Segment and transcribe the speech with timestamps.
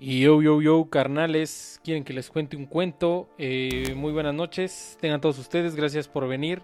[0.00, 3.28] Y yo, yo, yo, carnales, quieren que les cuente un cuento.
[3.36, 6.62] Eh, muy buenas noches, tengan todos ustedes, gracias por venir.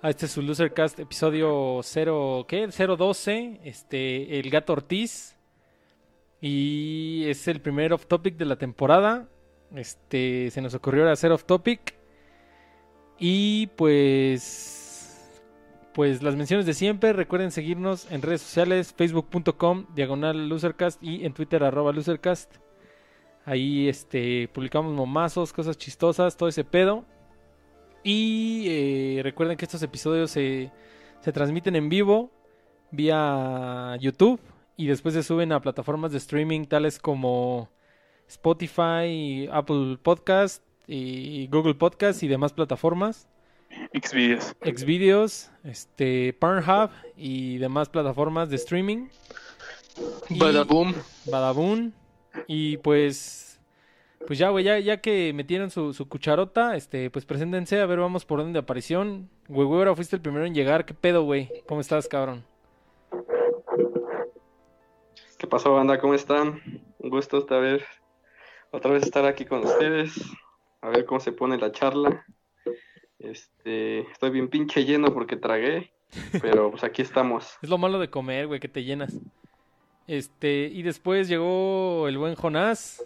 [0.00, 2.68] A este es su Losercast, episodio 0, ¿qué?
[2.68, 5.36] 012, este, El Gato Ortiz.
[6.40, 9.28] Y es el primer off topic de la temporada.
[9.74, 11.96] Este, se nos ocurrió hacer off topic.
[13.18, 14.77] Y pues
[15.94, 17.12] pues las menciones de siempre.
[17.12, 22.56] Recuerden seguirnos en redes sociales, facebook.com, diagonal losercast y en Twitter arroba losercast.
[23.44, 27.04] Ahí este, publicamos momazos, cosas chistosas, todo ese pedo.
[28.04, 30.70] Y eh, recuerden que estos episodios se,
[31.20, 32.30] se transmiten en vivo
[32.90, 34.40] vía YouTube
[34.76, 37.68] y después se suben a plataformas de streaming tales como
[38.28, 43.28] Spotify, Apple Podcast y Google Podcast y demás plataformas.
[43.92, 44.54] Xvideos.
[44.62, 49.08] Xvideos, este, Pornhub y demás plataformas de streaming.
[50.30, 50.94] Badaboom.
[51.26, 51.92] Badaboom.
[52.46, 53.60] Y pues,
[54.26, 57.98] pues ya, güey, ya, ya que metieron su, su cucharota, este, pues preséntense, a ver,
[57.98, 59.28] vamos por orden de aparición.
[59.48, 61.50] Güey, güey, ahora fuiste el primero en llegar, ¿qué pedo, güey?
[61.66, 62.44] ¿Cómo estás, cabrón?
[65.38, 65.98] ¿Qué pasó, banda?
[65.98, 66.60] ¿Cómo están?
[66.98, 67.82] Un gusto otra vez,
[68.72, 70.12] otra vez estar aquí con ustedes.
[70.80, 72.24] A ver cómo se pone la charla.
[73.18, 75.90] Este, estoy bien pinche lleno porque tragué,
[76.40, 77.58] pero pues aquí estamos.
[77.62, 79.14] Es lo malo de comer, güey, que te llenas.
[80.06, 83.04] Este, y después llegó el buen Jonás.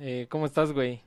[0.00, 1.02] Eh, ¿Cómo estás, güey?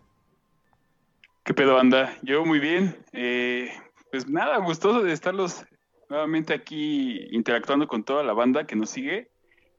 [1.44, 2.18] ¿Qué pedo, anda?
[2.22, 2.96] Yo muy bien.
[3.14, 3.72] Eh,
[4.12, 5.66] pues nada, gustoso de estarlos
[6.10, 9.30] nuevamente aquí interactuando con toda la banda que nos sigue.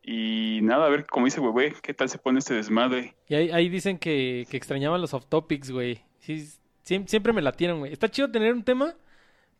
[0.03, 3.17] Y nada, a ver, como dice güey, ¿qué tal se pone este desmadre?
[3.28, 6.00] Y ahí, ahí dicen que, que extrañaban los off topics, güey.
[6.20, 6.47] Sí,
[6.86, 7.92] siem- siempre me la tienen, güey.
[7.92, 8.94] Está chido tener un tema,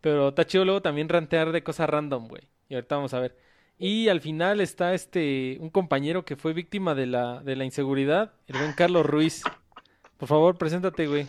[0.01, 2.43] pero está chido luego también rantear de cosas random, güey.
[2.69, 3.37] Y ahorita vamos a ver.
[3.79, 8.33] Y al final está este un compañero que fue víctima de la, de la inseguridad,
[8.47, 9.43] el buen Carlos Ruiz.
[10.17, 11.27] Por favor, preséntate, güey.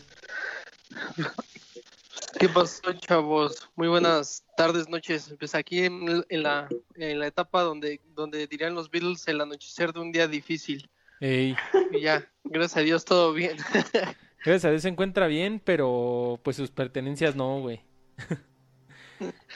[2.39, 3.67] ¿Qué pasó, chavos?
[3.75, 5.33] Muy buenas tardes, noches.
[5.39, 9.91] Pues aquí en, en la, en la etapa donde, donde dirían los Beatles el anochecer
[9.91, 10.89] de un día difícil.
[11.19, 11.55] Ey,
[11.91, 13.57] Y ya, gracias a Dios, todo bien.
[14.43, 17.81] gracias a Dios se encuentra bien, pero pues sus pertenencias no, güey.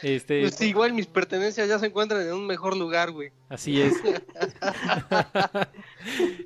[0.02, 3.31] Este, Pues igual mis pertenencias ya se encuentran en un mejor lugar, güey.
[3.47, 3.94] Así es.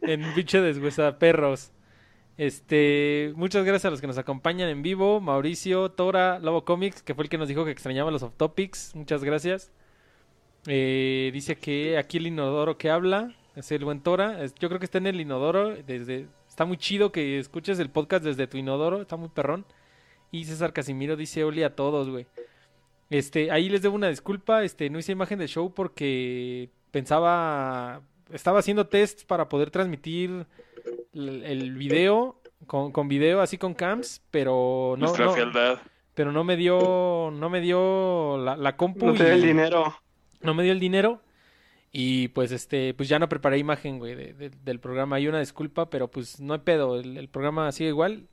[0.02, 1.72] en bicho deshuesa perros.
[2.38, 7.16] Este, muchas gracias a los que nos acompañan en vivo, Mauricio, Tora, Lobo Comics, que
[7.16, 8.94] fue el que nos dijo que extrañaba los off topics.
[8.94, 9.72] Muchas gracias.
[10.68, 14.46] Eh, dice que aquí el inodoro que habla es el buen Tora.
[14.60, 15.76] Yo creo que está en el inodoro.
[15.76, 19.02] Desde, está muy chido que escuches el podcast desde tu inodoro.
[19.02, 19.66] Está muy perrón.
[20.32, 22.28] Y César Casimiro dice Oli a todos, güey.
[23.10, 28.02] Este, ahí les debo una disculpa, este, no hice imagen de show porque pensaba,
[28.32, 30.46] estaba haciendo tests para poder transmitir
[31.14, 35.80] el, el video con, con video así con cams, pero no, Nuestra no,
[36.14, 39.94] pero no me dio, no me dio la, la compu No te da el dinero.
[40.42, 41.20] no me dio el dinero
[41.98, 45.16] y pues este, pues ya no preparé imagen, güey, de- de- del programa.
[45.16, 48.28] Hay una disculpa, pero pues no hay pedo, el, el programa sigue igual.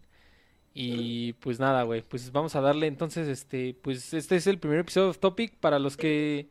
[0.74, 4.80] Y pues nada, güey, pues vamos a darle entonces, este, pues este es el primer
[4.80, 6.48] episodio of Topic para los que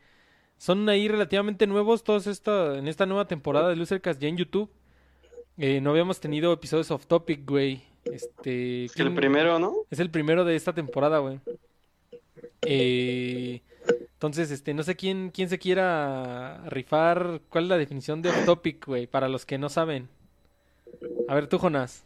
[0.58, 4.70] son ahí relativamente nuevos, todos esta, en esta nueva temporada de Losercast ya en YouTube.
[5.58, 7.82] Eh, no habíamos tenido episodios off topic, güey.
[8.06, 9.74] Este, El ¿quién- primero, ¿no?
[9.90, 11.40] es el primero de esta temporada, güey.
[12.62, 13.62] Eh,
[14.22, 17.42] entonces, este, no sé quién, quién se quiera rifar.
[17.50, 19.08] ¿Cuál es la definición de off topic, güey?
[19.08, 20.10] Para los que no saben.
[21.28, 22.04] A ver, tú, Jonás.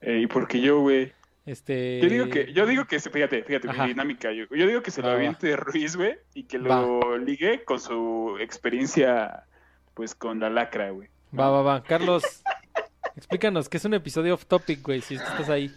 [0.00, 1.12] Eh, ¿Y por qué yo, güey?
[1.44, 2.00] Este.
[2.00, 3.82] Yo digo que, yo digo que, se- fíjate, fíjate, Ajá.
[3.82, 4.32] mi dinámica.
[4.32, 5.18] Yo, yo digo que se Va, lo va.
[5.18, 9.44] aviente Ruiz, güey, y que lo ligue con su experiencia,
[9.92, 11.10] pues, con la lacra, güey.
[11.38, 11.82] Va, va, va.
[11.82, 12.24] Carlos,
[13.14, 15.70] explícanos qué es un episodio off topic, güey, si estás ahí.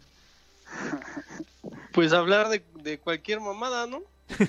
[1.92, 4.04] Pues hablar de, de cualquier mamada, ¿no?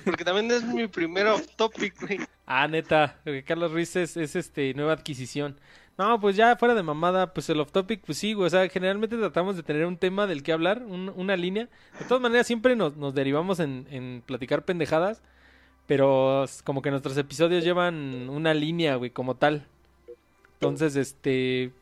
[0.05, 2.21] Porque también es mi primer off topic, güey.
[2.47, 5.59] Ah, neta, Carlos Ruiz es, es, este nueva adquisición.
[5.97, 8.69] No, pues ya fuera de mamada, pues el off topic, pues sí, güey, o sea,
[8.69, 11.69] generalmente tratamos de tener un tema del que hablar, un- una línea.
[11.99, 15.23] De todas maneras, siempre nos, derivamos en, platicar pendejadas,
[15.87, 19.67] pero como que nuestros episodios llevan una línea, güey, como tal.
[20.55, 21.73] Entonces, este,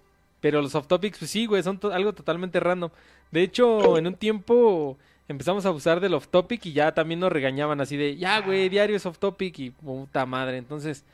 [0.41, 2.91] pero los off topics, pues sí, güey, son algo totalmente random.
[3.31, 4.99] De hecho, en un tiempo
[5.29, 8.69] empezamos a abusar del off topic y ya también nos regañaban así de, ya, güey,
[8.69, 10.59] diario es off topic y puta madre.
[10.59, 11.05] Entonces,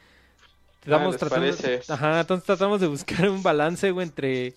[0.81, 1.81] tratando, parece.
[1.89, 4.55] ajá, entonces tratamos de buscar un balance, güey, entre,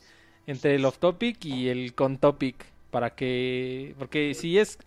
[0.48, 4.78] entre el off topic y el con topic para que, porque si es,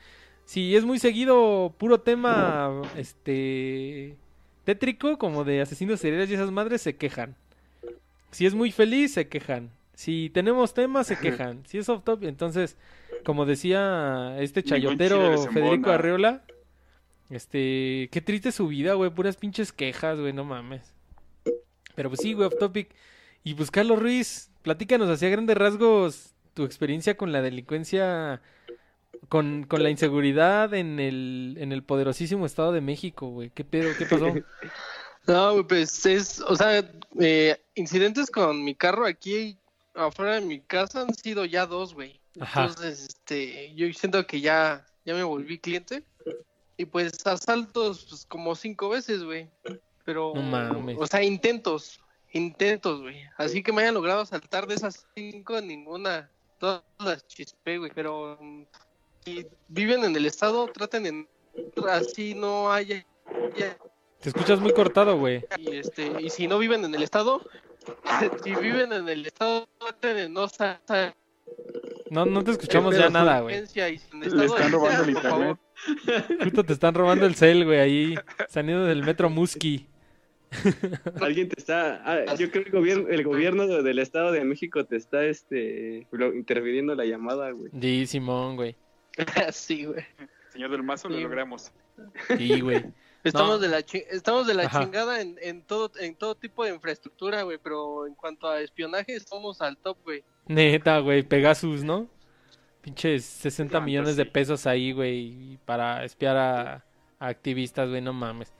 [0.44, 4.16] si es muy seguido puro tema, este,
[4.64, 7.34] tétrico, como de asesinos seriales y esas madres, se quejan.
[8.30, 9.70] si es muy feliz, se quejan.
[9.94, 11.64] Si tenemos temas, se quejan.
[11.66, 12.76] Si es off top, entonces,
[13.24, 15.90] como decía este chayotero Federico.
[15.90, 16.44] Arreola,
[17.30, 20.92] este, qué triste su vida, güey, puras pinches quejas, güey, no mames.
[21.94, 22.90] Pero pues sí, güey, off topic.
[23.44, 28.40] Y pues Carlos Ruiz, platícanos así a grandes rasgos tu experiencia con la delincuencia,
[29.28, 33.50] con, con la inseguridad en el, en el poderosísimo Estado de México, güey.
[33.50, 33.90] ¿Qué pedo?
[33.96, 34.32] ¿Qué pasó?
[35.26, 36.84] No, güey, pues es, o sea,
[37.18, 39.56] eh, incidentes con mi carro aquí
[39.94, 42.20] afuera de mi casa han sido ya dos, güey.
[42.40, 42.64] Ajá.
[42.66, 46.02] Entonces, este, yo siento que ya, ya me volví cliente.
[46.76, 49.48] Y pues asaltos, pues como cinco veces, güey.
[50.04, 50.96] Pero, No mames.
[50.98, 52.00] o sea, intentos,
[52.32, 53.22] intentos, güey.
[53.36, 57.92] Así que me hayan logrado asaltar de esas cinco, ninguna, todas las chispé, güey.
[57.94, 58.38] Pero
[59.24, 61.28] si viven en el estado, traten en
[61.88, 63.06] así no haya
[64.20, 65.44] Te escuchas muy cortado, güey.
[65.58, 67.40] y este y si no viven en el estado
[68.42, 69.68] si viven en el estado
[70.00, 70.46] de no
[72.10, 73.56] No, no te escuchamos ya nada, güey.
[73.56, 75.58] Le están robando el internet.
[76.42, 78.14] Justo te están robando el cel, güey, ahí.
[78.48, 79.86] Saliendo del metro Musky.
[81.20, 82.00] Alguien te está.
[82.04, 85.24] ah, yo creo que el gobierno, el gobierno de- del Estado de México te está
[85.24, 87.70] este interviniendo la llamada, güey.
[87.80, 88.76] Sí, Simón, güey.
[89.52, 90.04] sí güey
[90.50, 91.72] Señor del Mazo, lo logramos.
[92.38, 92.84] Sí, güey.
[93.24, 93.58] Estamos No.
[93.58, 94.80] de la estamos de la Ajá.
[94.84, 99.14] chingada en, en todo en todo tipo de infraestructura güey pero en cuanto a espionaje
[99.16, 101.22] estamos al top güey Neta, güey.
[101.22, 102.06] Pegasus, ¿no?
[102.82, 105.58] Pinches 60 Cuánto, millones de pesos ahí, güey.
[105.64, 106.84] Para espiar a,
[107.18, 108.02] a activistas, güey.
[108.02, 108.52] No mames.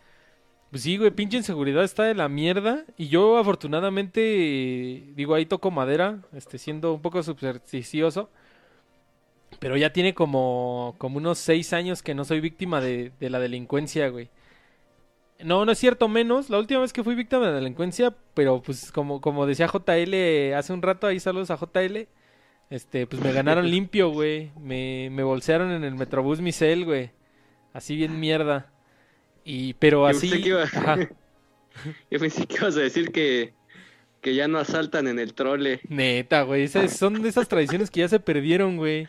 [0.71, 1.11] Pues sí, güey.
[1.11, 2.85] Pinche inseguridad está de la mierda.
[2.97, 4.21] Y yo, afortunadamente,
[5.15, 6.23] digo, ahí toco madera.
[6.33, 8.31] Este, siendo un poco supersticioso.
[9.59, 13.39] Pero ya tiene como, como unos seis años que no soy víctima de, de la
[13.39, 14.31] delincuencia, güey.
[15.43, 16.49] No, no es cierto, menos.
[16.49, 20.55] La última vez que fui víctima de la delincuencia, pero pues como, como decía JL
[20.55, 22.07] hace un rato, ahí saludos a JL.
[22.71, 24.53] Este, pues me ganaron limpio, güey.
[24.61, 27.11] Me, me bolsearon en el Metrobús mi cel, güey.
[27.73, 28.71] Así bien mierda.
[29.45, 30.29] Y, pero Yo así.
[30.31, 30.65] pensé que iba-.
[32.11, 33.53] Yo pensé que ibas a decir que,
[34.21, 35.81] que ya no asaltan en el trole.
[35.89, 36.63] Neta, güey.
[36.63, 39.07] esas son de esas tradiciones que ya se perdieron, güey.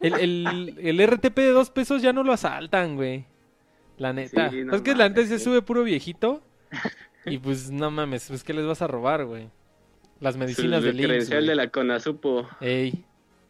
[0.00, 3.24] El, el, el RTP de dos pesos ya no lo asaltan, güey.
[3.98, 4.50] La neta.
[4.50, 6.42] Sí, no es que la neta se sube puro viejito.
[7.26, 9.50] Y pues no mames, pues ¿qué les vas a robar, güey?
[10.18, 11.48] Las medicinas el del IMSS, credencial güey.
[11.50, 12.48] de la Conasupo.
[12.60, 13.04] Ey,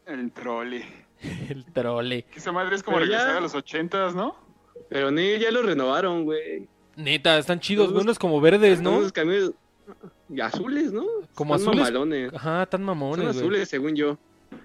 [0.07, 0.85] El trole.
[1.49, 2.23] el trole.
[2.25, 4.35] Que esa madre es como Pero ya- regresar a los ochentas, ¿no?
[4.89, 6.67] Pero ni ya lo renovaron, güey.
[6.97, 8.97] Neta, están chidos, unos como verdes, ¿no?
[8.99, 9.53] Unos camiones
[10.29, 11.05] y azules, ¿no?
[11.35, 11.79] Como Son azules.
[11.85, 12.35] mamalones.
[12.35, 13.39] Ajá, tan Son mamones, güey.
[13.39, 14.19] azules, según yo.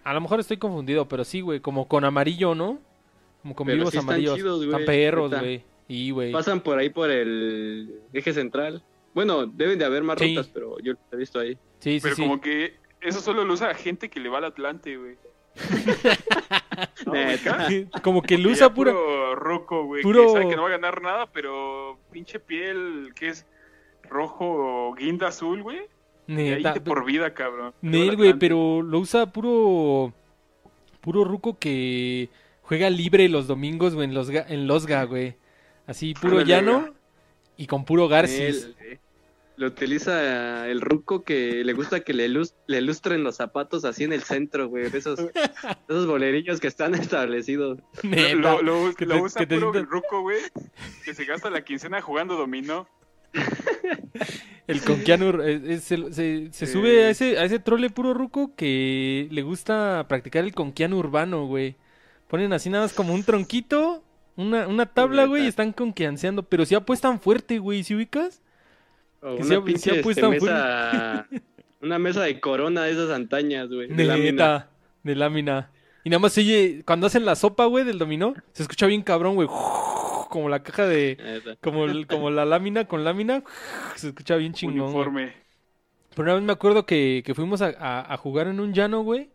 [0.04, 2.80] A lo mejor estoy confundido, pero sí, güey, como con amarillo, ¿no?
[3.44, 4.36] Como con Pero vivos sí están amarillos.
[4.38, 5.64] chidos, güey, están perros, güey.
[5.88, 6.32] Y, güey.
[6.32, 8.84] Pasan por ahí por el eje central.
[9.14, 10.30] Bueno, deben de haber más Sí.
[10.36, 11.54] rutas, pero yo lo he visto ahí.
[11.80, 12.22] Sí, sí, Pero sí.
[12.24, 15.16] como que eso solo lo usa gente que le va al Atlante, güey.
[18.02, 18.92] Como que lo usa ya pura.
[18.92, 20.04] Puro roco, güey.
[20.04, 23.46] puro- Que sabe que no va a ganar nada, pero pinche piel que es
[24.10, 25.82] rojo guinda azul, güey.
[26.28, 26.84] Y ahí Neta.
[26.84, 27.74] por vida, cabrón.
[27.82, 30.14] Nel, güey, pero lo usa puro.
[31.02, 32.30] Puro ruco que
[32.62, 35.36] juega libre los domingos, güey, en los, ga- en Losga, güey.
[35.88, 36.94] Así, puro Ándale, llano güey.
[37.58, 38.40] y con puro Garcis.
[38.66, 39.00] Él, eh,
[39.58, 44.04] lo utiliza el ruco que le gusta que le, lus- le lustren los zapatos así
[44.04, 44.90] en el centro, güey.
[44.90, 45.20] De esos,
[45.90, 47.80] esos bolerillos que están establecidos.
[48.02, 48.34] Neta.
[48.36, 50.40] Lo, lo, que lo te- usa que te puro sientas- ruco, güey.
[51.06, 52.88] Que se gasta la quincena jugando dominó.
[54.68, 56.72] El con Keanu, eh, eh, se, se- se Sí.
[56.72, 61.46] sube a ese, a ese trole puro ruco que le gusta practicar el conquiano urbano,
[61.46, 61.76] güey.
[62.30, 64.03] Ponen así nada más como un tronquito,
[64.36, 66.44] una, una tabla, güey, están conquianceando.
[66.44, 68.42] Pero si apuestan fuerte, güey, ¿sí ubicas?
[69.22, 71.28] O Que una pinche este, mesa,
[71.82, 73.88] una mesa de corona de esas antañas, güey.
[73.88, 74.32] de lámina.
[74.32, 74.70] Neta,
[75.04, 75.70] de lámina.
[76.04, 79.36] Y nada más oye, cuando hacen la sopa, güey, del dominó, se escucha bien cabrón,
[79.36, 79.48] güey.
[80.30, 81.58] Como la caja de...
[81.62, 83.44] Como, el- como la lámina con lámina,
[83.96, 84.94] se escucha bien chingón, güey.
[84.96, 85.34] Uniforme.
[86.10, 89.04] Pero una vez me acuerdo que, que fuimos a, a- a jugar en un llano,
[89.04, 89.30] güey.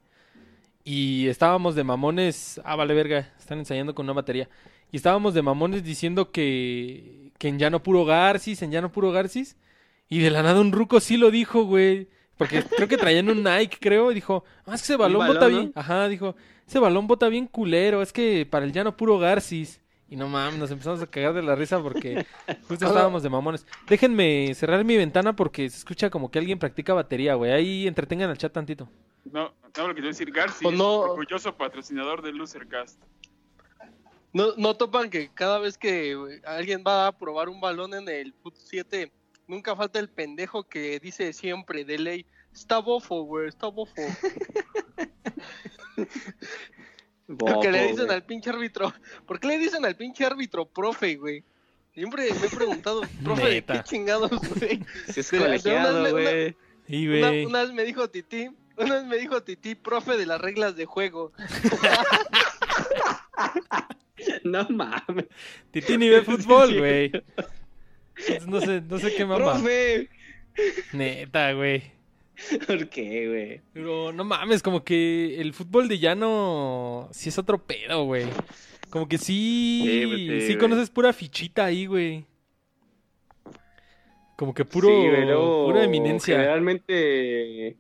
[0.83, 2.61] Y estábamos de mamones.
[2.65, 3.33] Ah, vale, verga.
[3.39, 4.49] Están ensayando con una batería.
[4.91, 9.57] Y estábamos de mamones diciendo que, que en llano puro Garcis, en llano puro Garcis.
[10.09, 12.09] Y de la nada un ruco sí lo dijo, güey.
[12.37, 14.11] Porque creo que traían un Nike, creo.
[14.11, 15.59] Y dijo, ah, es que ese balón, balón, bota ¿no?
[15.59, 15.73] bien.
[15.75, 16.35] Ajá, dijo,
[16.67, 18.01] ese balón bota bien culero.
[18.01, 19.81] Es que para el llano puro Garcis.
[20.11, 22.25] Y no mames, nos empezamos a cagar de la risa porque
[22.69, 23.67] justo estábamos de mamones.
[23.87, 27.53] Déjenme cerrar mi ventana porque se escucha como que alguien practica batería, güey.
[27.53, 28.89] Ahí entretengan al chat tantito.
[29.31, 30.31] No, no lo que quiero decir.
[30.31, 32.99] Garci, O no- orgulloso patrocinador del Losercast.
[34.33, 38.09] No, no topan que cada vez que güey, alguien va a probar un balón en
[38.09, 39.11] el Foot 7,
[39.47, 43.95] nunca falta el pendejo que dice siempre de ley, está bofo, güey, está bofo.
[47.31, 48.17] Bofo, Porque le dicen güey.
[48.17, 48.91] al pinche árbitro.
[49.27, 51.45] ¿Por qué le dicen al pinche árbitro profe, güey?
[51.93, 53.75] Siempre me he preguntado, profe, ¿de Neta.
[53.75, 54.83] qué chingados, güey?
[55.13, 56.57] Si es una- colegiado, una- güey.
[56.89, 57.45] Una, güey.
[57.45, 60.87] una vez me dijo Titi, una vez me dijo Titi, profe de las reglas de
[60.87, 61.33] juego.
[64.45, 65.27] No mames.
[65.71, 67.13] Titi ni ve fútbol, güey.
[68.47, 69.53] No sé, no sé qué mamá.
[69.55, 70.09] Profe.
[70.93, 71.83] Neta, güey.
[72.67, 73.61] ¿Por qué, güey?
[73.73, 78.27] Pero no mames, como que el fútbol de llano sí es otro pedo, güey.
[78.91, 82.25] Como que sí, Sí, pues, sí, sí conoces pura fichita ahí, güey.
[84.37, 86.37] Como que puro, Sí, luego, pura eminencia.
[86.37, 87.77] Generalmente.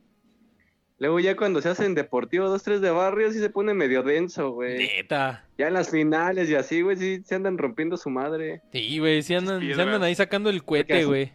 [1.00, 4.78] Luego ya cuando se hacen deportivo 2-3 de barrio sí se pone medio denso, güey.
[4.78, 5.45] Neta.
[5.57, 8.62] Ya en las finales y así, güey, sí se andan rompiendo su madre.
[8.73, 11.33] Sí, güey, sí andan, se andan ahí sacando el cohete, güey.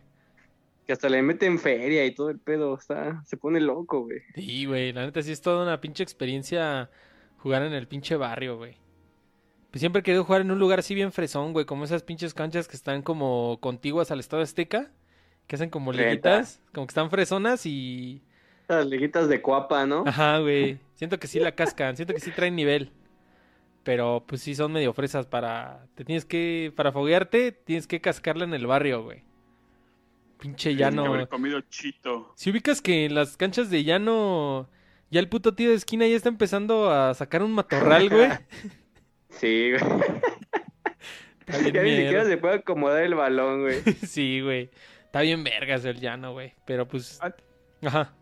[0.85, 2.77] Que hasta le meten feria y todo el pedo.
[2.77, 4.19] Está, se pone loco, güey.
[4.35, 6.89] Sí, güey, la neta sí es toda una pinche experiencia
[7.37, 8.75] jugar en el pinche barrio, güey.
[9.71, 12.33] Pues siempre he querido jugar en un lugar así bien fresón, güey, como esas pinches
[12.33, 14.91] canchas que están como contiguas al Estado Azteca,
[15.47, 18.21] que hacen como liguitas, como que están fresonas y...
[18.77, 20.03] Las liguitas de cuapa, ¿no?
[20.05, 22.91] Ajá, güey, siento que sí la cascan, siento que sí traen nivel.
[23.83, 25.85] Pero pues sí son medio fresas para...
[25.95, 26.71] Te tienes que...
[26.75, 29.23] Para foguearte, tienes que cascarla en el barrio, güey.
[30.39, 31.05] Pinche llano.
[31.05, 32.31] haber comido chito.
[32.35, 34.69] Si ubicas que en las canchas de llano
[35.13, 38.29] ya el puto tío de esquina ya está empezando a sacar un matorral, güey.
[39.29, 39.81] Sí, güey.
[41.39, 43.81] Está bien Ya ni siquiera se puede acomodar el balón, güey.
[44.07, 44.69] Sí, güey.
[45.05, 46.53] Está bien vergas el llano, güey.
[46.65, 47.19] Pero pues...
[47.21, 47.33] Ah.
[47.83, 48.13] Ajá.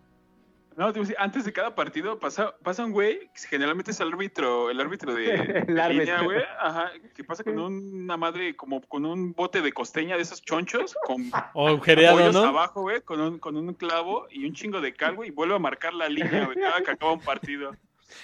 [0.82, 3.92] No, te iba a decir, antes de cada partido pasa, pasa un güey, que generalmente
[3.92, 5.90] es el árbitro, el árbitro de, de El árbitro.
[5.90, 10.24] línea, güey, ajá, que pasa con una madre, como con un bote de costeña de
[10.24, 12.44] esos chonchos, con pollos ¿no?
[12.46, 15.54] abajo, güey, con un, con un clavo y un chingo de cal, güey, y vuelve
[15.54, 17.76] a marcar la línea, güey, cada que acaba un partido.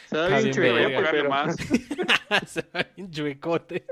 [0.08, 1.30] Se va Está bien chueco, Voy a verga, pagarle pero-
[2.40, 2.50] más.
[2.50, 3.86] se va bien chuecote.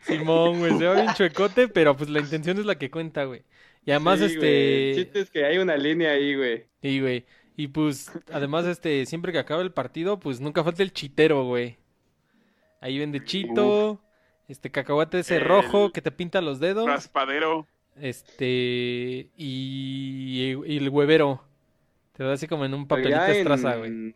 [0.00, 3.42] Simón, güey, se va bien chuecote, pero pues la intención es la que cuenta, güey.
[3.86, 5.02] Y además, Sí, güey, El este...
[5.04, 6.66] chiste es que hay una línea ahí, güey.
[6.82, 7.24] Sí, güey.
[7.56, 11.76] Y pues, además, este, siempre que acaba el partido, pues nunca falta el chitero, güey.
[12.80, 14.00] Ahí vende chito,
[14.48, 17.66] este cacahuate ese El rojo que te pinta los dedos, Raspadero.
[17.96, 21.42] este, y, y el huevero.
[22.12, 24.14] Te da así como en un papelito en- estraza, güey.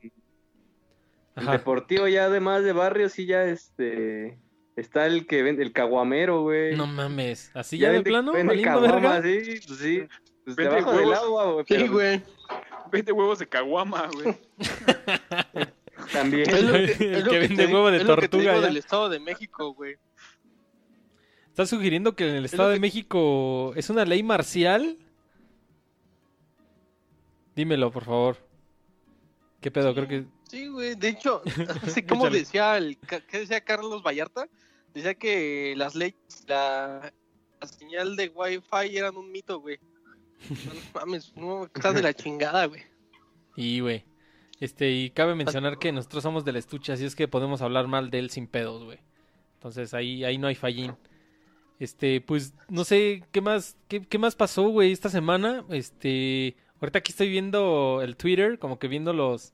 [1.34, 1.52] Ajá.
[1.52, 4.38] deportivo ya además de barrio sí ya este
[4.74, 6.76] está el que vende el caguamero, güey.
[6.76, 9.22] No mames, así ya, de vende- plano, vende caguama, verga.
[9.22, 10.02] sí, pues sí.
[10.44, 11.24] Pues Vende debajo del huevos.
[11.24, 11.64] agua, güey.
[11.68, 12.22] Sí, güey.
[12.90, 14.36] Vende huevos de caguama, güey.
[16.12, 16.48] También.
[16.48, 18.22] Es lo El que, es lo que que vende te- huevo de es lo que
[18.22, 19.96] te tortuga, digo del Estado de México, güey.
[21.48, 24.96] ¿Estás sugiriendo que en el Estado de México es una ley marcial?
[27.56, 28.36] Dímelo, por favor.
[29.60, 29.92] ¿Qué pedo?
[29.94, 30.24] Creo que...
[30.44, 30.94] Sí, güey.
[30.94, 31.42] De hecho,
[31.82, 32.96] así como decía el,
[33.28, 34.48] ¿qué decía Carlos Vallarta?
[34.94, 36.14] Decía que las leyes,
[36.46, 37.12] la,
[37.60, 39.78] la señal de Wi-Fi eran un mito, güey.
[40.50, 42.82] No, mames, no, estás de la chingada, güey.
[43.56, 44.04] Y, güey.
[44.60, 48.10] Este, y cabe mencionar que nosotros somos del estuche, así es que podemos hablar mal
[48.10, 48.98] de él sin pedos, güey.
[49.54, 50.94] Entonces ahí, ahí no hay fallín.
[51.78, 55.64] Este, pues, no sé, ¿qué más, qué, qué más pasó, güey, esta semana?
[55.70, 59.52] Este, ahorita aquí estoy viendo el Twitter, como que viendo los,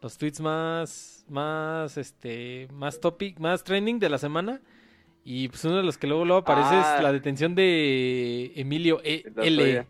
[0.00, 4.60] los tweets más, más, este, más topic, más trending de la semana.
[5.24, 6.94] Y pues uno de los que luego, luego aparece Ah.
[6.96, 9.22] es la detención de Emilio E.
[9.36, 9.86] L.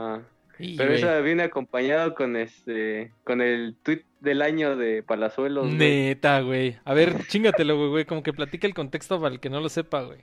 [0.00, 0.22] Ajá.
[0.58, 5.78] Pero güey, esa viene acompañado con este con el tweet del año de Palazuelos, güey.
[5.78, 6.78] Neta, güey.
[6.84, 8.04] A ver, chingatelo, güey, güey.
[8.04, 10.20] Como que platica el contexto para el que no lo sepa, güey.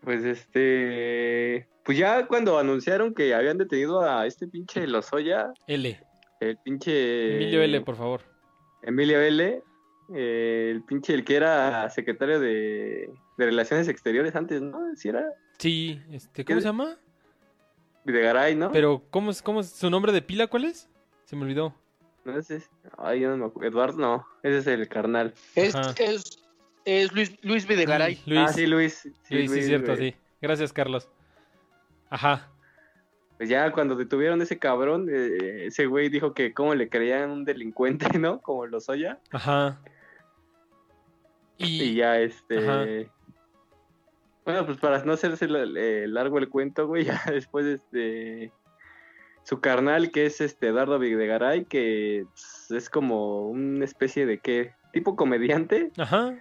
[0.00, 6.00] Pues este pues ya cuando anunciaron que habían detenido a este pinche Lozoya, L.
[6.40, 8.22] el pinche Emilio L, por favor.
[8.82, 9.62] Emilio L,
[10.14, 14.94] eh, el pinche el que era secretario de, de Relaciones Exteriores antes, ¿no?
[14.96, 15.24] Si era
[15.58, 16.62] Sí, este, ¿cómo ¿Qué?
[16.62, 16.96] se llama?
[18.04, 18.72] Videgaray, ¿no?
[18.72, 20.46] Pero, ¿cómo es, cómo es su nombre de pila?
[20.46, 20.88] ¿Cuál es?
[21.24, 21.74] Se me olvidó.
[22.24, 23.68] No ese es, ay, yo no me acuerdo.
[23.68, 25.34] Eduardo, no, ese es el carnal.
[25.56, 26.38] Es, es,
[26.84, 28.20] es Luis, Luis Videgaray.
[28.26, 28.94] Luis, ah, sí, Luis.
[28.94, 30.12] Sí, Luis, sí, Luis, cierto, güey.
[30.12, 30.16] sí.
[30.40, 31.08] Gracias, Carlos.
[32.10, 32.48] Ajá.
[33.38, 37.30] Pues ya cuando detuvieron a ese cabrón, eh, ese güey dijo que cómo le creían
[37.30, 38.40] un delincuente, ¿no?
[38.40, 39.18] Como Lozoya.
[39.30, 39.80] Ajá.
[41.58, 42.58] Y Y, ya, este.
[42.58, 42.84] Ajá.
[44.44, 48.52] Bueno, pues para no hacerse eh, largo el cuento, güey, ya después, este.
[49.44, 54.72] Su carnal, que es este Eduardo Videgaray, que pues, es como una especie de qué,
[54.92, 56.34] tipo comediante, ajá.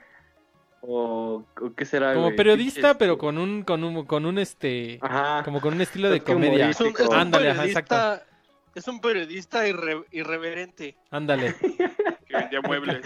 [0.81, 2.35] o, o qué será, Como güey?
[2.35, 5.41] periodista, pero con un, con un, con un este, Ajá.
[5.43, 6.69] como con un estilo de Toque comedia.
[6.69, 8.25] Es un, es un Ándale, Ándale, ajá, periodista,
[8.75, 10.95] es un periodista irre- irreverente.
[11.09, 11.55] Ándale.
[12.27, 13.01] Que vendía muebles.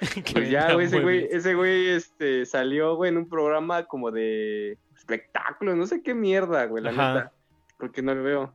[0.32, 4.78] Pues ya, güey, ese güey, ese güey, este, salió, güey, en un programa como de
[4.96, 7.14] espectáculo, no sé qué mierda, güey, la Ajá.
[7.14, 7.32] neta,
[7.78, 8.52] porque no lo veo.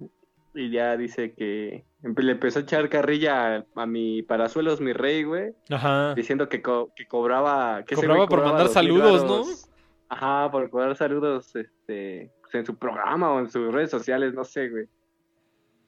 [0.55, 5.23] Y ya dice que le empezó a echar carrilla a, a mi Parazuelos, mi rey,
[5.23, 6.13] güey, Ajá.
[6.15, 9.69] diciendo que, co- que cobraba, que Cobraba por mandar 2,000 saludos, ¿no?
[10.11, 14.43] Ajá, por cobrar saludos, este, pues, en su programa o en sus redes sociales, no
[14.43, 14.85] sé, güey.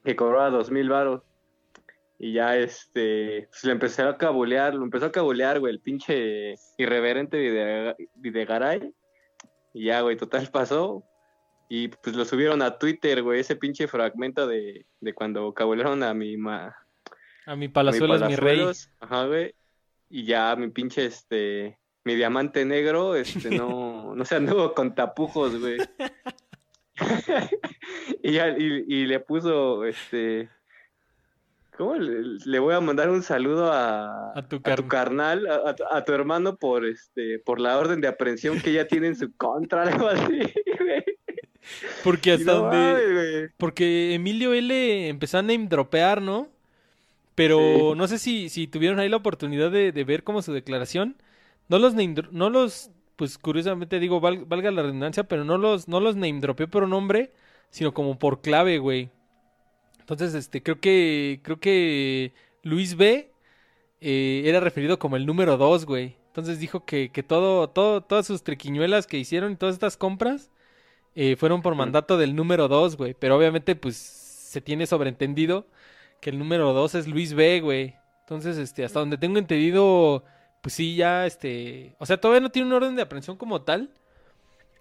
[0.04, 1.22] Que cobraba dos mil varos.
[2.24, 6.54] Y ya, este, pues le empezó a cabulear, lo empezó a cabulear, güey, el pinche
[6.78, 8.94] irreverente Vide- Videgaray.
[9.74, 11.02] Y ya, güey, total pasó.
[11.68, 16.14] Y pues lo subieron a Twitter, güey, ese pinche fragmento de, de cuando cabulearon a
[16.14, 16.76] mi ma, A
[17.48, 18.64] mi a mi palazuelos, mi rey.
[19.00, 19.52] Ajá, güey.
[20.08, 25.58] Y ya mi pinche, este, mi diamante negro, este, no, no se anduvo con tapujos,
[25.58, 25.78] güey.
[28.22, 30.50] y, ya, y, y le puso, este,
[31.76, 31.94] ¿cómo?
[31.96, 35.70] Le, le voy a mandar un saludo a, A tu a tu car- carnal, a,
[35.70, 39.08] a tu- a tu hermano por, este, por la orden de aprehensión que ella tiene
[39.08, 40.38] en su contra, algo así,
[40.78, 41.04] güey.
[42.04, 43.50] Porque hasta no donde...
[43.56, 46.48] Porque Emilio L empezó a name dropear, ¿no?
[47.34, 47.98] Pero Sí.
[47.98, 51.16] no sé si, si tuvieron ahí la oportunidad de, de ver como su declaración.
[51.68, 55.88] No los name no los, pues curiosamente digo, val- valga la redundancia, pero no los,
[55.88, 57.30] no los name dropeó por nombre,
[57.70, 59.10] sino como por clave, güey.
[60.02, 62.32] Entonces, este, creo que, creo que
[62.62, 63.30] Luis B
[64.00, 66.16] eh, era referido como el número 2, güey.
[66.26, 70.50] Entonces dijo que, que todo, todo, todas sus triquiñuelas que hicieron y todas estas compras
[71.14, 73.14] eh, fueron por mandato del número 2, güey.
[73.14, 75.66] Pero obviamente, pues, se tiene sobreentendido
[76.20, 77.94] que el número 2 es Luis B, güey.
[78.22, 80.24] Entonces, este, hasta donde tengo entendido,
[80.62, 81.94] pues sí, ya, este...
[81.98, 83.90] O sea, todavía no tiene un orden de aprehensión como tal,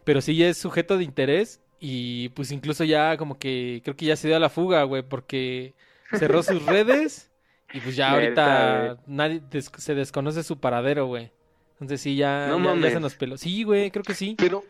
[0.03, 4.05] pero sí ya es sujeto de interés y pues incluso ya como que creo que
[4.05, 5.73] ya se dio a la fuga, güey, porque
[6.13, 7.31] cerró sus redes
[7.73, 11.31] y pues ya ahorita nadie des- se desconoce su paradero, güey.
[11.73, 13.35] Entonces sí, ya, No ya- ya se nos peló.
[13.37, 14.35] Sí, güey, creo que sí.
[14.37, 14.63] Pero,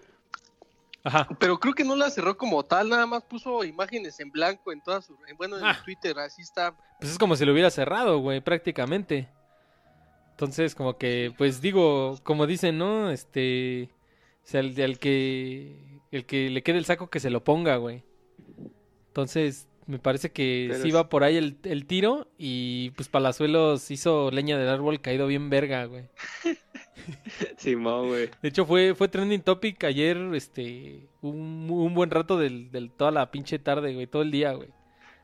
[1.04, 1.28] Ajá.
[1.40, 4.82] pero creo que no la cerró como tal, nada más puso imágenes en blanco en
[4.82, 5.82] todas sus, en- bueno, en Ah.
[5.84, 6.74] Twitter, así está.
[7.02, 9.28] Pues es como si lo hubiera cerrado, güey, prácticamente.
[10.32, 13.12] Entonces, como que, pues digo, como dicen, ¿no?
[13.12, 13.90] Este,
[14.44, 17.78] o sea, el, el que, el que le quede el saco que se lo ponga,
[17.78, 18.04] güey.
[19.08, 23.10] Entonces, me parece que Pero sí es- va por ahí el, el tiro y pues
[23.10, 26.06] Palazuelos hizo leña del árbol caído bien verga, güey.
[27.58, 28.30] Simón, güey.
[28.42, 33.12] De hecho, fue, fue trending topic ayer, este, un, un buen rato del, del toda
[33.12, 34.70] la pinche tarde, güey, todo el día, güey.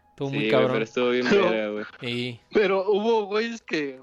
[0.10, 0.71] Estuvo Sí, muy cabrón.
[0.73, 1.86] pero estuvo bien Pero- verga, güey.
[2.13, 4.00] Y- Pero hubo güeyes que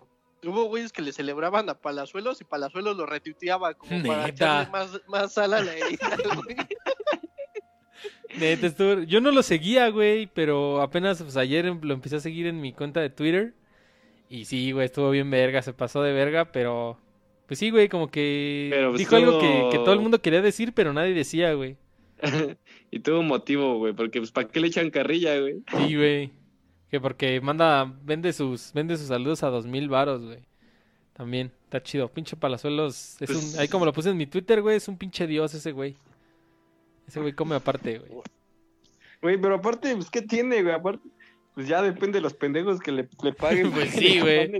[0.46, 4.62] hubo güeyes que le celebraban a Palazuelos y Palazuelos lo retuiteaba como para Neta.
[4.62, 6.56] echarle más, más sal a la herida, güey.
[8.38, 12.46] Neta, estuvo- Yo no lo seguía, güey, pero apenas pues, ayer lo empecé a seguir
[12.46, 13.54] en mi cuenta de Twitter.
[14.28, 16.98] Y sí, güey, estuvo bien verga, se pasó de verga, pero...
[17.46, 20.40] Pues sí, güey, como que Pero, pues, dijo algo que, que todo el mundo quería
[20.40, 21.76] decir, pero nadie decía, güey.
[22.90, 25.62] y tuvo motivo, güey, porque pues ¿para qué le echan carrilla, güey?
[25.76, 26.32] Sí, güey.
[26.94, 30.38] Que porque manda, vende sus, vende sus saludos a dos mil varos, güey.
[31.12, 32.08] También, está chido.
[32.08, 34.96] Pinche Palazuelos, es Pues- un, ahí como lo puse en mi Twitter, güey, es un
[34.96, 35.96] pinche dios ese güey.
[37.08, 38.22] Ese güey come aparte, güey.
[39.20, 40.72] Güey, pero aparte, pues ¿qué tiene, güey?
[40.72, 41.02] Aparte,
[41.56, 43.72] pues ya depende de los pendejos que le, le paguen.
[43.74, 44.52] Pues sí, güey.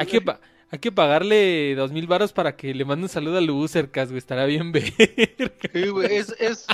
[0.00, 0.24] Hay que,
[0.72, 4.18] hay que pagarle dos mil varos para que le mande un saludo a Lucercas, güey.
[4.18, 4.92] Estará bien ver.
[5.72, 6.66] Sí, güey, es, es,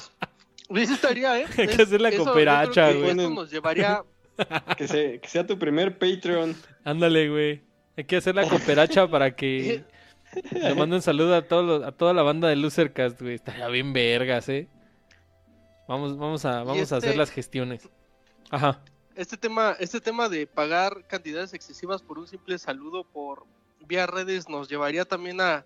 [0.74, 1.44] sí estaría, ¿eh?
[1.58, 3.10] Hay que hacer la eso- cooperacha, güey.
[3.10, 4.02] Esto nos llevaría,
[4.76, 6.54] Que, se- que sea tu primer Patreon.
[6.84, 7.62] Ándale, güey.
[7.96, 9.84] Hay que hacer la cooperacha para que
[10.52, 13.34] le mande un saludo a, todos los- a toda la banda de Lucercast, güey.
[13.34, 14.68] Estaría bien vergas, eh.
[15.88, 17.88] Vamos, vamos a, vamos a hacer este- las gestiones.
[18.50, 18.80] Ajá.
[19.14, 23.44] este tema, este tema de pagar cantidades excesivas por un simple saludo por
[23.88, 25.64] vía redes nos llevaría también a,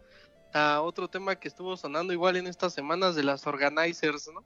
[0.52, 4.44] a otro tema que estuvo sonando igual en estas semanas de las organizers, ¿no?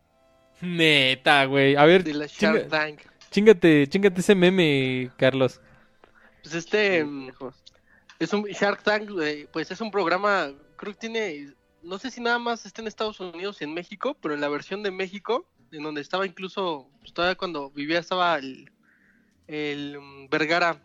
[0.61, 1.77] Neta, güey.
[1.77, 3.01] A ver, De la Shark Tank.
[3.35, 5.61] Chingate, chingate ese meme, Carlos.
[6.43, 7.31] Pues este mm,
[8.21, 12.21] es un Shark Tank, güey, pues es un programa, creo que tiene, no sé si
[12.21, 15.49] nada más está en Estados Unidos y en México, pero en la versión de México,
[15.73, 18.71] en donde estaba incluso, pues, todavía cuando vivía estaba el,
[19.49, 20.81] el mm, Vergara,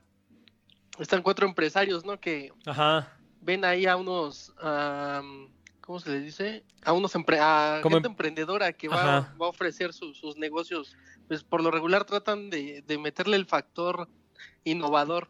[0.97, 2.19] están cuatro empresarios, ¿no?
[2.19, 3.15] Que Ajá.
[3.41, 5.49] ven ahí a unos, am,
[5.81, 6.63] ¿cómo se les dice?
[6.83, 10.97] A unos empre a gente em- emprendedora que va, a ofrecer su- sus negocios.
[11.29, 14.09] Pues por lo regular tratan de, de meterle el factor
[14.65, 15.29] innovador.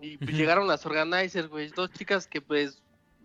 [0.00, 2.82] Y pues llegaron las organizers, güey, dos chicas que pues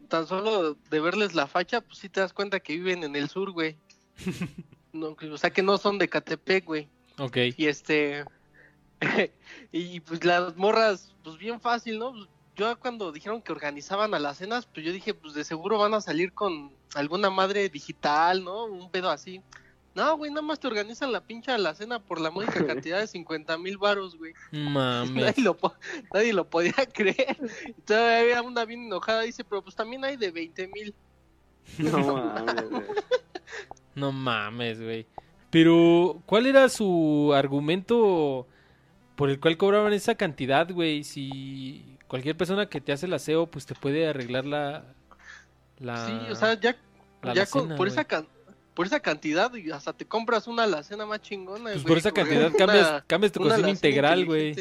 [0.08, 3.30] tan solo de verles la facha, pues sí te das cuenta que viven en el
[3.30, 3.78] sur, güey.
[4.94, 6.90] No, o sea que no son de Catepec, güey.
[7.20, 7.38] Ok.
[7.56, 8.26] Y este.
[9.72, 12.14] y pues las morras, pues bien fácil, ¿no?
[12.14, 15.78] Pues, Yo cuando dijeron que organizaban a las cenas, pues yo dije, pues de seguro
[15.78, 18.66] van a salir con alguna madre digital, ¿no?
[18.66, 19.42] Un pedo así.
[19.98, 23.00] No, güey, nada más te organizan la pincha de la cena por la módica cantidad
[23.00, 24.32] de 50 mil varos, güey.
[24.52, 25.12] Mames.
[25.36, 25.74] Nadie lo, po-
[26.14, 27.36] nadie lo podía creer.
[27.84, 30.94] Todavía había una bien enojada, dice, pero pues también hay de 20 mil.
[31.80, 32.84] No mames, güey.
[33.96, 35.08] No mames, güey.
[35.50, 38.46] Pero, ¿cuál era su argumento
[39.16, 41.04] por el cual cobraban esa cantidad, güey?
[41.04, 44.84] Si cualquier persona que te hace el aseo, pues te puede arreglar la...
[45.80, 46.76] la Sí, o sea, ya,
[47.24, 47.90] la ya con- por, güey.
[47.90, 48.28] esa can-
[48.78, 51.64] por esa cantidad y hasta te compras una alacena más chingona.
[51.64, 54.56] Pues güey, por esa cantidad una- cambias, cambias tu cocina integral, güey.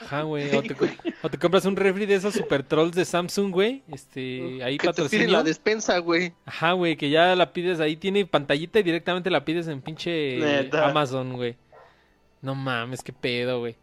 [0.00, 0.48] Ajá, güey.
[0.56, 0.76] O, te
[1.24, 3.82] o te compras un refri de esos super trolls de Samsung, güey.
[3.88, 5.28] Este, ahí que te patrocinio.
[5.32, 6.34] la despensa, güey.
[6.46, 10.38] Ajá, güey, que ya la pides ahí, tiene pantallita y directamente la pides en pinche
[10.38, 10.88] Neta.
[10.88, 11.56] Amazon, güey.
[12.40, 13.74] No mames, qué pedo, güey.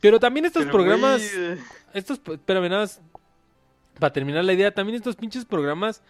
[0.00, 1.58] Pero también estos Pero, programas, güey,
[1.94, 3.00] estos, espérame, nada más,
[3.98, 6.00] para terminar la idea, también estos pinches programas,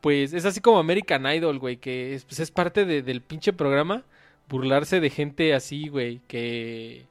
[0.00, 3.52] pues es así como American Idol, güey, que es, pues, es parte de- del pinche
[3.52, 4.04] programa,
[4.48, 7.06] burlarse de gente así, güey, que,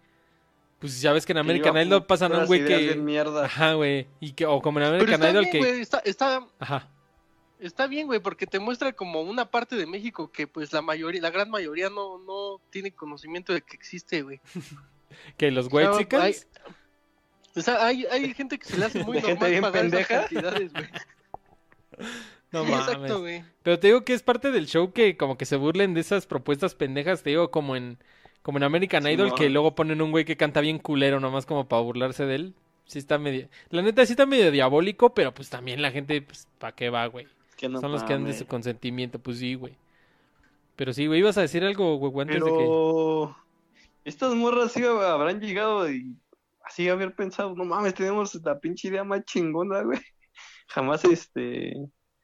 [0.79, 2.95] pues ya ves que en que American iba Idol pasan a un güey de que,
[2.95, 3.45] mierda.
[3.45, 6.47] ajá, güey, y que, o como en American está Idol bien, que, güey, está, está,
[6.59, 6.89] ajá,
[7.59, 11.21] está bien, güey, porque te muestra como una parte de México que pues la mayoría,
[11.21, 14.39] la gran mayoría no, no tiene conocimiento de que existe, güey.
[15.37, 16.35] que los O sea, white hay,
[17.55, 20.19] o sea, hay, hay gente que se le hace muy normal bien pagar esas pendeja.
[20.21, 20.85] cantidades, güey.
[22.51, 22.87] no mames.
[22.87, 23.43] Exacto, güey.
[23.63, 26.25] Pero te digo que es parte del show que como que se burlen de esas
[26.25, 27.97] propuestas pendejas, te digo, como en
[28.47, 31.67] como en American Idol, que luego ponen un güey que canta bien culero nomás como
[31.67, 32.55] para burlarse de él.
[32.85, 33.49] Sí está medio...
[33.71, 37.05] La neta sí está medio diabólico, pero pues también la gente, pues, ¿para qué va,
[37.07, 37.27] güey?
[37.57, 39.75] Que no Son los que dan de su consentimiento, pues sí, güey.
[40.77, 42.57] Pero sí, güey, ibas a decir algo, güey, antes de que...
[42.57, 43.35] Pero
[44.05, 46.15] estas morras sí habrán llegado y
[46.63, 49.99] así haber pensado, no mames, tenemos la pinche idea más chingona, güey.
[50.69, 51.73] Jamás este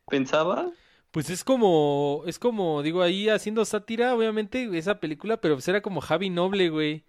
[0.07, 0.71] pensaba.
[1.11, 5.81] Pues es como, es como, digo, ahí haciendo sátira, obviamente, esa película, pero pues era
[5.81, 7.03] como Javi Noble, güey.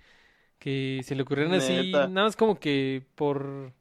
[0.59, 3.73] Que se le ocurrieron así, nada más como que por...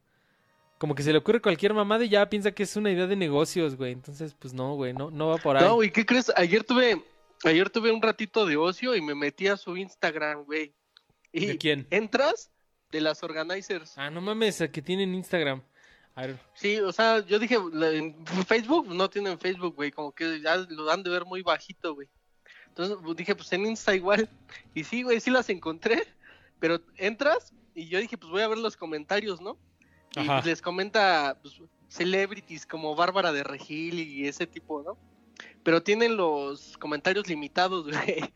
[0.78, 3.16] Como que se le ocurre cualquier mamada y ya piensa que es una idea de
[3.16, 3.94] negocios, güey.
[3.94, 5.64] Entonces, pues no, güey, no, no va por ahí.
[5.64, 6.32] No, güey, ¿qué crees?
[6.36, 7.02] Ayer tuve,
[7.46, 10.74] ayer tuve un ratito de ocio y me metí a su Instagram, güey.
[11.32, 11.88] Y ¿De quién?
[11.90, 12.52] entras
[12.92, 13.98] de las organizers.
[13.98, 15.64] Ah, no mames, a que tienen Instagram.
[16.54, 20.86] Sí, o sea, yo dije, en Facebook no tienen Facebook, güey, como que ya lo
[20.86, 22.08] dan de ver muy bajito, güey.
[22.68, 24.30] Entonces pues, dije, pues en Insta igual.
[24.74, 26.04] Y sí, güey, sí las encontré,
[26.60, 29.58] pero entras y yo dije, pues voy a ver los comentarios, ¿no?
[30.16, 30.36] Y Ajá.
[30.36, 34.98] pues, les comenta pues, celebrities como Bárbara de Regil y ese tipo, ¿no?
[35.64, 38.34] Pero tienen los comentarios limitados, güey.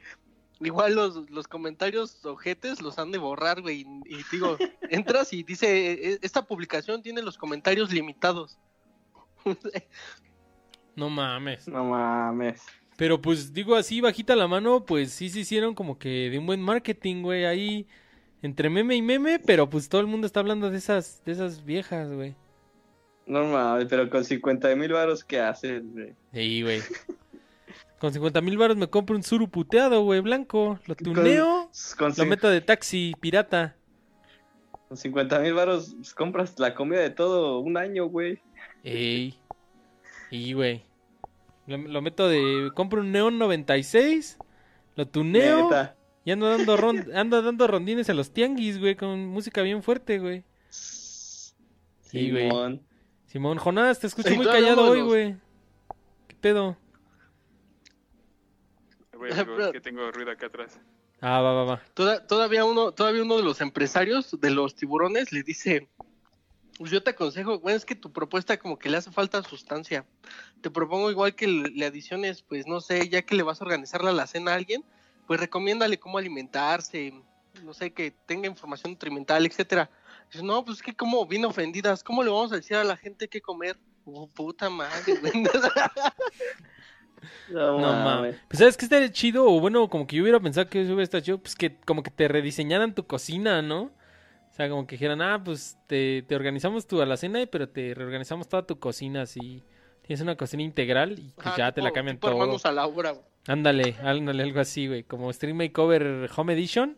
[0.60, 3.82] Igual los, los comentarios ojetes los han de borrar, güey.
[3.82, 4.58] Y, y digo,
[4.90, 8.58] entras y dice, "E- esta publicación tiene los comentarios limitados.
[10.96, 11.68] no mames.
[11.68, 12.62] No mames.
[12.98, 16.48] Pero pues digo así, bajita la mano, pues sí se hicieron como que de un
[16.48, 17.88] buen marketing, güey, ahí
[18.42, 21.64] entre meme y meme, pero pues todo el mundo está hablando de esas, de esas
[21.64, 22.36] viejas, güey.
[23.28, 26.14] No mames, pero con 50 mil varos, ¿qué haces, güey?
[26.34, 26.82] Sí, güey.
[28.00, 30.80] Con 50 mil baros me compro un suru puteado, güey, blanco.
[30.86, 33.76] Lo tuneo, Con, lo meto de taxi, pirata.
[34.88, 38.40] con 50 mil pues, compras la comida de todo un año, güey.
[38.84, 39.40] Ey.
[40.30, 40.84] Y, güey.
[41.66, 42.72] Lo, lo meto de...
[42.76, 44.38] Compro un Neon 96,
[44.96, 45.96] lo tuneo Neta.
[46.24, 50.20] y ando dando, ron- ando dando rondines a los tianguis, güey, con música bien fuerte,
[50.20, 50.44] güey.
[50.70, 52.50] Sí, güey.
[52.50, 52.82] Simón.
[53.26, 55.36] Simón, Jonás, te escucho Sí, muy callado hoy, güey.
[56.28, 56.78] ¿Qué pedo?
[59.68, 60.80] Es que tengo ruido acá atrás.
[61.22, 61.82] Ah, va, va, va.
[61.94, 65.90] Toda- todavía uno, todavía uno de los empresarios de los tiburones le dice,
[66.78, 70.06] pues yo te aconsejo, güey, es que tu propuesta como que le hace falta sustancia.
[70.62, 74.04] Te propongo igual que le adiciones, pues no sé, ya que le vas a organizar
[74.04, 74.84] la cena a alguien,
[75.26, 77.14] pues recomiéndale cómo alimentarse,
[77.64, 79.90] no sé, que tenga información nutrimental, etcétera.
[80.32, 83.28] Dice, no, pues que como bien ofendidas, ¿cómo le vamos a decir a la gente
[83.28, 83.78] qué comer?
[84.06, 85.14] Oh, puta madre.
[87.50, 88.04] No, No mames.
[88.06, 88.36] mames.
[88.48, 91.04] Pues sabes que estaría chido, o bueno, como que yo hubiera pensado que eso hubiera
[91.04, 93.84] estado chido, pues que como que te rediseñaran tu cocina, ¿no?
[93.84, 98.48] O sea, como que dijeran, ah, pues te, te organizamos tu alacena, pero te reorganizamos
[98.50, 99.64] toda tu cocina, así.
[100.02, 102.38] Tienes una cocina integral y pues Ajá, ya te la cambian tipo todo.
[102.42, 103.24] hermanos a la obra, güey.
[103.48, 105.04] Ándale, ándale, algo así, güey.
[105.04, 106.98] Como Stream Makeover Home Edition.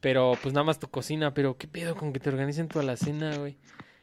[0.00, 1.34] Pero pues nada más tu cocina.
[1.34, 3.56] Pero qué pedo con que te organicen tu alacena, güey.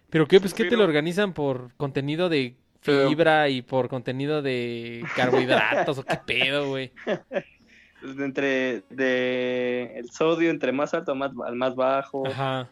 [0.10, 4.41] Pero qué, pues qué te lo organizan por contenido de Pero- fibra y por contenido
[4.41, 6.91] de carbohidratos o qué pedo, güey.
[8.03, 12.27] Entre de el sodio entre más alto más, al más bajo.
[12.27, 12.69] Ajá.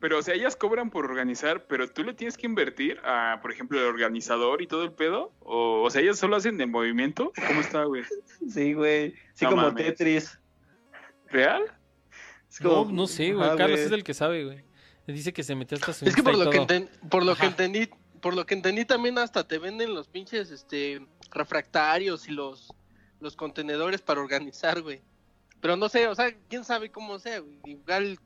[0.00, 3.50] Pero, o sea, ellas cobran por organizar, pero tú le tienes que invertir a, por
[3.50, 5.32] ejemplo, el organizador y todo el pedo.
[5.40, 7.32] O, o sea, ellas solo hacen de movimiento.
[7.46, 8.02] ¿Cómo está, güey?
[8.48, 9.14] Sí, güey.
[9.34, 9.84] Sí, No como mames.
[9.86, 10.38] Tetris.
[11.28, 11.62] ¿Real?
[12.50, 13.56] Es No, como- no sé, güey.
[13.56, 14.64] Carlos es el que sabe, güey.
[15.06, 17.34] Le dice que se metió hasta su Es que por lo que, enten- por lo
[17.36, 17.88] que entendí,
[18.26, 22.74] por lo que entendí también hasta te venden los pinches este refractarios y los
[23.20, 25.00] los contenedores para organizar, güey.
[25.60, 27.60] Pero no sé, o sea, quién sabe cómo sea, güey.
[27.64, 28.18] Igual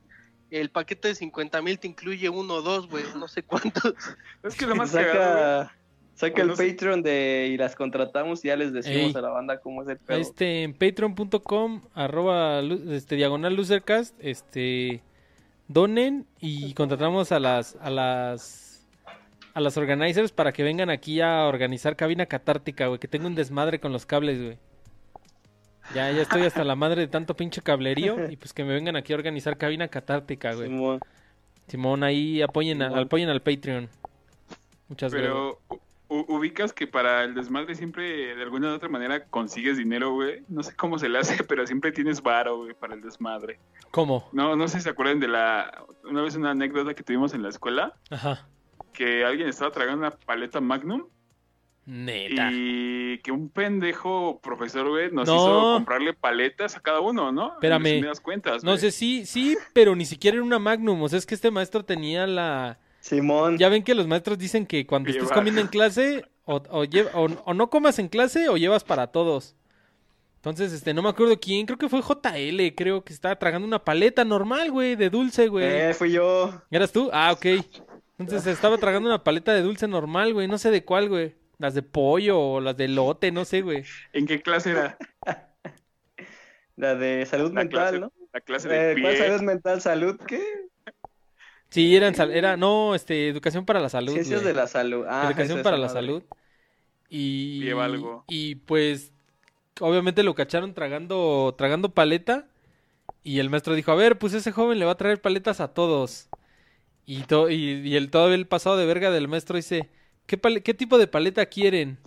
[0.49, 3.93] el paquete de 50 mil te incluye uno o dos, güey, no sé cuántos.
[4.43, 5.75] Es que lo más cagado, saca
[6.15, 6.71] saca el no sé.
[6.71, 9.15] Patreon de y las contratamos y ya les decimos Ey.
[9.15, 10.17] a la banda cómo es el pedo.
[10.17, 15.03] Este, en patreon.com, arroba, este, diagonal losercast, este,
[15.67, 18.70] donen y contratamos a las, a las,
[19.53, 23.35] a las organizers para que vengan aquí a organizar cabina catártica, güey, que tengo un
[23.35, 24.57] desmadre con los cables, güey.
[25.95, 28.95] Ya, ya estoy hasta la madre de tanto pinche cablerío y pues que me vengan
[28.95, 30.67] aquí a organizar cabina catártica, güey.
[30.69, 30.99] Simón.
[31.67, 33.89] Simón, ahí apoyen, a- apoyen al Patreon.
[34.87, 35.33] Muchas gracias.
[35.33, 35.59] Pero
[36.09, 40.43] u- ubicas que para el desmadre siempre de alguna u otra manera consigues dinero, güey.
[40.47, 43.59] No sé cómo se le hace, pero siempre tienes varo, güey, para el desmadre.
[43.91, 44.29] ¿Cómo?
[44.31, 47.43] No, no sé si se acuerdan de la una vez una anécdota que tuvimos en
[47.43, 48.47] la escuela Ajá.
[48.91, 51.05] Que alguien estaba tragando una paleta Magnum
[51.85, 52.49] Neta.
[52.51, 55.35] y que un pendejo profesor, güey, nos No.
[55.35, 57.47] hizo comprarle paletas a cada uno, ¿no?
[57.47, 57.83] En Espérame.
[57.83, 61.01] resumidas cuentas, No sé, sí, sí, pero ni siquiera en una Magnum.
[61.01, 62.77] O sea, es que este maestro tenía la...
[62.99, 63.57] Simón.
[63.57, 65.37] Ya ven que los maestros dicen que cuando estés Llevar.
[65.39, 69.07] comiendo en clase, o, o, lle- o- o no comas en clase o llevas para
[69.07, 69.55] todos.
[70.35, 73.83] Entonces, este, no me acuerdo quién, creo que fue JL, creo que estaba tragando una
[73.83, 75.65] paleta normal, güey, de dulce, güey.
[75.65, 76.51] Eh, fui yo.
[76.69, 77.09] ¿Eras tú?
[77.13, 77.45] Ah, ok.
[78.21, 81.35] Entonces estaba tragando una paleta de dulce normal, güey, no sé de cuál, güey.
[81.57, 83.85] Las de pollo o las de lote, no sé, güey.
[84.13, 84.97] ¿En qué clase era?
[86.75, 88.13] La de salud La mental, clase, ¿no?
[88.33, 89.81] la clase de Eh, ¿Cuál salud mental?
[89.81, 90.41] ¿Salud qué?
[91.69, 94.53] Sí, eran, era, no, este, educación para la salud, Ciencias güey.
[94.53, 95.05] de la salud.
[95.07, 96.01] Ah, Educación para la madre.
[96.01, 96.23] salud.
[97.09, 98.25] Y, Lleva algo.
[98.27, 99.13] y pues,
[99.79, 102.47] obviamente lo cacharon tragando, tragando paleta.
[103.23, 105.73] Y el maestro dijo, a ver, pues ese joven le va a traer paletas a
[105.73, 106.29] todos.
[107.05, 107.55] Y, to- y,
[107.87, 109.89] y el todo el pasado de verga del maestro dice,
[110.27, 111.97] ¿qué, ¿qué tipo de paleta quieren?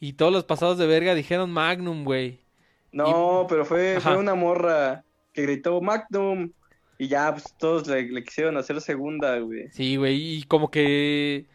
[0.00, 2.40] Y todos los pasados de verga dijeron Magnum, güey.
[2.92, 6.52] No, pero fue, fue una morra que gritó Magnum.
[6.98, 9.68] Y ya, pues todos le, le quisieron hacer segunda, güey.
[9.70, 11.46] Sí, güey, y como que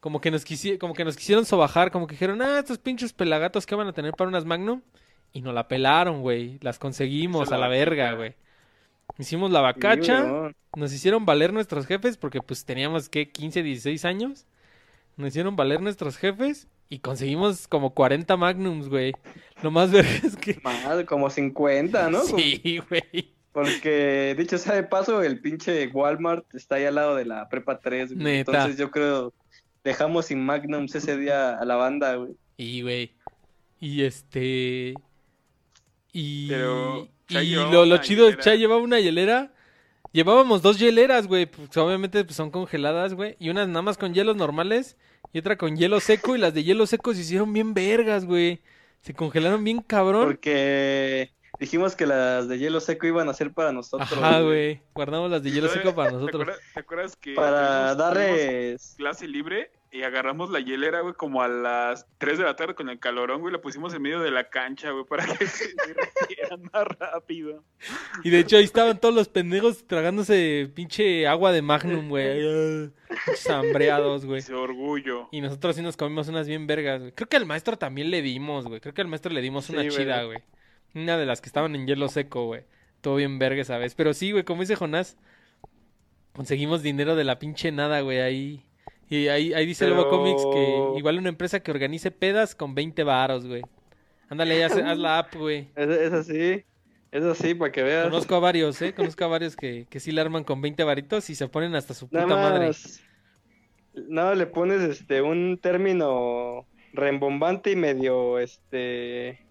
[0.00, 3.12] como que nos quisi- como que nos quisieron sobajar, como que dijeron, "Ah, estos pinches
[3.12, 4.82] pelagatos que van a tener para unas Magnum."
[5.32, 6.58] Y nos la pelaron, güey.
[6.62, 8.34] Las conseguimos a la la verga, güey.
[9.18, 14.04] Hicimos la vacacha, Sí, nos hicieron valer nuestros jefes porque pues teníamos que 15, 16
[14.04, 14.46] años.
[15.16, 19.12] Nos hicieron valer nuestros jefes y conseguimos como 40 Magnums, güey.
[19.62, 22.20] Lo más verga es que Más, como 50, ¿no?
[22.22, 23.34] Sí, güey.
[23.52, 27.80] Porque, dicho sea de paso, el pinche Walmart está ahí al lado de la Prepa
[27.80, 28.24] 3, güey.
[28.24, 28.52] Neta.
[28.52, 29.34] Entonces yo creo,
[29.84, 32.32] dejamos sin Magnums ese día a la banda, güey.
[32.56, 33.14] Y, güey.
[33.78, 34.94] Y este.
[36.12, 36.48] Y.
[36.48, 38.42] Pero, Chay y lo, lo chido, hielera.
[38.42, 39.52] Chay llevaba una hielera.
[40.12, 41.46] Llevábamos dos hieleras, güey.
[41.46, 43.36] Pues obviamente pues, son congeladas, güey.
[43.38, 44.96] Y unas nada más con hielos normales.
[45.32, 46.36] Y otra con hielo seco.
[46.36, 48.60] Y las de hielo seco se hicieron bien vergas, güey.
[49.00, 50.26] Se congelaron bien cabrón.
[50.26, 54.12] Porque dijimos que las de hielo seco iban a ser para nosotros.
[54.12, 54.82] Ajá, güey.
[54.94, 56.42] Guardamos las de hielo seco para ¿Te nosotros.
[56.42, 58.94] acuerdas, te acuerdas que Para darles...
[58.98, 62.88] clase libre y agarramos la hielera, güey, como a las 3 de la tarde con
[62.88, 66.62] el calorón, güey, la pusimos en medio de la cancha, güey, para que se derritieran
[66.72, 67.62] más rápido.
[68.24, 72.40] Y de hecho ahí estaban todos los pendejos tragándose pinche agua de Magnum, güey.
[73.26, 74.38] Pinches hambreados, güey.
[74.38, 75.28] Ese orgullo.
[75.30, 77.12] Y nosotros sí nos comimos unas bien vergas, güey.
[77.12, 78.80] Creo que al maestro también le dimos, güey.
[78.80, 80.38] Creo que al maestro le dimos una Sí, chida, güey.
[80.94, 82.64] Una de las que estaban en hielo seco, güey.
[83.02, 83.94] Todo bien verga esa vez.
[83.94, 85.18] Pero sí, güey, como dice Jonás,
[86.32, 88.64] conseguimos dinero de la pinche nada, güey, ahí.
[89.12, 92.74] Y ahí, ahí dice Lobo Pero- Comics que igual una empresa que organice pedas con
[92.74, 93.60] 20 varos, güey.
[94.30, 95.68] Ándale, haz, haz la app, güey.
[95.76, 96.64] Es, es así,
[97.10, 98.04] es así, para que veas.
[98.04, 98.94] Conozco a varios, ¿eh?
[98.94, 101.92] Conozco a varios que, que sí la arman con 20 varitos y se ponen hasta
[101.92, 102.68] su puta Nada madre.
[102.68, 103.02] más,
[104.08, 109.44] nada, le pones este un término rembombante y medio, este...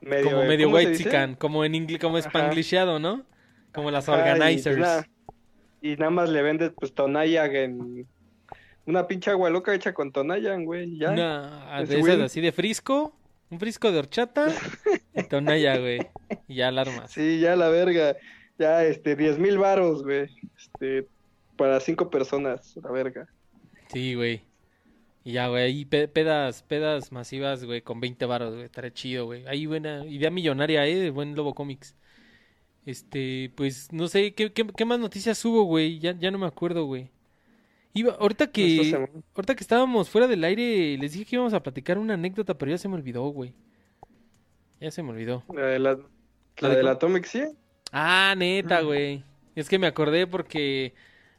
[0.00, 2.98] Medio, Como medio ¿cómo se white chican, como en inglés, como Ajá.
[2.98, 3.26] ¿no?
[3.74, 5.06] Como las Ajá, y, pues, organizers.
[5.82, 8.06] Y nada más le vendes pues tonalla en
[8.86, 11.10] una pinche agua loca hecha con tonalla, güey, ya.
[11.10, 13.14] Una de esas así de frisco,
[13.50, 14.48] un frisco de horchata
[15.14, 16.00] y tonalla, güey.
[16.48, 17.10] Y ya alarmas.
[17.12, 18.16] Sí, ya la verga.
[18.58, 20.28] Ya, este, diez mil varos, güey.
[20.58, 21.06] Este,
[21.56, 23.26] para cinco personas, la verga.
[23.92, 24.42] Sí, güey.
[25.24, 29.26] Y ya, güey, ahí pe- pedas, pedas masivas, güey, con 20 varos, güey, estaría chido,
[29.26, 29.46] güey.
[29.46, 31.94] Ahí buena idea millonaria, eh, de buen Lobo Comics.
[32.86, 35.98] Este, pues, no sé, ¿qué, qué, qué más noticias hubo, güey?
[35.98, 37.10] Ya, ya no me acuerdo, güey.
[37.92, 41.98] Iba, ahorita que, ahorita que estábamos fuera del aire, les dije que íbamos a platicar
[41.98, 43.52] una anécdota, pero ya se me olvidó, güey.
[44.80, 45.44] Ya se me olvidó.
[45.52, 46.00] La de la, ¿La
[46.60, 47.42] la de del cu- Atomic, sí.
[47.92, 48.86] Ah, neta, Mm.
[48.86, 49.24] güey.
[49.56, 50.94] Es que me acordé porque,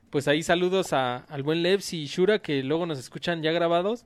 [0.09, 4.05] pues ahí saludos a, al buen Lebs y Shura que luego nos escuchan ya grabados.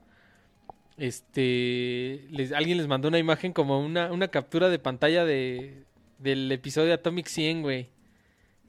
[0.96, 5.84] Este, les, alguien les mandó una imagen como una, una captura de pantalla de,
[6.18, 7.90] del episodio de Atomic 100, güey.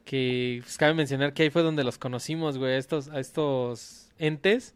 [0.05, 4.09] Que pues, cabe mencionar que ahí fue donde los conocimos, güey, a estos, a estos
[4.17, 4.75] entes.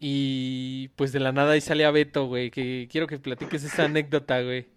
[0.00, 4.42] Y pues de la nada ahí salía Beto, güey, que quiero que platiques esa anécdota,
[4.42, 4.68] güey.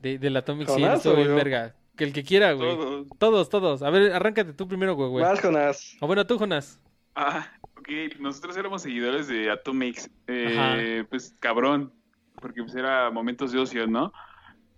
[0.00, 1.74] De, del Atomic 100, ¿Jonás estuvo o bien verga.
[1.96, 2.70] Que el que quiera, güey.
[2.70, 3.06] Todos.
[3.18, 3.82] Todos, todos.
[3.82, 5.24] A ver, arráncate tú primero, güey, güey.
[5.24, 5.96] Más, Jonas.
[6.00, 6.80] O bueno, tú, Jonas.
[7.14, 10.08] Ah, ok, nosotros éramos seguidores de Atomix.
[10.26, 11.92] Eh, pues cabrón,
[12.40, 14.12] porque pues era momentos de ocio, ¿no?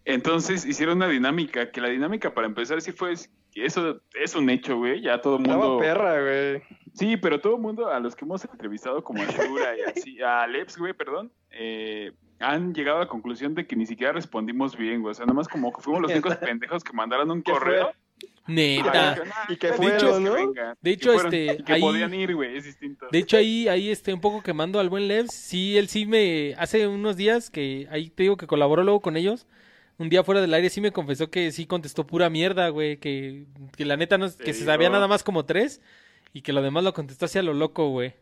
[0.05, 3.15] Entonces hicieron una dinámica, que la dinámica para empezar sí fue,
[3.55, 5.79] eso es un hecho, güey, ya todo el Estaba mundo...
[5.79, 6.62] perra, güey.
[6.95, 10.21] Sí, pero todo el mundo, a los que hemos entrevistado, como a Shura y así,
[10.23, 14.77] a Leps, güey, perdón, eh, han llegado a la conclusión de que ni siquiera respondimos
[14.77, 15.12] bien, güey.
[15.12, 17.93] O sea, nomás como que fuimos los únicos pendejos que mandaron un correo.
[18.47, 19.23] Neta.
[19.49, 20.35] Y que de fueron, hecho, ¿no?
[20.35, 23.07] De que hecho, fueron, este, y que ahí- podían ir, güey, es distinto.
[23.11, 25.33] De hecho, ahí, ahí, este, un poco quemando al buen Levs.
[25.33, 29.17] Sí, él sí me, hace unos días que, ahí te digo que colaboró luego con
[29.17, 29.47] ellos.
[29.99, 32.97] Un día fuera del aire sí me confesó que sí contestó pura mierda, güey.
[32.97, 35.81] Que, que la neta no, que se sabía nada más como tres.
[36.33, 38.15] Y que lo demás lo contestó hacia lo loco, güey.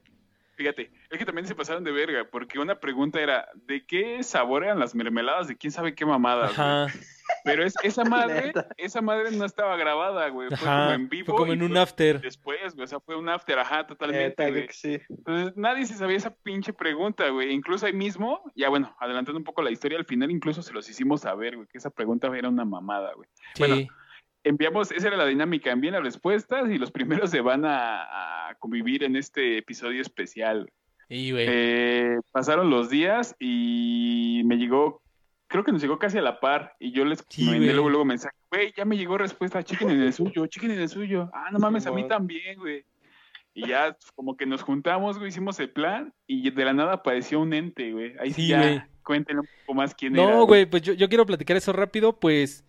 [0.61, 4.63] Fíjate, es que también se pasaron de verga, porque una pregunta era, ¿de qué sabor
[4.63, 5.49] eran las mermeladas?
[5.49, 7.03] De quién sabe qué mamadas, güey?
[7.45, 10.51] Pero es, esa madre, esa madre no estaba grabada, güey.
[10.51, 11.27] Fue como en vivo.
[11.29, 12.21] Fue como en un after.
[12.21, 14.67] Después, güey, o sea, fue un after, ajá, totalmente, güey.
[14.67, 15.01] que sí.
[15.09, 17.55] Entonces, nadie se sabía esa pinche pregunta, güey.
[17.55, 20.87] Incluso ahí mismo, ya bueno, adelantando un poco la historia, al final incluso se los
[20.91, 23.31] hicimos saber, güey, que esa pregunta era una mamada, güey.
[23.55, 23.63] Sí.
[23.63, 23.77] Bueno,
[24.43, 28.55] Enviamos, esa era la dinámica, envíen las respuestas y los primeros se van a, a
[28.55, 30.71] convivir en este episodio especial.
[31.09, 31.47] Y, güey.
[31.49, 35.03] Eh, pasaron los días y me llegó,
[35.49, 38.05] creo que nos llegó casi a la par y yo les Sí, mandé luego, luego
[38.05, 41.29] mensaje, güey, ya me llegó respuesta, chequen en el suyo, chequen en el suyo.
[41.35, 42.85] Ah, no mames, a mí también, güey.
[43.53, 47.41] Y ya como que nos juntamos, güey, hicimos el plan y de la nada apareció
[47.41, 48.15] un ente, güey.
[48.21, 49.19] Ahí sí, Sí, ya güey.
[49.19, 49.25] un
[49.67, 50.31] poco más quién era.
[50.31, 52.65] No, güey, pues yo, yo quiero platicar eso rápido, pues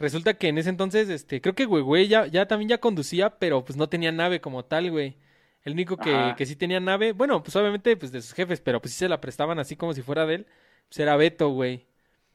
[0.00, 3.38] resulta que en ese entonces, este, creo que güey, güey ya, ya también ya conducía,
[3.38, 5.16] pero pues no tenía nave como tal, güey.
[5.62, 8.80] El único que, que sí tenía nave, bueno, pues obviamente pues de sus jefes, pero
[8.80, 10.46] pues sí se la prestaban así como si fuera de él,
[10.88, 11.86] pues era Beto, güey.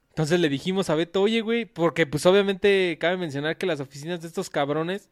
[0.09, 4.21] Entonces le dijimos a Beto, oye, güey, porque pues obviamente cabe mencionar que las oficinas
[4.21, 5.09] de estos cabrones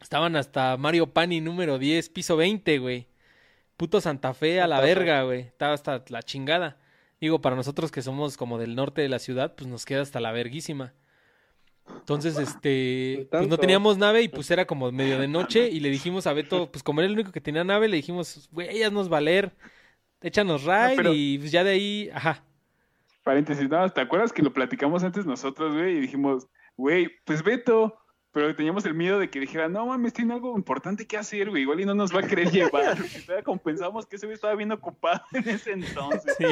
[0.00, 3.08] estaban hasta Mario Pani número 10, piso 20, güey.
[3.76, 5.40] Puto Santa Fe a la verga, güey.
[5.40, 6.76] Estaba hasta la chingada.
[7.20, 10.20] Digo, para nosotros que somos como del norte de la ciudad, pues nos queda hasta
[10.20, 10.92] la verguísima.
[11.88, 15.90] Entonces, este, pues no teníamos nave y pues era como medio de noche y le
[15.90, 19.08] dijimos a Beto, pues como era el único que tenía nave, le dijimos, güey, haznos
[19.08, 19.52] valer,
[20.20, 20.64] échanos
[20.96, 22.42] pero- y pues ya de ahí, ajá.
[23.22, 25.96] Paréntesis, no, ¿te acuerdas que lo platicamos antes nosotros, güey?
[25.96, 27.96] Y dijimos, güey, pues Beto,
[28.34, 31.62] pero teníamos el miedo de que dijera, no mames, tiene algo importante que hacer, güey,
[31.62, 32.98] igual y no nos va a querer llevar.
[33.44, 36.34] Compensamos que ese güey estaba bien ocupado en ese entonces.
[36.36, 36.44] Sí.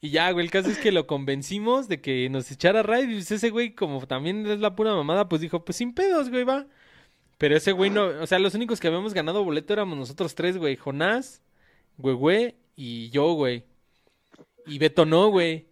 [0.00, 3.08] Y ya, güey, el caso es que lo convencimos de que nos echara raid.
[3.08, 6.30] Y pues ese güey, como también es la pura mamada, pues dijo, pues sin pedos,
[6.30, 6.68] güey, va.
[7.38, 10.58] Pero ese güey no, o sea, los únicos que habíamos ganado boleto éramos nosotros tres,
[10.58, 10.76] güey.
[10.76, 11.42] Jonás,
[11.96, 13.64] güey, y yo, güey.
[14.64, 15.67] Y Beto no, güey.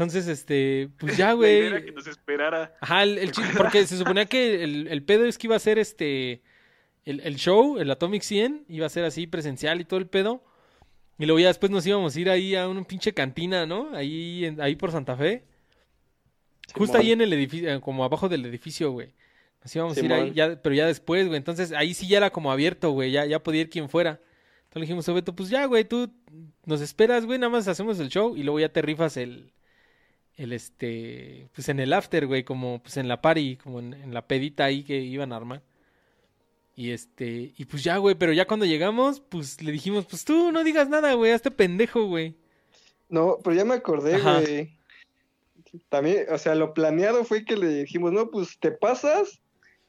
[0.00, 1.58] Entonces, este, pues ya, La güey.
[1.58, 2.74] idea era que nos esperara.
[2.80, 5.58] Ajá, el, el chiste- porque se suponía que el, el pedo es que iba a
[5.58, 6.40] ser este,
[7.04, 10.42] el, el show, el Atomic 100, iba a ser así presencial y todo el pedo.
[11.18, 13.94] Y luego ya después nos íbamos a ir ahí a una pinche cantina, ¿no?
[13.94, 15.44] Ahí, en- ahí por Santa Fe.
[16.74, 19.12] Justo ahí en el edificio, como abajo del edificio, güey.
[19.62, 21.36] Nos íbamos a ir ahí, ya, pero ya después, güey.
[21.36, 23.10] Entonces ahí sí ya era como abierto, güey.
[23.10, 24.12] Ya, ya podía ir quien fuera.
[24.12, 26.10] Entonces le dijimos a Beto, pues ya, güey, tú
[26.64, 29.50] nos esperas, güey, nada más hacemos el show y luego ya te rifas el,
[30.36, 34.14] el este, pues en el after, güey, como pues en la party, como en, en
[34.14, 35.62] la pedita ahí que iban a armar.
[36.76, 40.50] Y este, y pues ya, güey, pero ya cuando llegamos, pues le dijimos, pues tú
[40.50, 42.34] no digas nada, güey, a este pendejo, güey.
[43.10, 44.40] No, pero ya me acordé, Ajá.
[44.40, 44.78] güey.
[45.88, 49.40] También, o sea, lo planeado fue que le dijimos, no, pues te pasas.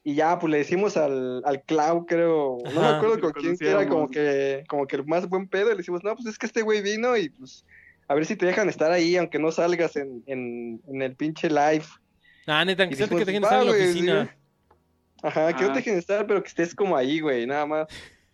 [0.04, 3.70] Y ya, pues le decimos al, al Clau, creo, no me acuerdo con quién, que
[3.70, 5.70] era como que, como que el más buen pedo.
[5.70, 7.66] Le decimos, no, pues es que este güey vino y pues
[8.12, 11.48] a ver si te dejan estar ahí, aunque no salgas en, en, en el pinche
[11.50, 11.86] live.
[12.48, 14.26] Ah, neta, que sea que dijimos, te dejen "Va, estar en la güey", oficina.
[14.26, 14.76] sí.
[15.24, 15.74] Ajá, que no Ah.
[15.74, 17.88] te dejen estar, pero que estés como ahí, güey, nada más.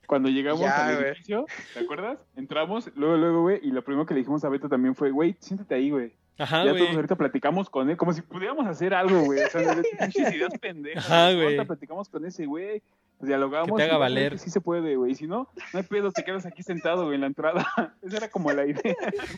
[0.08, 1.08] cuando llegamos Ya, al güey.
[1.10, 2.18] edificio, ¿te acuerdas?
[2.38, 5.36] Entramos, luego, luego, güey, y lo primero que le dijimos a Beto también fue, güey,
[5.42, 6.14] siéntate ahí, güey.
[6.38, 6.82] Ajá, ya güey.
[6.84, 9.42] todos ahorita platicamos con él, como si pudiéramos hacer algo, güey.
[9.44, 11.06] O sea, pinches ideas pendejas.
[11.06, 11.36] Ajá, ¿no?
[11.36, 11.44] güey.
[11.48, 12.82] Ahorita platicamos con ese güey,
[13.20, 13.72] dialogamos.
[13.72, 14.32] Que te haga y valer.
[14.34, 15.12] que Sí se puede, güey.
[15.12, 17.66] Y si no, no hay pedo, te quedas aquí sentado, güey, en la entrada.
[18.02, 18.96] Esa era como la idea.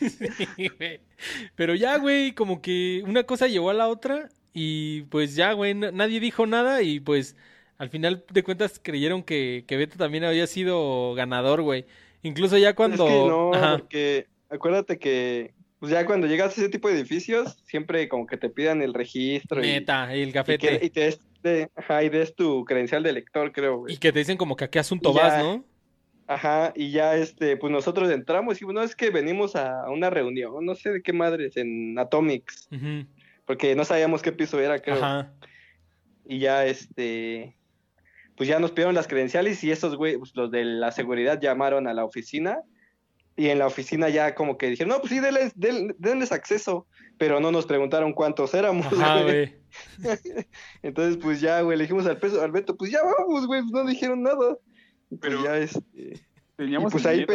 [0.56, 1.00] Sí, güey.
[1.54, 5.74] Pero ya, güey, como que una cosa llevó a la otra y pues ya, güey,
[5.74, 7.36] na- nadie dijo nada y pues
[7.78, 11.86] al final de cuentas creyeron que, que Beto también había sido ganador, güey.
[12.22, 13.06] Incluso ya cuando...
[13.06, 13.78] Es que no, Ajá.
[13.78, 18.36] porque acuérdate que pues ya cuando llegas a ese tipo de edificios, siempre como que
[18.36, 20.78] te pidan el registro y, Neta, el y, gafete.
[20.78, 23.94] que, y te des, de- ajá, y des tu credencial de lector, creo, güey.
[23.94, 25.64] Y que te dicen como que a qué asunto ya- vas, ¿no?
[26.26, 30.64] Ajá, y ya este, pues nosotros entramos y bueno, es que venimos a una reunión,
[30.64, 32.68] no sé de qué madres, en Atomics,
[33.46, 34.96] porque no sabíamos qué piso era, creo.
[34.96, 35.32] Ajá.
[36.24, 37.56] Y ya este,
[38.36, 41.88] pues ya nos pidieron las credenciales y esos güey, pues, los de la seguridad llamaron
[41.88, 42.60] a la oficina
[43.36, 46.86] y en la oficina ya como que dijeron, no, pues sí, denles, den- denles acceso,
[47.18, 49.56] pero no nos preguntaron cuántos éramos, Ajá, güey.
[50.82, 53.72] Entonces, pues ya, güey, le dijimos al peso, al Beto, pues ya vamos, güey, pues
[53.72, 54.56] no dijeron nada.
[55.08, 56.20] Pues Pero- ya este,
[56.56, 57.26] Teníamos y pues ahí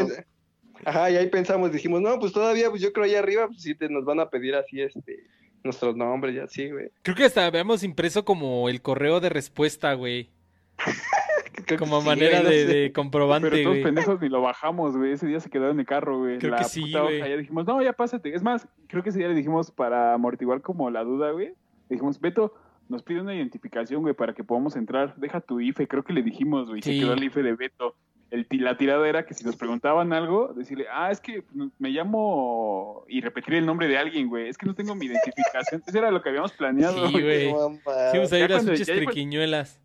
[0.83, 3.73] Ajá, y ahí pensamos, dijimos, no, pues todavía, pues yo creo allá arriba, pues sí
[3.75, 5.25] te nos van a pedir así, este,
[5.63, 6.89] nuestros nombres y así, güey.
[7.01, 10.29] Creo que hasta habíamos impreso como el correo de respuesta, güey.
[11.79, 13.83] Como sí, manera no de, de comprobante, Pero todos güey.
[13.83, 15.13] pendejos ni lo bajamos, güey.
[15.13, 16.37] Ese día se quedó en el carro, güey.
[16.37, 17.17] Creo la que sí, puta hoja.
[17.17, 17.29] güey.
[17.29, 18.35] Ya dijimos, no, ya pásate.
[18.35, 21.53] Es más, creo que ese día le dijimos para amortiguar como la duda, güey.
[21.89, 22.53] Le dijimos, Beto,
[22.89, 25.15] nos pide una identificación, güey, para que podamos entrar.
[25.17, 25.87] Deja tu IFE.
[25.87, 26.81] Creo que le dijimos, güey.
[26.81, 26.93] Sí.
[26.93, 27.95] Se quedó el IFE de Beto.
[28.31, 31.43] El, la tirada era que si nos preguntaban algo, decirle, ah, es que
[31.77, 34.49] me llamo y repetir el nombre de alguien, güey.
[34.49, 35.83] Es que no tengo mi identificación.
[35.85, 37.47] Eso era lo que habíamos planeado, Sí, güey.
[37.47, 39.79] Sí, vamos a Ya cuando- triquiñuelas.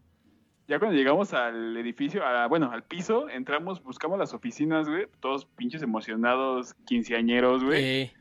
[0.68, 5.44] Ya cuando llegamos al edificio, a- bueno, al piso, entramos, buscamos las oficinas, güey, todos
[5.44, 7.82] pinches emocionados, quinceañeros, güey.
[7.84, 8.12] Eh,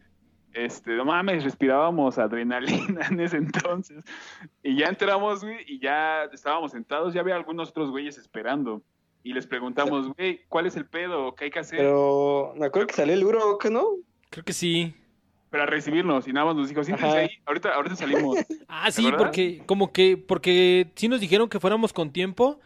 [0.65, 4.03] Este, no mames, respirábamos adrenalina en ese entonces.
[4.61, 8.81] Y ya entramos, güey, y ya estábamos sentados, ya había algunos otros güeyes esperando.
[9.23, 11.33] Y les preguntamos, güey, ¿cuál es el pedo?
[11.35, 11.79] ¿Qué hay que hacer?
[11.79, 13.85] Pero me acuerdo que salió el Uro, ¿qué no?
[14.29, 14.93] creo que sí.
[15.49, 18.37] Para recibirnos, y nada más nos dijo, siéntense ahí, ahorita, ahorita salimos.
[18.67, 22.59] Ah, sí, porque como que porque sí nos dijeron que fuéramos con tiempo,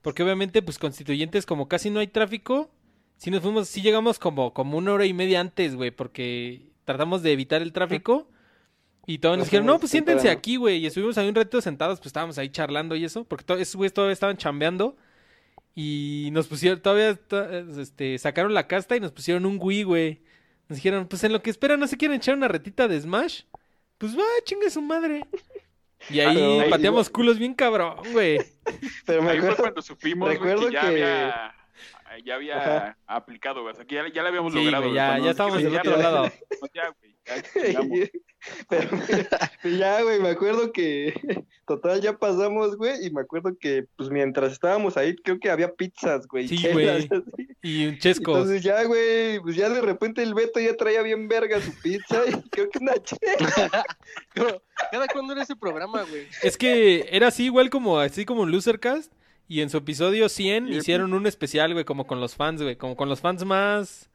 [0.00, 2.70] porque obviamente pues constituyentes como casi no hay tráfico,
[3.16, 7.22] sí nos fuimos, sí llegamos como como una hora y media antes, güey, porque tratamos
[7.22, 8.28] de evitar el tráfico
[9.06, 11.98] y todos nos dijeron, "No, pues siéntense aquí, güey." Y estuvimos ahí un rato sentados,
[11.98, 14.96] pues estábamos ahí charlando y eso, porque todos esos güeyes todavía estaban chambeando
[15.74, 17.18] y nos pusieron todavía
[17.78, 20.20] este sacaron la casta y nos pusieron un Wii, güey.
[20.68, 23.42] Nos dijeron, "Pues en lo que esperan, no se quieren echar una retita de Smash."
[23.98, 25.24] Pues va, chingue su madre.
[26.08, 28.38] Y ahí pateamos culos bien cabrón, güey.
[29.04, 31.54] Pero me Ahí fue acuerdo, cuando supimos, que ya que- había...
[32.18, 32.98] Ya había Ajá.
[33.06, 33.72] aplicado, güey.
[33.72, 34.82] O sea, que ya, ya lo habíamos Sí, logrado.
[34.82, 34.96] güey, güey.
[34.96, 36.32] ya, Cuando ya estábamos dijeron, del otro ya, lado.
[36.60, 37.16] pues ya, güey,
[37.72, 38.10] ya
[38.68, 38.88] pero,
[39.62, 41.14] pero ya, güey, me acuerdo que,
[41.66, 45.72] total, ya pasamos, güey, y me acuerdo que, pues, mientras estábamos ahí, creo que había
[45.72, 46.48] pizzas, güey.
[46.48, 47.08] Sí, güey.
[47.62, 48.34] Y un chescos.
[48.36, 52.22] Entonces ya, güey, pues ya de repente el Beto ya traía bien verga su pizza
[52.26, 53.84] y creo que una chela.
[54.34, 56.26] Pero, ¿Cada cuándo era ese programa, güey?
[56.42, 59.12] Es que era así igual como así como un Losercast
[59.50, 60.74] y en su episodio 100 Sí.
[60.76, 64.08] hicieron un especial, güey, como con los fans, güey, como con los fans más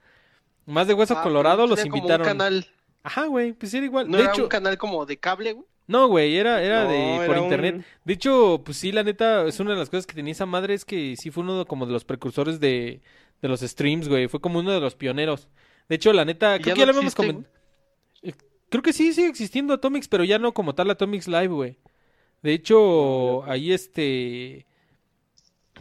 [0.65, 2.21] más de hueso Ah, colorado pero los como invitaron.
[2.25, 2.67] Un canal,
[3.03, 4.09] Ajá, güey, pues era igual.
[4.09, 5.65] no de era hecho, un canal como de cable, güey.
[5.88, 7.86] no, güey, era era No, de por un- internet.
[8.05, 10.73] De hecho, pues sí, la neta es una de las cosas que tenía esa madre
[10.73, 13.01] es que sí fue uno como de los precursores de
[13.41, 15.49] de los streams, güey, fue como uno de los pioneros.
[15.89, 17.45] De hecho, la neta, ¿Y creo ya que ya lo habíamos comentado.
[18.69, 21.77] Creo que sí sigue existiendo Atomics, pero ya no como tal Atomics Live, güey.
[22.41, 24.65] De hecho, ahí este.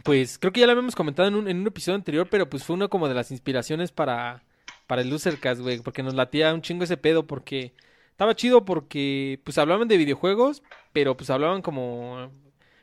[0.05, 2.87] Pues creo que ya lo habíamos comentado en un, episodio anterior, pero pues fue una
[2.87, 4.43] como de las inspiraciones para,
[4.85, 5.79] para el Losercast, güey.
[5.79, 7.73] Porque nos latía un chingo ese pedo, porque
[8.11, 10.61] estaba chido porque pues hablaban de videojuegos,
[10.93, 12.31] pero pues hablaban como.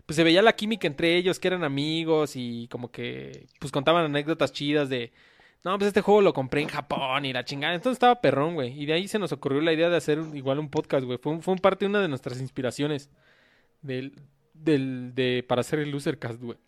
[0.04, 4.04] Pues se veía la química entre ellos, que eran amigos y como que pues contaban
[4.04, 5.12] anécdotas chidas de.
[5.62, 7.74] No, pues este juego lo compré en Japón y la chingada.
[7.74, 8.76] Entonces estaba perrón, güey.
[8.76, 11.18] Y de ahí se nos ocurrió la idea de hacer igual un podcast, güey.
[11.18, 13.10] Fue, fue un parte de una de nuestras inspiraciones
[13.80, 14.12] del,
[14.54, 16.58] del, de, para hacer el Losercast, güey.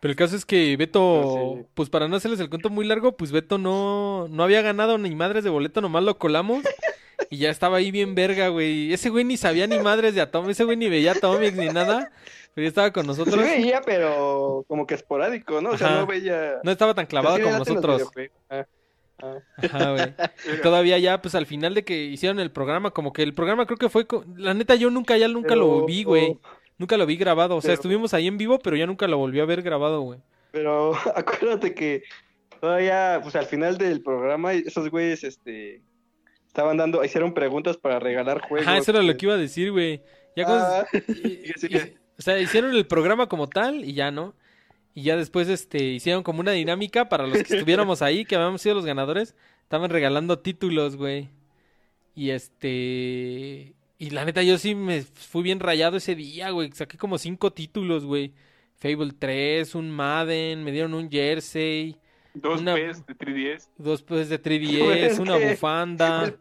[0.00, 1.66] Pero el caso es que Beto, Ah, sí.
[1.74, 5.14] pues para no hacerles el cuento muy largo, pues Beto no, no había ganado ni
[5.14, 6.62] madres de boleto, nomás lo colamos.
[7.30, 8.92] Y ya estaba ahí bien verga, güey.
[8.92, 12.10] Ese güey ni sabía ni madres de Atomics, ese güey ni veía Atomics ni nada.
[12.54, 13.36] Pero ya estaba con Sí nosotros.
[13.38, 15.70] veía, pero como que esporádico, ¿no?
[15.70, 16.00] O sea, Ajá.
[16.00, 16.52] no veía...
[16.62, 18.10] No estaba tan clavado Sí, como los nosotros.
[18.50, 18.66] Ah,
[19.22, 19.34] ah.
[19.56, 20.14] Ajá, güey.
[20.58, 23.64] Y todavía ya, pues al final de que hicieron el programa, como que el programa
[23.66, 26.38] creo que fue, co- la neta yo nunca, ya nunca lo vi, güey.
[26.78, 29.18] Nunca lo vi grabado, o sea, pero- estuvimos ahí en vivo, pero ya nunca lo
[29.18, 30.20] volví a ver grabado, güey.
[30.52, 32.02] Pero acuérdate que
[32.60, 35.82] todavía, pues al final del programa, esos güeyes, este,
[36.46, 38.66] estaban dando, hicieron preguntas para regalar juegos.
[38.66, 40.02] Ajá, eso era lo que iba a decir, güey.
[40.36, 44.34] Ya Ah, y- y- o sea, hicieron el programa como tal y ya, ¿no?
[44.94, 48.62] Y ya después este hicieron como una dinámica para los que estuviéramos ahí, que habíamos
[48.62, 51.28] sido los ganadores, estaban regalando títulos, güey.
[52.14, 56.70] Y este y la neta yo sí me fui bien rayado ese día, güey.
[56.72, 58.32] Saqué como cinco títulos, güey.
[58.78, 61.96] Fable 3, un Madden, me dieron un jersey,
[62.34, 63.68] Dos Una- P's de 3DS.
[63.78, 66.34] dos pues de 3DS, una bufanda.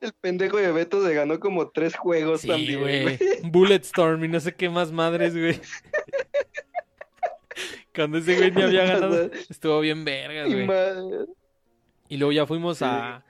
[0.00, 3.18] El pendejo de Beto se ganó como tres juegos Sí, también, güey.
[3.44, 5.60] Bulletstorm y no sé qué más madres, güey.
[7.94, 10.68] Cuando ese güey ni había ganado, estuvo bien vergas, güey.
[12.08, 12.84] Y luego ya fuimos Sí.
[12.86, 13.24] a...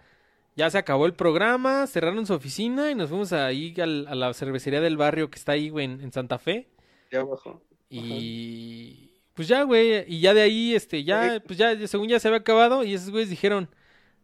[0.59, 4.35] Ya se acabó el programa, cerraron su oficina y nos fuimos ahí al- a la
[4.35, 6.69] cervecería del barrio que está ahí, güey, en, en Santa Fe.
[7.13, 7.63] Ya abajo.
[7.89, 9.13] Y...
[9.35, 12.41] Pues ya, güey, y ya de ahí, este, ya, pues ya, según ya se había
[12.41, 13.69] acabado, y esos güeyes dijeron,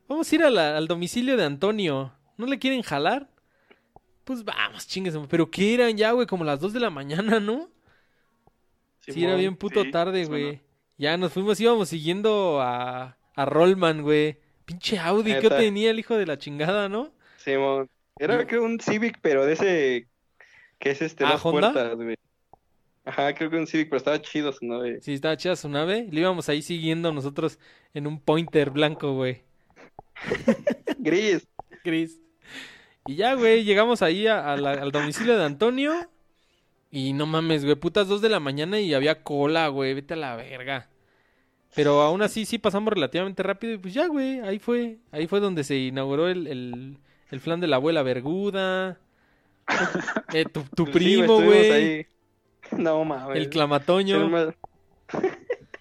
[0.09, 3.31] vamos a ir a la- al domicilio de Antonio, ¿no le quieren jalar?
[4.25, 6.27] Pues vamos, chingues, pero ¿qué eran ya, güey?
[6.27, 7.71] Como las 2 de la mañana, ¿no?
[8.99, 10.63] Sí, era bien puto sí, tarde, güey.
[10.99, 14.43] Ya nos fuimos, íbamos siguiendo a, a Rollman, güey.
[14.65, 17.11] Pinche Audi, ¿qué tenía el hijo de la chingada, no?
[17.39, 17.89] Simón.
[18.19, 20.07] Era creo un Civic, pero de ese
[20.79, 21.73] que es este ¿Ah, Honda?
[21.73, 22.17] puertas, güey.
[23.05, 25.01] Ajá, creo que un Civic, pero estaba chido su nave.
[25.03, 26.07] Sí, estaba chida su nave.
[26.11, 27.59] Le íbamos ahí siguiendo nosotros
[27.93, 29.43] en un pointer blanco, güey.
[30.99, 31.47] Gris.
[31.85, 32.21] Gris.
[33.07, 35.93] Y ya, güey, llegamos ahí a- a la- al domicilio de Antonio.
[36.91, 40.17] Y no mames, güey, putas 2 de la mañana y había cola, güey, vete a
[40.17, 40.89] la verga.
[41.75, 44.99] Pero aún así sí pasamos relativamente rápido y pues ya, güey, ahí fue.
[45.11, 46.99] Ahí fue donde se inauguró el, el,
[47.31, 48.99] el flan de la abuela Verguda.
[50.33, 52.07] Eh, tu, primo, güey.
[52.77, 53.37] No mames.
[53.37, 54.53] El clamatoño.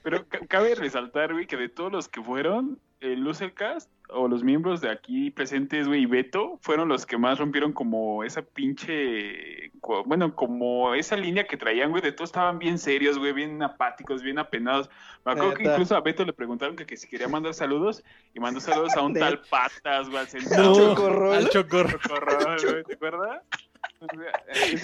[0.04, 4.44] Pero ca- cabe resaltar, güey, que de todos los que fueron, el Lucercast o los
[4.44, 9.72] miembros de aquí presentes, güey, y Beto, fueron los que más rompieron como esa pinche,
[10.06, 14.22] bueno, como esa línea que traían, güey, de todos estaban bien serios, güey, bien apáticos,
[14.22, 14.90] bien apenados.
[15.26, 18.40] Me acuerdo que incluso a Beto le preguntaron que, que si quería mandar saludos y
[18.40, 20.76] mandó saludos a un tal Patas, güey, al No, centavo.
[20.76, 21.36] Chocorrol.
[21.36, 22.00] al chocorrol.
[22.02, 23.44] Chocorrol, güey, ¿te acuerdas?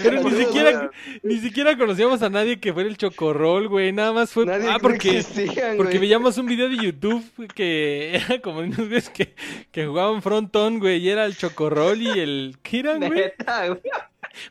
[0.02, 0.92] Pero ni siquiera,
[1.24, 3.92] ni siquiera conocíamos a nadie que fuera el chocorrol, güey.
[3.92, 4.46] Nada más fue.
[4.46, 5.20] Nadie ah, porque.
[5.20, 7.24] existían, Porque veíamos un video de YouTube
[7.54, 9.36] que era como unos güeyes que,
[9.72, 12.58] que jugaban frontón, güey, y era el chocorrol y el...
[12.64, 13.12] ¿Qué eran, güey?
[13.12, 13.82] Neta, güey.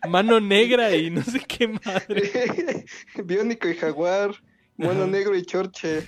[0.08, 2.84] Mano negra y no sé qué madre.
[3.24, 4.32] Biónico y Jaguar,
[4.76, 6.04] Mono Negro y Chorche.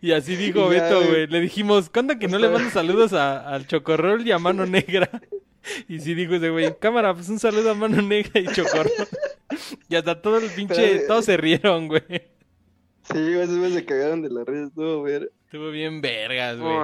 [0.00, 1.26] Y así dijo ya, Beto, güey.
[1.26, 5.10] Le dijimos, ¿cuándo que no le mandas saludos a- al chocorrol y a Mano Negra?
[5.88, 8.90] Y sí dijo ese güey, cámara, pues un saludo a Mano Negra y chocorrol.
[9.88, 10.74] Y hasta todo el pinche...
[10.74, 12.02] Pero- Todos se rieron, güey.
[12.08, 15.30] Sí, güey, esos güeyes se cagaron de la red, estuvo ver.
[15.44, 16.76] Estuvo bien vergas, güey.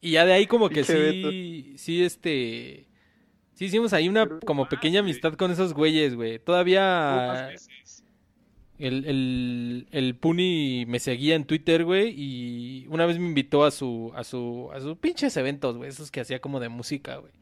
[0.00, 2.86] Y ya de ahí como que sí, sí, este...
[3.54, 6.38] Sí hicimos ahí una como pequeña amistad con esos güeyes, güey.
[6.40, 7.50] Todavía.
[8.82, 13.70] El, el, el Puni me seguía en Twitter, güey, y una vez me invitó a
[13.70, 17.32] su, a su, a sus pinches eventos, güey, esos que hacía como de música, güey.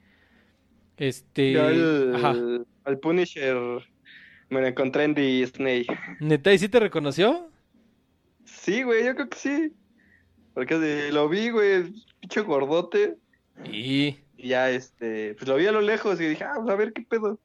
[0.97, 1.53] Este...
[1.53, 2.35] Yo al, Ajá.
[2.85, 3.57] al Punisher
[4.51, 5.87] me lo encontré en Disney.
[6.21, 6.53] ¿Neta?
[6.53, 7.51] ¿Y sí te reconoció?
[8.45, 9.73] Sí, güey, yo creo que sí.
[10.55, 11.85] Porque lo vi, güey,
[12.21, 13.17] pinche gordote.
[13.65, 14.17] Y...
[14.37, 16.95] Y ya, este, pues lo vi a lo lejos y dije, ah, pues a ver
[16.95, 17.39] qué pedo.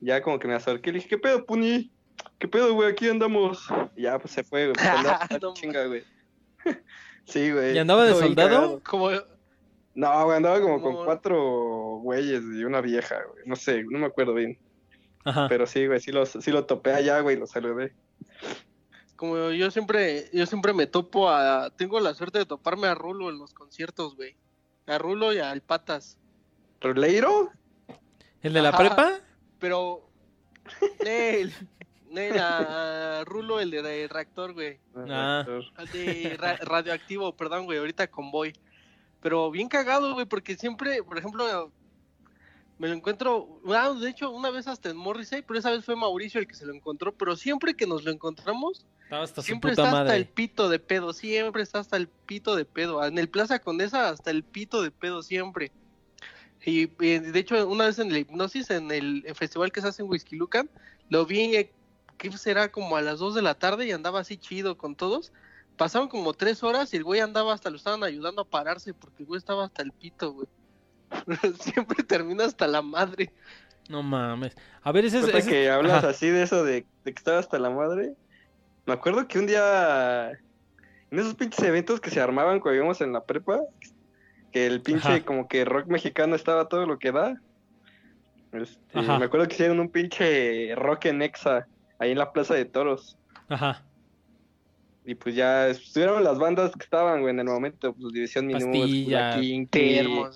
[0.00, 1.92] Ya como que me acerqué y le dije, ¿qué pedo, Puni?
[2.38, 2.90] ¿Qué pedo, güey?
[2.90, 3.66] Aquí andamos.
[3.96, 4.74] Y ya, pues se fue, güey.
[4.76, 6.04] Pues No chinga, güey.
[7.24, 7.74] sí, güey.
[7.74, 8.80] ¿Y andaba de soldado?
[8.84, 9.10] Como,
[9.94, 13.44] No, güey, andaba como Como- con cuatro güeyes y una vieja, güey.
[13.46, 14.58] No sé, no me acuerdo bien.
[15.24, 15.46] Ajá.
[15.48, 17.92] Pero sí, güey, sí lo, sí lo topé allá, güey, lo saludé.
[19.16, 23.30] como yo siempre, yo siempre me topo a, tengo la suerte de toparme a Rulo
[23.30, 24.36] en los conciertos, güey.
[24.86, 26.18] A Rulo y al Patas.
[26.80, 27.50] ¿Roleiro?
[28.42, 28.78] ¿El de la Ajá.
[28.78, 29.12] prepa?
[29.58, 30.08] Pero,
[31.02, 31.52] Nel,
[32.16, 34.78] Nel, a, a Rulo, el de, de reactor, güey.
[35.08, 35.44] Ah.
[35.92, 38.52] De ra- radioactivo, perdón, güey, ahorita convoy.
[39.20, 41.70] Pero bien cagado, güey, porque siempre, por ejemplo,
[42.78, 45.96] me lo encuentro, ah, de hecho, una vez hasta en Morrissey, pero esa vez fue
[45.96, 50.00] Mauricio el que se lo encontró, pero siempre que nos lo encontramos, hasta siempre está
[50.00, 53.04] hasta el pito de pedo, siempre está hasta el pito de pedo.
[53.04, 55.70] En el Plaza Condesa hasta el pito de pedo siempre.
[56.64, 60.02] Y, y, de hecho, una vez en el hipnosis, en el festival que se hace
[60.02, 60.68] en Whisky Lucan,
[61.08, 61.68] lo vi,
[62.16, 65.32] que será como a las 2 de la tarde y andaba así chido con todos.
[65.76, 69.22] Pasaron como tres horas y el güey andaba hasta, lo estaban ayudando a pararse porque
[69.22, 70.46] el güey estaba hasta el pito, güey.
[71.60, 73.32] Siempre termina hasta la madre.
[73.88, 74.56] No mames.
[74.82, 75.28] A ver, ese es...
[75.28, 76.08] Ese- que hablas Ajá.
[76.08, 78.14] así de eso de, de que estaba hasta la madre,
[78.86, 80.30] Me acuerdo que un día,
[81.10, 83.60] en esos pinches eventos que se armaban cuando íbamos en la prepa,
[84.52, 85.24] que el pinche Ajá.
[85.24, 87.40] como que rock mexicano estaba todo lo que da.
[88.52, 91.66] Este, me acuerdo que hicieron un pinche rock en Exa,
[91.98, 93.16] ahí en la Plaza de Toros.
[93.48, 93.84] Ajá.
[95.04, 98.64] Y pues ya estuvieron las bandas que estaban, güey, en el momento, pues División Minús,
[98.64, 100.30] Pastilla, Pura Kinky, eh.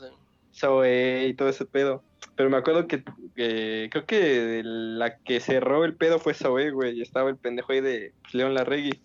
[0.55, 2.05] Zoe y todo ese pedo.
[2.37, 3.03] Pero me acuerdo que,
[3.35, 7.73] que creo que la que cerró el pedo fue Zoe, güey, y estaba el pendejo
[7.73, 9.03] ahí de pues, León Larregui.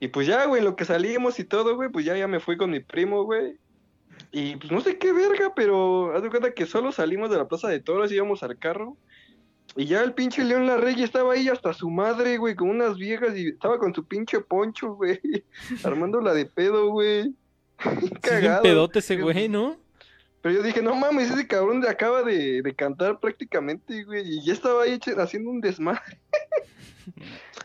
[0.00, 2.56] Y pues ya, güey, lo que salimos y todo, güey, pues ya, ya me fui
[2.56, 3.58] con mi primo, güey.
[4.32, 7.48] Y pues no sé qué verga, pero haz de cuenta que solo salimos de la
[7.48, 8.96] Plaza de Toros y íbamos al carro.
[9.76, 13.36] Y ya el pinche León Larregui estaba ahí hasta su madre, güey, con unas viejas
[13.36, 15.20] y estaba con su pinche poncho, güey,
[15.84, 17.34] armándola de pedo, güey.
[18.02, 18.62] Sí, Cagado.
[18.62, 19.76] pedote ese güey, ¿no?
[20.40, 24.44] Pero yo dije, no mames, ese cabrón de acaba de, de cantar prácticamente, güey, y
[24.44, 26.18] ya estaba ahí haciendo un desmadre.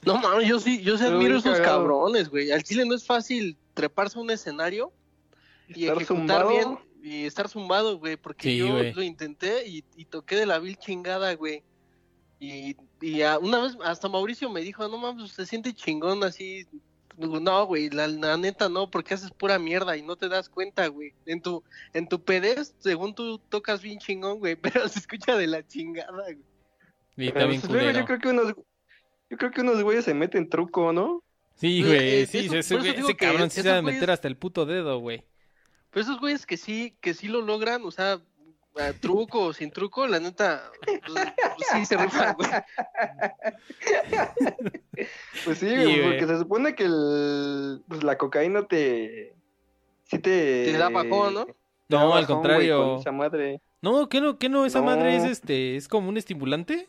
[0.06, 1.80] No mames, yo sí, yo sí Pero admiro esos cagado.
[1.84, 2.51] cabrones, güey.
[2.51, 4.91] Al chile no es fácil treparse a un escenario
[5.70, 6.49] y Estar ejecutar zumbado.
[6.49, 8.93] bien y estar zumbado, güey, porque Sí, yo güey.
[8.93, 11.64] lo intenté y, y toqué de la vil chingada, güey.
[12.43, 16.67] Y, y a- una vez hasta Mauricio me dijo, no mames, se siente chingón así.
[17.17, 20.87] No, güey, la, la neta no, porque haces pura mierda y no te das cuenta,
[20.87, 21.13] güey.
[21.25, 21.63] En tu,
[21.93, 26.11] en tu pedez, según tú tocas bien chingón, güey, pero se escucha de la chingada,
[26.11, 26.39] güey.
[27.15, 27.99] Y bien pues, culero.
[27.99, 28.53] yo creo que unos,
[29.29, 31.23] yo creo que unos güeyes se meten truco, ¿no?
[31.55, 34.11] Sí, Eh, güey, eh, sí, eso- ese, güey- cabrón sí se va a güeyes- meter
[34.11, 35.23] hasta el puto dedo, güey.
[35.91, 38.19] Pero esos güeyes que sí, que sí lo logran, o sea,
[38.80, 42.49] a truco sin truco, la neta, pues, pues sí se rifan, güey.
[45.45, 46.03] Pues sí, güey, güey.
[46.03, 49.34] porque se supone que el, pues la cocaína te,
[50.05, 50.65] sí te...
[50.71, 51.47] Te da bajón, ¿no?
[51.89, 52.84] No, al bajón, contrario.
[52.84, 53.61] con esa madre.
[53.82, 54.38] No, ¿qué no?
[54.38, 54.65] ¿Qué no?
[54.65, 54.86] Esa No.
[54.86, 56.88] madre es este, es como un estimulante.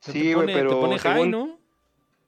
[0.00, 1.58] Sí, te güey, pero te pone high, según- ¿no?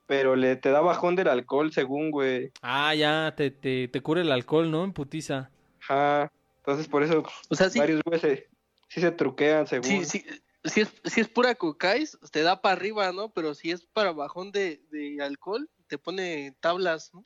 [0.06, 2.50] Pero le te da bajón del alcohol, según, güey.
[2.62, 4.84] Ah, ya, te, te, te cura el alcohol, ¿no?
[4.84, 5.50] En putiza.
[5.82, 6.32] Ajá.
[6.68, 8.48] Entonces por eso O sea, sí, varios güeyes se,
[8.88, 9.84] sí se truquean, según.
[9.88, 10.24] sí, sí,
[10.64, 13.30] si es, si es pura cocais, te da para arriba, ¿no?
[13.30, 17.22] Pero si es para bajón de, de alcohol, te pone tablas, ¿no?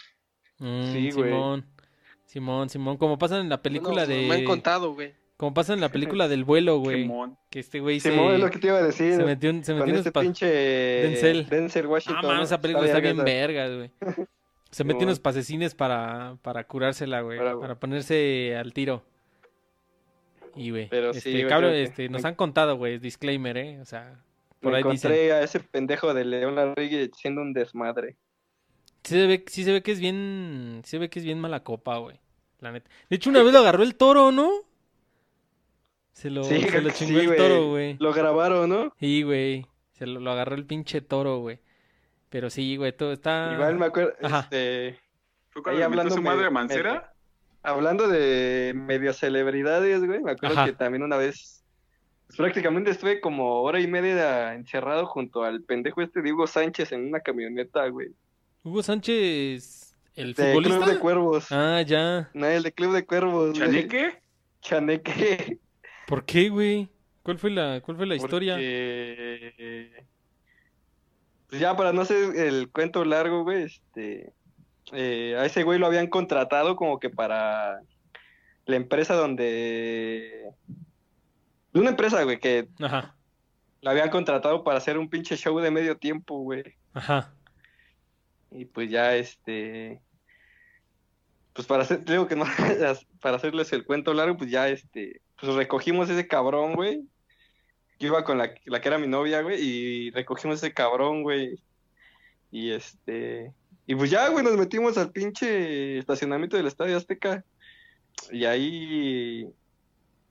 [0.59, 1.30] Mm, Sí, güey.
[1.30, 1.66] Simón.
[2.24, 4.28] Simón, Simón, como pasa en la película Bueno, de...
[4.28, 5.12] Me han contado, güey.
[5.36, 7.03] Como pasa en la película del vuelo, güey.
[7.03, 7.36] Simón.
[7.51, 9.16] Que este güey se, Simón, es lo que te iba a decir.
[9.16, 11.49] se metió, en- se metió en este unos pa- pinche Denzel.
[11.49, 12.26] Denzel Ah, Washington.
[12.26, 12.43] man, ¿no?
[12.45, 13.90] esa película está bien verga vergas, güey.
[14.70, 17.36] Se metió unos pasecines para, para curársela, güey.
[17.38, 19.03] Para- Para ponerse al tiro.
[20.55, 20.89] Y, güey.
[20.89, 23.81] Pero sí, este, güey, cabrón, que- este, nos me- han contado, güey, disclaimer, ¿eh?
[23.81, 24.23] O sea,
[24.61, 25.33] por Me ahí encontré dicen.
[25.37, 28.17] a ese pendejo de León Larregui siendo un desmadre.
[29.05, 31.41] Sí se ve, sí se ve que es bien, sí se ve que es bien
[31.41, 32.21] mala copa, güey.
[32.61, 32.89] La neta.
[33.11, 34.51] De hecho, una vez lo agarró el toro, ¿no?
[36.13, 37.97] Se lo, Sí, se lo chingó sí, el toro, güey.
[37.99, 38.93] Lo grabaron, ¿no?
[39.01, 39.67] Sí, güey.
[39.93, 41.59] Se lo, lo agarró el pinche toro, güey.
[42.29, 43.51] Pero sí, güey, todo está...
[43.55, 44.41] Igual me acuerdo, Ajá.
[44.41, 44.99] este,
[45.51, 47.12] ¿Fue cuando Ahí le hablando su madre a me- Mancera?
[47.63, 50.67] Hablando de medio celebridades, güey, me acuerdo Ajá.
[50.67, 51.65] que también una vez,
[52.27, 57.07] pues, prácticamente estuve como hora y media encerrado junto al pendejo este Diego Sánchez en
[57.09, 58.09] una camioneta, güey.
[58.65, 60.87] Hugo Sánchez, el De Club futbolista.
[60.93, 61.47] de Cuervos.
[61.51, 62.31] Ah, ya.
[62.35, 63.51] No, el de Club de Cuervos.
[63.51, 63.61] güey.
[63.61, 64.23] ¿Chaneque?
[64.61, 65.59] Chaneque.
[66.07, 66.89] ¿Por qué, güey?
[67.23, 68.55] ¿Cuál fue la, cuál fue la historia?
[68.55, 70.05] Porque,
[71.49, 74.33] Pues ya para no hacer el cuento largo, güey, este,
[74.93, 77.80] eh, a ese güey lo habían contratado como que para
[78.66, 80.51] la empresa donde,
[81.72, 83.16] de una empresa, güey, que Ajá,
[83.80, 87.34] lo habían contratado para hacer un pinche show de medio tiempo, güey, ajá.
[88.51, 90.01] y pues ya, este,
[91.53, 92.45] pues para hacer, digo que no,
[93.20, 97.03] para hacerles el cuento largo, pues ya, este, pues recogimos ese cabrón, güey.
[97.99, 101.62] Yo iba con la, la que era mi novia, güey, y recogimos ese cabrón, güey.
[102.51, 103.53] Y este,
[103.87, 107.45] y pues ya, güey, nos metimos al pinche estacionamiento del Estadio Azteca.
[108.30, 109.49] Y ahí,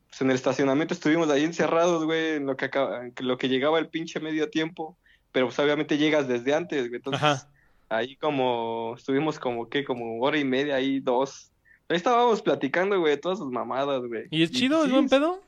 [0.09, 3.49] pues en el estacionamiento estuvimos ahí encerrados, güey, en lo que acaba, en lo que
[3.49, 4.97] llegaba el pinche medio tiempo.
[5.31, 6.97] Pero pues obviamente llegas desde antes, güey.
[6.97, 7.49] Entonces, Ajá.
[7.89, 11.51] ahí como, estuvimos como que, como hora y media, ahí dos.
[11.89, 14.27] Ahí estábamos platicando, güey, de todas sus mamadas, güey.
[14.31, 14.79] ¿Y es chido?
[14.79, 15.41] ¿Es sí, buen pedo?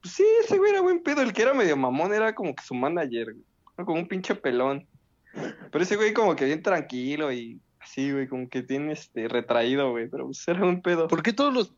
[0.00, 1.22] pues sí, ese güey era buen pedo.
[1.22, 3.44] El que era medio mamón era como que su manager, güey.
[3.86, 4.86] Como un pinche pelón.
[5.32, 9.90] Pero ese güey como que bien tranquilo y así, güey, como que tiene este retraído,
[9.90, 10.08] güey.
[10.08, 11.08] Pero pues era un pedo.
[11.08, 11.72] ¿Por qué todos los,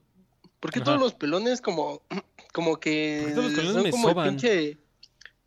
[0.61, 0.85] por qué Ajá.
[0.87, 2.03] todos los pelones como,
[2.53, 4.29] como que ¿Por qué todos los pelones son me como soban?
[4.29, 4.79] pinche,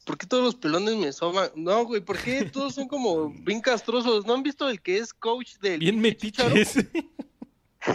[0.06, 1.50] ¿por qué todos los pelones me soban?
[1.56, 4.26] No, güey, ¿por qué todos son como bien castrosos?
[4.26, 6.70] ¿No han visto el que es coach del Bien metiches.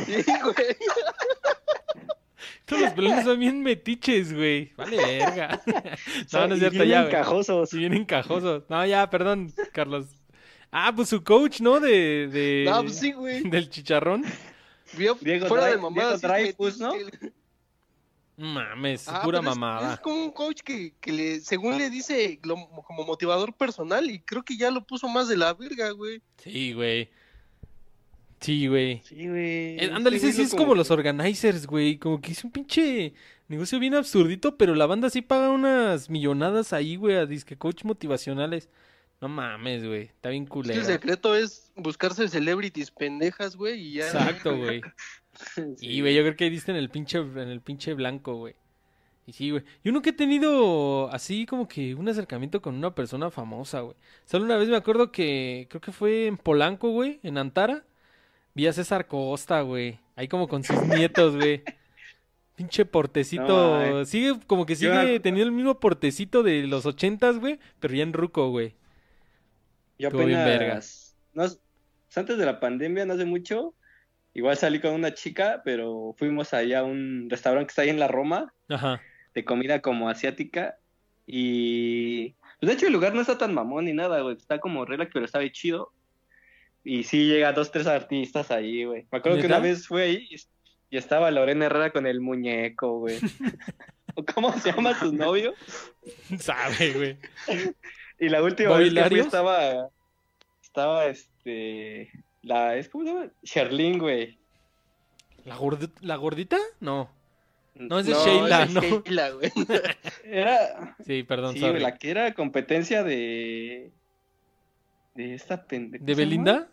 [0.06, 0.76] Sí, güey.
[2.64, 4.72] Todos los pelones son bien metiches, güey.
[4.76, 5.60] Vale, verga.
[6.32, 7.14] No, no es Y cierto, bien ya, güey.
[7.14, 7.70] encajosos.
[7.70, 8.64] Sí, bien encajosos.
[8.68, 10.06] No, ya, perdón, Carlos.
[10.70, 11.80] Ah, pues su coach, ¿no?
[11.80, 13.42] De, de No, pues sí, güey.
[13.50, 14.24] del chicharrón.
[14.96, 16.16] Vio Diego fuera de mamada.
[16.16, 16.92] Diego Dreyfus, ¿no?
[18.36, 19.94] Mames, Ah, pura es- mamada.
[19.94, 24.20] Es, como un coach que, que le, según le dice lo- como motivador personal y
[24.20, 26.22] creo que ya lo puso más de la verga, güey.
[26.38, 27.10] Sí, güey.
[28.40, 29.02] Sí, güey.
[29.04, 29.78] Sí, güey.
[29.78, 31.98] Eh, ándale, Este ese güey sí lo es como los organizers, güey.
[31.98, 33.12] Como que es un pinche
[33.48, 37.84] negocio bien absurdito, pero la banda sí paga unas millonadas ahí, güey, a disque coach
[37.84, 38.70] motivacionales.
[39.20, 40.04] No mames, güey.
[40.04, 40.80] Está bien Es que culero.
[40.80, 44.06] el secreto es buscarse celebrities pendejas, güey, y ya.
[44.06, 44.80] Exacto, güey.
[45.32, 45.62] Sí.
[45.80, 48.54] Y, güey, yo creo que ahí diste en el pinche, en el pinche blanco, güey.
[49.26, 49.62] Y sí, güey.
[49.84, 53.96] Yo nunca he tenido así como que un acercamiento con una persona famosa, güey.
[54.26, 57.84] Solo una vez me acuerdo que creo que fue en Polanco, güey, en Antara.
[58.54, 59.98] Vi a César Costa, güey.
[60.16, 61.62] Ahí como con sus nietos, güey.
[62.56, 63.44] Pinche portecito.
[63.88, 67.58] No, sigue como que Yo- sigue teniendo el mismo portecito de los ochentas, güey.
[67.80, 68.74] Pero ya en ruco, güey.
[69.98, 71.16] Yo Estuvo bien apenas, vergas.
[71.34, 71.58] no, s-
[72.16, 73.74] antes de la pandemia, no hace mucho,
[74.34, 77.98] igual salí con una chica, pero fuimos allá a un restaurante que está ahí en
[78.00, 79.00] la Roma, Ajá.
[79.34, 80.78] de comida como asiática,
[81.26, 84.84] y pues de hecho el lugar no está tan mamón ni nada, güey, está como
[84.86, 85.92] relax, pero está bien chido,
[86.84, 89.06] y sí llega dos, tres artistas ahí, güey.
[89.10, 90.28] Me acuerdo que una vez fue ahí
[90.90, 93.18] y, estaba Lorena Herrera con el muñeco, güey.
[94.14, 95.54] ¿O ¿Cómo se llama su novio?
[96.38, 97.18] Sabe, güey.
[98.18, 99.88] Y la última vez que fui estaba,
[100.62, 102.10] estaba este,
[102.42, 103.30] la, es ¿cómo se llama?
[103.42, 104.38] Sherlyn, güey.
[105.44, 106.58] ¿La, gordi- ¿La gordita?
[106.80, 107.10] No.
[107.74, 108.80] No, es No, Sheila, ¿no?
[108.80, 109.52] Sheila, güey.
[110.24, 111.72] Era, Sí, perdón, sí, sorry.
[111.72, 113.90] güey, la que era competencia de,
[115.14, 116.04] de esta pendeja.
[116.04, 116.68] ¿De Belinda?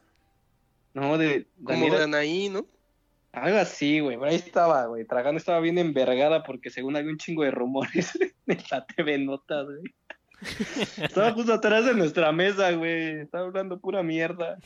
[0.94, 2.66] No, de Como de Anaí, ¿no?
[3.42, 7.44] algo así, güey, ahí estaba, güey, tragando estaba bien envergada porque según había un chingo
[7.44, 8.18] de rumores
[8.48, 9.94] en la TV Notas, güey.
[11.02, 14.60] Estaba justo atrás de nuestra mesa, güey, estaba hablando pura mierda.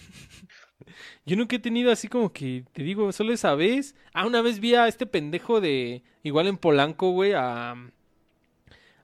[1.26, 3.96] Yo nunca he tenido así como que, te digo, solo esa vez.
[4.14, 7.88] Ah, una vez vi a este pendejo de, igual en Polanco, güey, a, a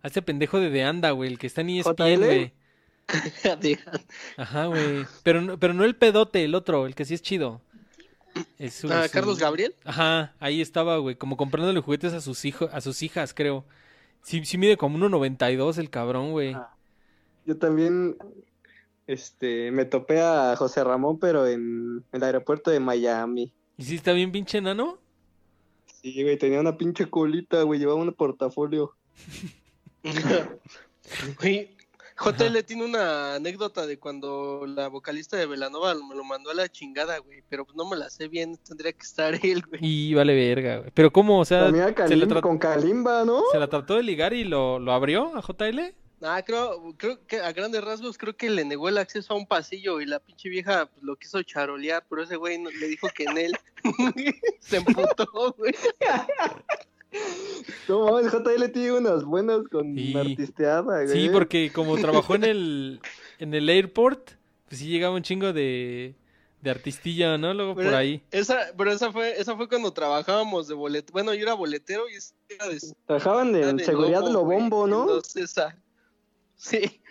[0.04, 2.54] este pendejo de De Anda, güey, el que está en ESPN, güey.
[4.38, 5.06] Ajá, güey.
[5.24, 7.62] Pero, no- pero no el pedote, el otro, el que sí es chido.
[8.60, 9.74] Es Ah, Carlos Gabriel.
[9.84, 13.66] Ajá, ahí estaba, güey, como comprándole juguetes a sus hijos, a sus hijas, creo.
[14.22, 16.54] Sí, sí mide como 1.92 el cabrón, güey.
[16.54, 16.74] Ah.
[17.46, 18.18] Yo también
[19.08, 23.54] este, me topé a José Ramón, pero en el aeropuerto de Miami.
[23.78, 25.00] ¿Y sí está bien pinche enano?
[26.02, 28.94] Sí, güey, tenía una pinche colita, güey, llevaba un portafolio.
[31.42, 31.77] Güey,
[32.20, 36.68] JL tiene una anécdota de cuando la vocalista de Velanova me lo mandó a la
[36.70, 37.44] chingada, güey.
[37.50, 39.80] Pero pues no me la sé bien, tendría que estar él, güey.
[39.84, 40.92] Y vale verga, güey.
[40.94, 41.40] Pero ¿cómo?
[41.40, 41.72] O sea, ¿se,
[42.16, 43.44] la tra- con Kalimba, ¿no?
[43.52, 45.80] se la trató de ligar y lo, lo abrió a JL?
[46.24, 49.46] Ah, creo, creo que a grandes rasgos creo que le negó el acceso a un
[49.46, 53.08] pasillo y la pinche vieja pues, lo quiso charolear, pero ese güey no- le dijo
[53.14, 53.54] que en él
[54.60, 55.76] se emputó, güey.
[57.88, 60.14] No mames, JL tiene unas buenas con Sí.
[60.16, 61.08] artisteada, güey.
[61.08, 63.00] Sí, porque como trabajó en el,
[63.40, 64.32] en el airport,
[64.68, 66.14] pues sí llegaba un chingo de,
[66.62, 67.54] de artistilla, ¿no?
[67.54, 68.22] Luego por ahí.
[68.32, 71.14] Esa, pero esa fue, esa fue cuando trabajábamos de boletero.
[71.14, 72.14] Bueno, yo era boletero y
[72.54, 75.02] era de, Trabajaban era de seguridad Lobo, lo bombo, ¿no?
[75.04, 75.78] entonces esa-
[76.56, 77.02] Sí,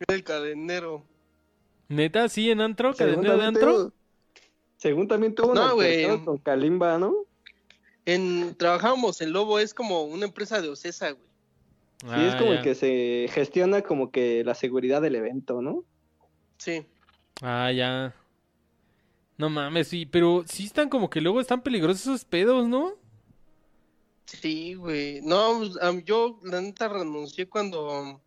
[0.00, 1.04] era el cadenero.
[1.88, 3.92] Neta, sí, en antro, cadenero de antro.
[4.78, 7.14] Según también tuvo No, una con Kalimba, ¿no?
[8.06, 11.26] En, trabajábamos en Lobo, es como una empresa de Ocesa, güey.
[12.00, 12.58] Sí, es Ah, como ya.
[12.58, 15.84] el que se gestiona como que la seguridad del evento, ¿no?
[16.58, 16.86] Sí.
[17.42, 18.14] Ah, ya.
[19.38, 22.94] No mames, sí, pero sí están como que luego están peligrosos esos pedos, ¿no?
[24.26, 25.20] Sí, güey.
[25.22, 28.20] No, pues, yo la neta renuncié cuando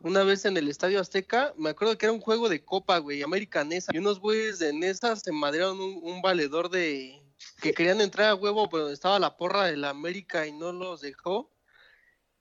[0.00, 3.22] una vez en el Estadio Azteca, me acuerdo que era un juego de copa, güey,
[3.22, 3.92] América Nesa.
[3.94, 7.22] Y unos güeyes de Nesa se madrearon un, un valedor de
[7.60, 11.00] que querían entrar a huevo, pero estaba la porra de la América y no los
[11.00, 11.50] dejó.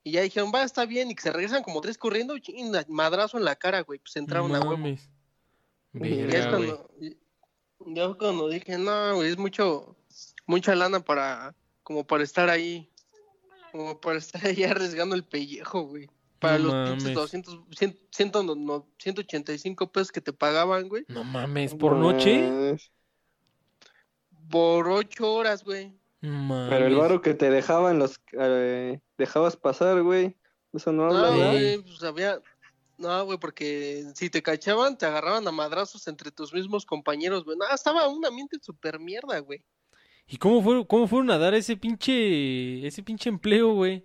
[0.03, 3.37] Y ya dijeron, va, está bien, y que se regresan como tres corriendo, chinga, madrazo
[3.37, 4.85] en la cara, güey, pues entraron a huevo.
[4.87, 6.89] Y ya es cuando,
[7.77, 9.95] fue cuando dije, no, güey, es mucho,
[10.45, 12.91] mucha lana para, como para estar ahí,
[13.71, 16.09] como para estar ahí arriesgando el pellejo, güey.
[16.39, 17.15] Para No los pinches mames.
[17.15, 22.77] 200, 100, 100, no, no, 185 pesos que te pagaban, güey, No mames, por noche.
[24.53, 25.97] Por ocho horas, güey.
[26.21, 30.37] Pero el varo que te dejaban, los eh, dejabas pasar, güey.
[30.71, 31.51] Eso no habla, No, ¿verdad?
[31.53, 32.39] güey, pues había,
[32.99, 37.57] no, güey, porque si te cachaban, te agarraban a madrazos entre tus mismos compañeros, güey.
[37.57, 39.63] No, estaba un ambiente súper mierda, güey.
[40.27, 44.03] ¿Y cómo fue, cómo fueron a dar ese pinche, ese pinche empleo, güey?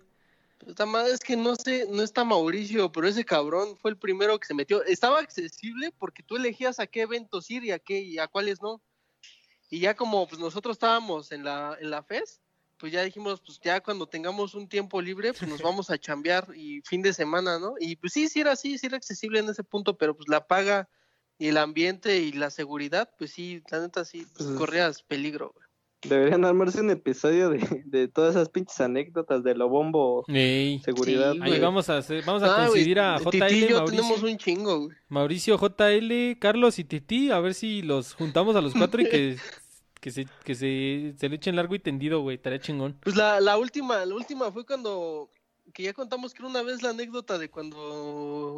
[1.13, 4.55] Es que no sé, no está Mauricio, pero ese cabrón fue el primero que se
[4.55, 4.83] metió.
[4.83, 8.63] Estaba accesible porque tú elegías a qué eventos ir y a qué y a cuáles
[8.63, 8.81] no.
[9.69, 12.41] Y ya como pues nosotros estábamos en la en la FES,
[12.77, 16.47] pues ya dijimos, pues ya cuando tengamos un tiempo libre, pues nos vamos a chambear
[16.55, 17.73] y fin de semana, ¿no?
[17.79, 20.47] Y pues sí, sí era así, sí era accesible en ese punto, pero pues la
[20.47, 20.89] paga
[21.37, 25.51] y el ambiente y la seguridad, pues sí, la neta sí, pues Pues- corrías peligro,
[25.53, 25.65] güey.
[26.01, 30.79] Deberían armarse un episodio de, de todas esas pinches anécdotas de lo bombo Ey.
[30.79, 31.33] seguridad.
[31.33, 33.85] Sí, Ahí vamos a hacer, vamos a Ah, coincidir a Titi y JL, yo Mauricio,
[33.85, 34.97] tenemos un chingo, güey.
[35.09, 39.35] Mauricio, JL, Carlos y Titi, a ver si los juntamos a los cuatro y que,
[39.99, 42.97] que se, que se, se le echen largo y tendido, güey, estaría chingón.
[43.01, 45.29] Pues la, la última, la última fue cuando
[45.73, 47.77] que ya contamos que una vez la anécdota de cuando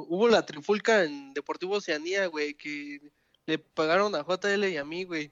[0.08, 3.00] hubo la trifulca en Deportivo Oceanía, güey, que
[3.46, 5.32] le pagaron a JL y a mí, güey.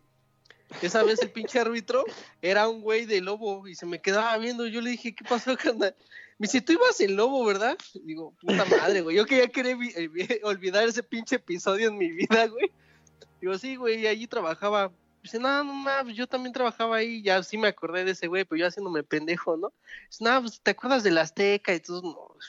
[0.82, 2.04] Esa vez el pinche árbitro
[2.42, 4.68] era un güey de lobo y se me quedaba viendo.
[4.68, 5.96] Yo le dije, ¿qué pasó, carnal?
[6.38, 7.78] Me dice, tú ibas en lobo, ¿verdad?
[8.04, 9.16] Digo, puta madre, güey.
[9.16, 12.72] Yo que ya quería eh, vi- olvidar ese pinche episodio en mi vida, güey.
[13.42, 14.92] Digo, sí, güey, allí trabajaba.
[15.22, 17.22] Dice, no, no, no, pues yo también trabajaba ahí.
[17.22, 19.74] Ya sí me acordé de ese güey, pero yo haciéndome pendejo, ¿no?
[20.10, 22.02] Dice, no, pues te acuerdas del Azteca y todo.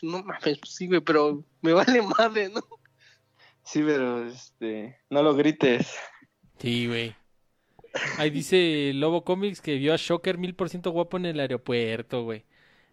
[0.03, 2.63] No, no mames, pues sí, güey, pero me vale madre, ¿no?
[3.63, 5.95] Sí, pero este, no lo grites.
[6.59, 7.15] Sí, güey.
[8.19, 12.23] Ahí dice Lobo Comics que vio a Shocker mil por ciento guapo en el aeropuerto,
[12.23, 12.45] güey.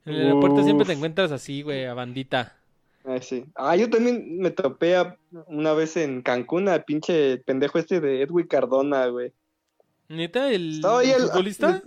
[0.06, 2.58] En el aeropuerto siempre te encuentras así, güey, a bandita.
[3.06, 3.46] Ah, sí.
[3.56, 5.18] Ah, yo también me topé a-
[5.48, 9.32] una vez en Cancún al pinche pendejo este de Edwin Cardona, güey.
[10.10, 10.52] ¿Neta?
[10.52, 11.82] ¿El, Estaba ahí el el- futbolista?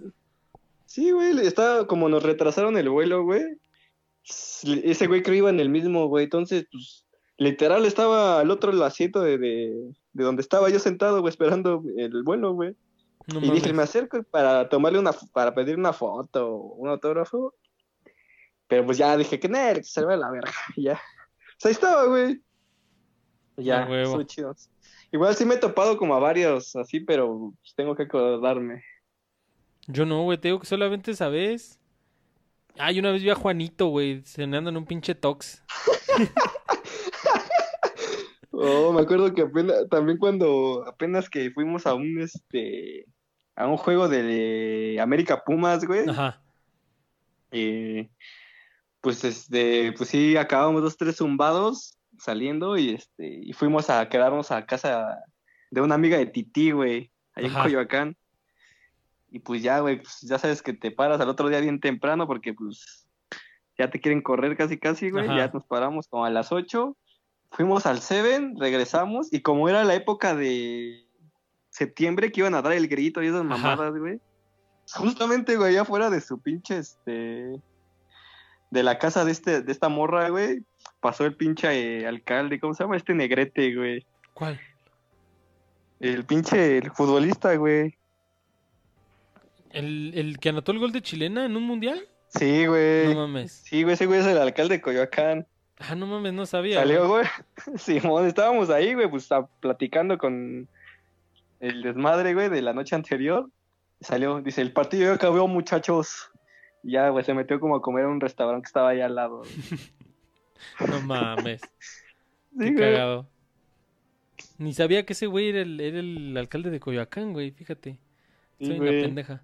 [0.86, 3.42] Sí, güey, estaba como nos retrasaron el vuelo, güey.
[4.24, 6.24] Ese güey creo iba en el mismo, güey.
[6.24, 7.04] Entonces, pues,
[7.38, 12.22] literal estaba al otro asiento de, de, de donde estaba yo sentado, güey, esperando el
[12.22, 12.74] vuelo, güey.
[13.32, 17.54] No y dije, me acerco para tomarle una, para pedir una foto, un autógrafo.
[18.66, 21.00] Pero pues ya dije que que se a la verga, y ya.
[21.54, 22.40] Pues ahí estaba, güey.
[23.56, 24.56] Y Ya, estuvo chido.
[25.12, 28.84] Igual sí me he topado como a varios así, pero pues, tengo que acordarme.
[29.86, 31.80] Yo no, güey, te digo que solamente esa vez.
[32.78, 35.62] Ay, una vez vi a Juanito, güey, cenando en un pinche tox.
[38.62, 43.06] Oh, me acuerdo que apenas, también cuando apenas que fuimos a un este
[43.56, 46.06] a un juego de América Pumas, güey.
[46.06, 46.42] Ajá.
[47.52, 48.10] eh,
[49.00, 54.50] pues este, pues sí, acabamos dos, tres zumbados saliendo y este, y fuimos a quedarnos
[54.50, 55.18] a casa
[55.70, 57.54] de una amiga de Titi, güey, allá en.
[57.54, 58.16] Coyoacán.
[59.30, 62.26] Y pues ya, güey, pues ya sabes que te paras al otro día bien temprano
[62.26, 63.06] porque pues
[63.78, 65.26] ya te quieren correr casi casi, güey.
[65.26, 65.36] Ajá.
[65.36, 66.96] Ya nos paramos como a las 8.
[67.52, 71.06] Fuimos al Seven, regresamos y como era la época de
[71.70, 74.20] septiembre que iban a dar el grito y esas mamadas, güey.
[74.92, 77.60] Justamente, güey, allá afuera de su pinche, este,
[78.70, 80.64] de la casa de este, de esta morra, güey,
[81.00, 82.96] pasó el pinche eh, alcalde, ¿cómo se llama?
[82.96, 84.04] Este negrete, güey.
[84.34, 84.60] ¿Cuál?
[85.98, 87.94] El pinche el futbolista, güey.
[89.70, 92.00] ¿El, el que anotó el gol de chilena en un mundial?
[92.28, 93.08] Sí, güey.
[93.14, 93.52] No mames.
[93.64, 95.46] Sí, güey, ese güey es el alcalde de Coyoacán.
[95.78, 96.80] Ah, no mames, no sabía.
[96.80, 97.26] Salió, güey.
[97.76, 99.28] Simón, estábamos ahí, güey, pues
[99.60, 100.68] platicando con
[101.60, 103.48] el desmadre, güey, de la noche anterior.
[104.00, 106.30] Salió, dice, el partido ya acabó, muchachos.
[106.82, 109.14] Y ya, güey, se metió como a comer a un restaurante que estaba ahí al
[109.14, 109.38] lado.
[109.38, 109.50] güey.
[110.88, 111.60] No mames.
[112.58, 113.28] Qué cagado.
[114.58, 117.98] Ni sabía que ese güey era el, era el alcalde de Coyoacán, güey, fíjate.
[118.58, 119.42] Sí, Soy una pendeja.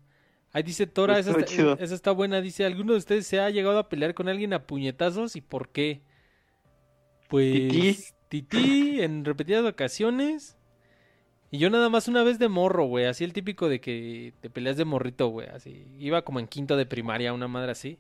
[0.53, 2.41] Ahí dice Tora, esa Estuvo está, esa está buena.
[2.41, 5.69] Dice, ¿alguno de ustedes se ha llegado a pelear con alguien a puñetazos y por
[5.69, 6.01] qué?
[7.29, 8.14] Pues.
[8.29, 10.57] Tití en repetidas ocasiones.
[11.51, 13.05] Y yo nada más una vez de morro, güey.
[13.05, 15.47] Así el típico de que te peleas de morrito, güey.
[15.49, 15.87] Así.
[15.99, 17.99] Iba como en quinto de primaria, una madre así.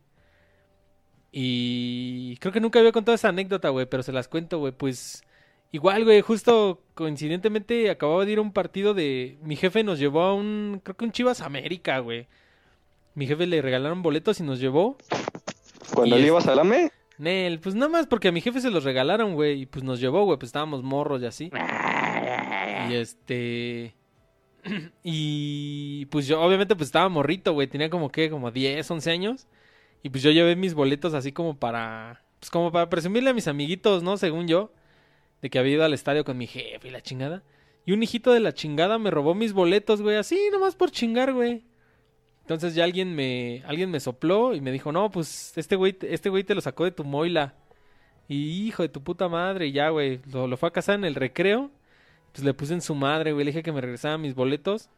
[1.32, 4.72] Y creo que nunca había contado esa anécdota, güey, pero se las cuento, güey.
[4.72, 5.24] Pues
[5.72, 9.38] igual, güey, justo coincidentemente acababa de ir a un partido de...
[9.42, 10.80] Mi jefe nos llevó a un...
[10.82, 12.26] Creo que un Chivas América, güey.
[13.14, 14.96] Mi jefe le regalaron boletos y nos llevó.
[15.94, 18.84] Cuando le ibas al AME, Nel, pues nada más porque a mi jefe se los
[18.84, 19.62] regalaron, güey.
[19.62, 21.50] Y pues nos llevó, güey, pues estábamos morros y así.
[22.88, 23.94] Y este...
[25.02, 27.68] Y pues yo, obviamente, pues estaba morrito, güey.
[27.68, 29.46] Tenía como que, como 10, 11 años.
[30.02, 32.22] Y pues yo llevé mis boletos así como para...
[32.38, 34.16] Pues como para presumirle a mis amiguitos, ¿no?
[34.16, 34.72] Según yo.
[35.42, 37.42] De que había ido al estadio con mi jefe y la chingada.
[37.84, 40.16] Y un hijito de la chingada me robó mis boletos, güey.
[40.16, 41.64] Así, nomás por chingar, güey.
[42.42, 46.14] Entonces ya alguien me, alguien me sopló y me dijo, no, pues este güey, te-
[46.14, 47.54] este güey te lo sacó de tu moila.
[48.28, 51.14] Y hijo de tu puta madre, y ya, güey, lo, fue a casar en el
[51.14, 51.70] recreo.
[52.32, 54.90] Pues le puse en su madre, güey, le dije que me regresara mis boletos.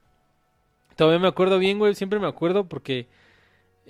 [0.96, 3.06] Todavía me acuerdo bien, güey, siempre me acuerdo porque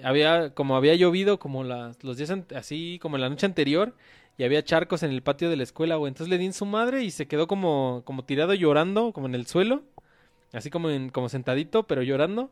[0.03, 3.95] había, como había llovido como los días, así como la noche anterior,
[4.37, 6.11] y había charcos en el patio de la escuela, güey.
[6.11, 9.35] Entonces le di en su madre y se quedó como, como tirado llorando, como en
[9.35, 9.83] el suelo,
[10.53, 12.51] así como en, como sentadito, pero llorando.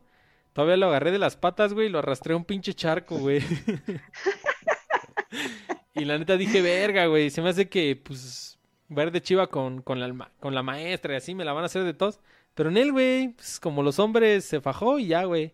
[0.53, 3.41] Todavía lo agarré de las patas, güey, y lo arrastré a un pinche charco, güey.
[5.93, 9.81] y la neta dije, verga, güey, se me hace que, pues, ir de chiva con,
[9.81, 12.19] con, la, con la maestra y así me la van a hacer de tos.
[12.55, 15.53] Pero en él, güey, pues, como los hombres, se fajó y ya, güey.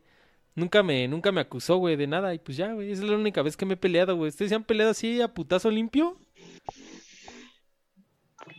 [0.56, 2.34] Nunca me, nunca me acusó, güey, de nada.
[2.34, 4.30] Y pues ya, güey, esa es la única vez que me he peleado, güey.
[4.30, 6.18] ¿Ustedes se han peleado así a putazo limpio?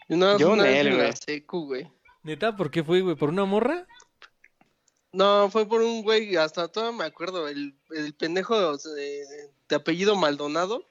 [0.09, 1.13] No, Yo una la güey.
[1.13, 1.91] secu, güey.
[2.23, 3.17] Neta, ¿por qué fue, güey?
[3.17, 3.87] ¿Por una morra?
[5.13, 9.23] No, fue por un güey, hasta todavía me acuerdo, el, el pendejo de,
[9.69, 10.85] de apellido Maldonado.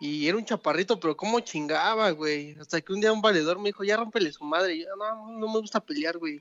[0.00, 2.56] Y era un chaparrito, pero cómo chingaba, güey.
[2.60, 4.76] Hasta que un día un valedor me dijo, ya rómpele su madre.
[4.76, 6.40] Y yo, no, no me gusta pelear, güey.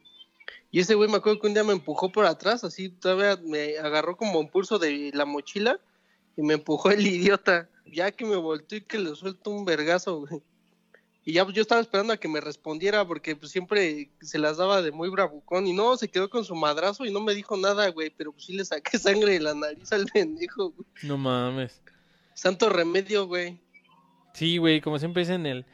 [0.69, 3.77] Y ese güey me acuerdo que un día me empujó por atrás, así todavía me
[3.77, 5.79] agarró como impulso de la mochila
[6.35, 7.69] y me empujó el idiota.
[7.85, 10.41] Ya que me volteó y que le suelto un vergazo, güey.
[11.23, 14.55] Y ya pues, yo estaba esperando a que me respondiera porque pues siempre se las
[14.55, 17.57] daba de muy bravucón y no, se quedó con su madrazo y no me dijo
[17.57, 20.87] nada, güey, pero pues sí le saqué sangre de la nariz al pendejo, güey.
[21.03, 21.81] No mames.
[22.33, 23.59] Santo remedio, güey.
[24.33, 25.65] Sí, güey, como siempre dicen, el,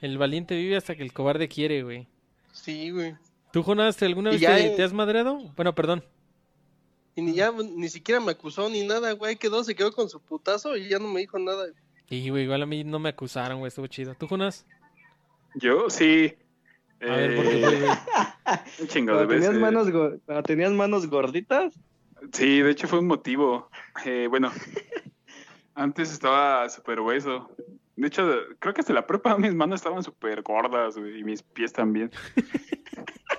[0.00, 2.06] el valiente vive hasta que el cobarde quiere, güey.
[2.52, 3.16] Sí, güey.
[3.54, 5.38] ¿Tú, Jonas, te- alguna vez ya, te, te has madreado?
[5.56, 6.04] Bueno, perdón.
[7.14, 9.36] Y ni ya, ni siquiera me acusó ni nada, güey.
[9.36, 11.66] Quedó, se quedó con su putazo y ya no me dijo nada.
[12.10, 14.14] Y, güey, igual a mí no me acusaron, güey, estuvo chido.
[14.16, 14.66] ¿Tú, Jonas?
[15.54, 16.34] Yo sí.
[17.00, 17.80] A ver, ¿por qué Eh, güey?
[18.80, 19.60] un chingo de Cuando tenías, veces.
[19.62, 21.72] manos go- cuando tenías manos gorditas,
[22.32, 23.70] Sí, de hecho fue un motivo.
[24.04, 24.50] Eh, bueno,
[25.74, 27.50] antes estaba súper hueso.
[27.96, 28.28] De hecho,
[28.58, 32.10] creo que hasta la prepa mis manos estaban súper gordas, güey, y mis pies también.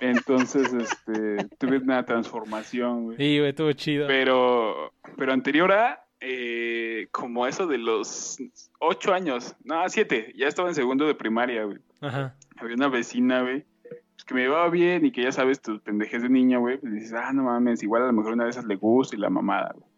[0.02, 3.18] Entonces, este, tuve una transformación, güey.
[3.18, 4.08] Sí, güey, estuvo chido.
[4.08, 8.38] Pero, pero anterior a, eh, como eso de los
[8.80, 11.80] ocho años, no, siete, ya estaba en segundo de primaria, güey.
[12.02, 12.36] Ajá.
[12.58, 16.22] Había una vecina, güey, pues que me llevaba bien y que ya sabes, tus pendejes
[16.24, 18.66] de niño, güey, pues dices, ah, no mames, igual a lo mejor una de esas
[18.66, 19.90] le gusta y la mamada, güey.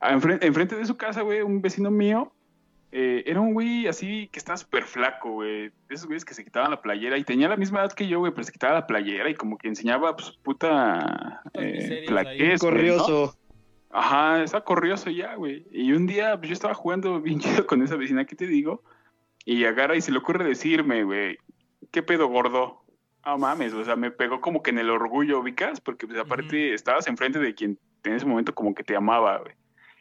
[0.00, 2.32] Enfrente, enfrente de su casa, güey, un vecino mío,
[2.90, 5.68] eh, era un güey así que estaba súper flaco, güey.
[5.68, 8.20] De esos güeyes que se quitaban la playera y tenía la misma edad que yo,
[8.20, 12.58] güey, pero se quitaba la playera y como que enseñaba, pues, puta eh, ¿no?
[12.58, 13.36] corrioso.
[13.90, 15.66] Ajá, estaba corrioso ya, güey.
[15.70, 18.82] Y un día pues, yo estaba jugando bien chido con esa vecina que te digo.
[19.44, 21.38] Y agarra y se le ocurre decirme, güey,
[21.90, 22.84] ¿qué pedo gordo?
[23.22, 26.74] Ah, mames, o sea, me pegó como que en el orgullo, ubicas, porque pues aparte
[26.74, 29.54] estabas enfrente de quien en ese momento como que te amaba, güey.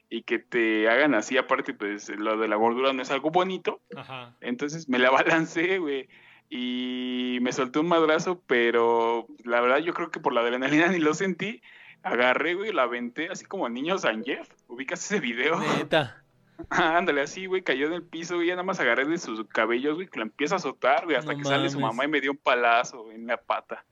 [0.09, 3.81] Y que te hagan así, aparte, pues lo de la gordura no es algo bonito.
[3.95, 4.35] Ajá.
[4.41, 6.07] Entonces me la balancé, güey.
[6.49, 10.99] Y me solté un madrazo, pero la verdad yo creo que por la adrenalina ni
[10.99, 11.61] lo sentí.
[12.03, 14.47] Agarré, güey, la aventé así como niño San Jeff.
[14.67, 15.59] ¿Ubicas ese video?
[15.59, 16.23] Neta.
[16.69, 19.95] Ándale, así, güey, cayó en el piso, güey, ya nada más agarré de sus cabellos,
[19.95, 22.21] güey, que la empieza a azotar, güey, hasta No que sale su mamá y me
[22.21, 23.85] dio un palazo en la pata.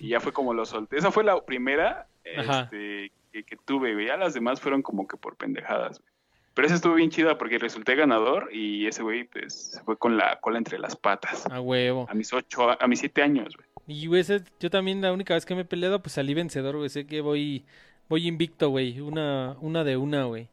[0.00, 0.96] y ya fue como lo solté.
[0.96, 4.06] Esa fue la primera este, que, que tuve, güey.
[4.06, 6.10] Ya las demás fueron como que por pendejadas, güey.
[6.54, 10.16] Pero esa estuvo bien chida porque resulté ganador y ese güey, pues, se fue con
[10.16, 11.44] la cola entre las patas.
[11.50, 12.06] A huevo.
[12.08, 13.68] A mis ocho, a mis siete años, güey.
[13.88, 16.76] Y, güey, ese- yo también la única vez que me he peleado, pues salí vencedor,
[16.76, 16.88] güey.
[16.90, 17.64] Sé que voy,
[18.08, 19.00] voy invicto, güey.
[19.00, 20.48] Una, una de una, güey.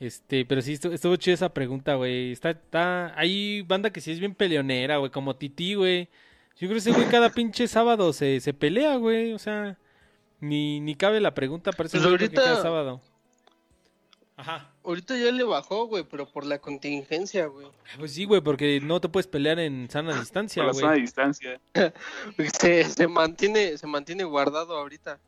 [0.00, 2.32] Este, pero sí, estuvo, estuvo chida esa pregunta, güey.
[2.32, 6.08] Está, está, hay banda que sí es bien peleonera, güey, como Titi, güey.
[6.56, 9.34] Yo creo que ese güey cada pinche sábado se, se pelea, güey.
[9.34, 9.76] O sea,
[10.40, 13.00] ni, ni cabe la pregunta, parece Pues güey, que ahorita- cada sábado.
[14.36, 14.72] Ajá.
[14.84, 17.66] Ahorita ya le bajó, güey, pero por la contingencia, güey.
[17.98, 21.00] Pues sí, güey, porque no te puedes pelear en sana distancia, güey.
[21.02, 21.60] distancia.
[22.58, 25.20] Se, se mantiene, se mantiene guardado ahorita.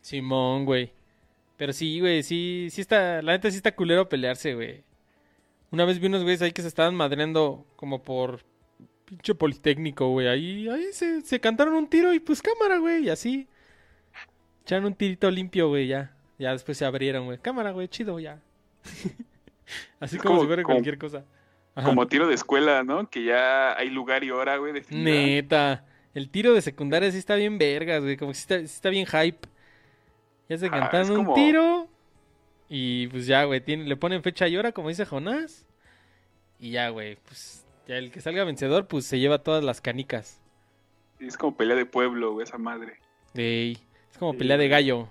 [0.00, 0.92] Simón, güey.
[1.56, 4.84] Pero sí, güey, sí, sí está, la neta sí está culero pelearse, güey.
[5.72, 8.42] Una vez vi unos güeyes ahí que se estaban madreando como por
[9.04, 10.28] pinche politécnico, güey.
[10.28, 13.48] Ahí, ahí se, se cantaron un tiro y pues cámara, güey, y así.
[14.64, 16.14] Echaron un tirito limpio, güey, ya.
[16.38, 17.38] Ya después se abrieron, güey.
[17.38, 18.40] Cámara, güey, chido, ya.
[20.00, 21.24] así como, como- si fuera como- cualquier cosa.
[21.74, 21.88] Ajá.
[21.88, 23.10] Como tiro de escuela, ¿no?
[23.10, 24.72] Que ya hay lugar y hora, güey.
[24.90, 25.84] Neta.
[26.14, 28.16] El tiro de secundaria sí está bien vergas, güey.
[28.16, 29.48] Como que sí está, sí está bien hype.
[30.48, 31.88] Ya se Ah, cantaron un tiro.
[32.68, 33.60] Y pues ya, güey.
[33.60, 35.66] tiene- le ponen fecha y hora, como dice Jonás.
[36.60, 37.16] Y ya, güey.
[37.26, 40.40] Pues ya el que salga vencedor, pues se lleva todas las canicas.
[41.18, 42.98] Es como pelea de pueblo, güey, esa madre.
[43.34, 43.78] Ey,
[44.14, 45.08] es como pelea de gallo.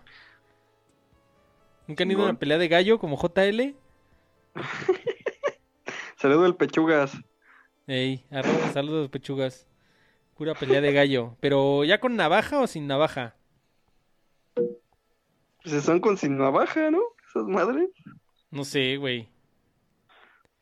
[1.87, 3.75] ¿Nunca han ido a una pelea de gallo como JL?
[6.15, 7.11] Saludo al Pechugas.
[7.85, 9.67] Ey, arroba, saludos, pechugas.
[10.37, 11.35] Pura pelea de gallo.
[11.41, 13.35] Pero ya con navaja o sin navaja.
[14.55, 17.01] Pues son con sin navaja, ¿no?
[17.27, 17.89] esas madres.
[18.51, 19.27] No sé, güey.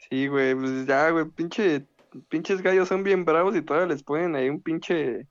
[0.10, 1.86] Sí, güey, pues ya, güey, pinche,
[2.28, 5.28] pinches gallos son bien bravos y todavía les ponen ahí un pinche,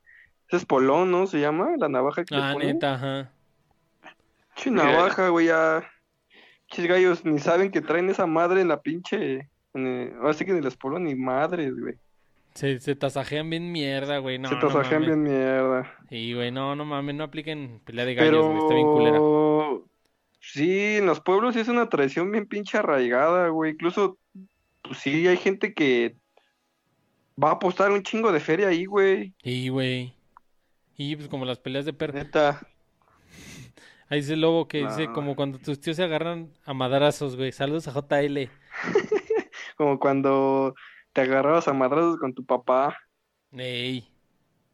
[0.51, 1.27] ese es polón, ¿no?
[1.29, 2.69] Se llama, la navaja que le Ah, ponen.
[2.75, 3.33] neta, ajá.
[4.57, 5.89] Pinche navaja, güey, ya.
[6.69, 10.45] Pinches gallos ni saben que traen esa madre en la pinche, en el- ahora sí
[10.45, 11.95] que en el espolón ni madres, güey.
[12.55, 14.39] Se, se tasajean bien mierda, güey.
[14.41, 15.89] No, Se tasajean bien mierda.
[16.09, 18.59] Sí, güey, no, no mames, no apliquen pelea de gallos, güey.
[18.59, 19.13] Está bien culera.
[19.13, 19.87] Pero
[20.41, 23.71] sí, en los pueblos sí es una tradición bien pinche arraigada, güey.
[23.73, 24.19] Incluso,
[24.83, 26.17] pues sí, hay gente que
[27.43, 29.33] va a apostar un chingo de feria ahí, güey.
[29.45, 30.13] Sí, güey.
[31.03, 32.13] Y pues como las peleas de perro.
[32.13, 32.61] Neta.
[34.11, 35.15] Ahí dice el lobo que dice No.
[35.15, 37.53] como cuando tus tíos se agarran a madrazos, güey.
[37.53, 38.51] Saludos a JL.
[39.79, 40.75] Como cuando
[41.15, 42.99] te agarrabas a madrazos con tu papá.
[43.57, 44.07] Ey.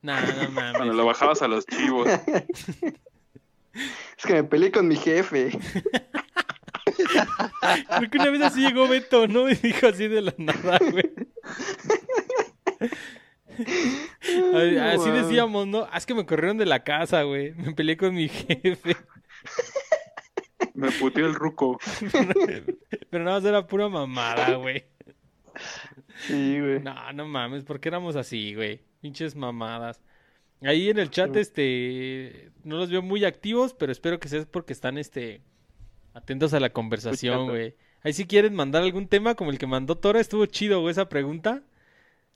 [0.02, 0.94] No Cuando mames.
[0.96, 2.08] lo bajabas a los chivos.
[2.08, 5.56] Es que me peleé con mi jefe.
[7.98, 9.48] Creo que una vez así llegó Beto, ¿no?
[9.48, 11.08] Y dijo así de la nada, güey.
[14.82, 15.86] Así decíamos, ¿no?
[15.90, 17.52] Ah, es que me corrieron de la casa, güey.
[17.54, 18.96] Me peleé con mi jefe.
[20.74, 21.78] Me puteó el ruco.
[23.10, 24.84] Pero nada más era pura mamada, güey.
[26.26, 26.80] Sí, güey.
[26.80, 28.80] No, no mames, ¿por qué éramos así, güey?
[29.00, 30.00] Pinches mamadas.
[30.62, 31.38] Ahí en el chat, Sí.
[31.40, 35.42] este, no los veo muy activos, pero espero que sea porque están, este,
[36.14, 37.74] atentos a la conversación, güey.
[38.02, 41.08] Ahí si quieren mandar algún tema como el que mandó Tora, estuvo chido, güey, esa
[41.08, 41.62] pregunta.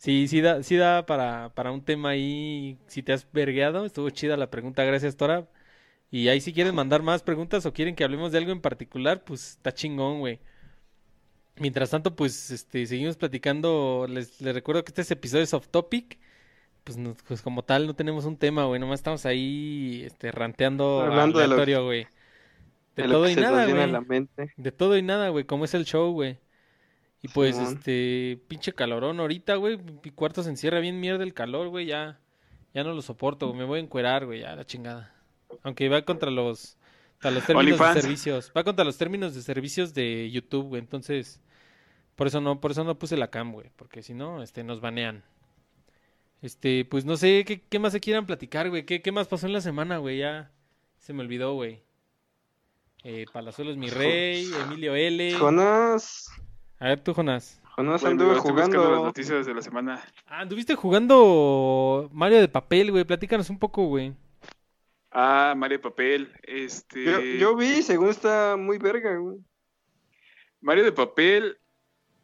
[0.00, 4.08] Sí, sí da, sí da para, para un tema ahí, si te has vergueado, estuvo
[4.10, 5.46] chida la pregunta, gracias Tora.
[6.10, 9.24] Y ahí si quieren mandar más preguntas o quieren que hablemos de algo en particular,
[9.24, 10.40] pues está chingón, güey.
[11.56, 14.06] Mientras tanto, pues este, seguimos platicando.
[14.08, 16.18] Les, les recuerdo que este es episodio es off topic.
[16.84, 18.80] Pues, no- pues como tal no tenemos un tema, güey.
[18.80, 21.46] Nomás estamos ahí este, ranteando Hablando de
[21.84, 22.06] güey.
[22.96, 24.00] De De lo todo y nada, güey.
[24.56, 25.44] De todo y nada, güey.
[25.44, 26.38] Como es el show, güey.
[27.22, 27.74] Y pues, Simón.
[27.74, 29.78] este, pinche calorón ahorita, güey.
[29.78, 31.86] Mi cuarto se encierra bien mierda el calor, güey.
[31.86, 32.18] Ya,
[32.72, 33.58] ya no lo soporto, güey.
[33.58, 34.40] Me voy a encuerar, güey.
[34.40, 35.14] Ya, la chingada.
[35.62, 36.78] Aunque va contra los,
[37.14, 38.52] contra los términos de servicios.
[38.56, 40.80] Va contra los términos de servicios de YouTube, güey.
[40.80, 41.40] Entonces,
[42.16, 43.70] por eso no, por eso no puse la cam, güey.
[43.76, 45.22] Porque si no, este, nos banean.
[46.40, 48.86] Este, pues no sé qué, qué más se quieran platicar, güey.
[48.86, 50.18] ¿Qué, qué más pasó en la semana, güey?
[50.18, 50.50] Ya
[50.98, 51.82] se me olvidó, güey.
[53.02, 55.34] Eh, Palazuelos Mi Rey, Emilio L.
[55.34, 56.30] Jonás,
[56.80, 57.60] A ver tú, Jonás.
[57.76, 59.04] Jonás Bueno, anduve buscando las jugando.
[59.04, 60.02] noticias de la semana.
[60.26, 63.04] Ah, anduviste jugando Mario de papel, güey.
[63.04, 64.14] Platícanos un poco, güey.
[65.12, 66.32] Ah, Mario de Papel.
[66.42, 67.04] Este.
[67.04, 69.38] Yo, yo vi, según está muy verga, güey.
[70.60, 71.58] Mario de Papel.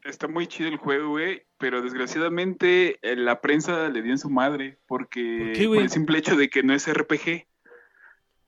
[0.04, 1.42] Está muy chido el juego, güey.
[1.58, 4.78] Pero desgraciadamente eh, la prensa le dio en su madre.
[4.86, 5.38] Porque.
[5.46, 5.78] ¿Por qué, güey?
[5.78, 7.24] por el simple hecho de que no es RPG.
[7.24, 7.46] Pero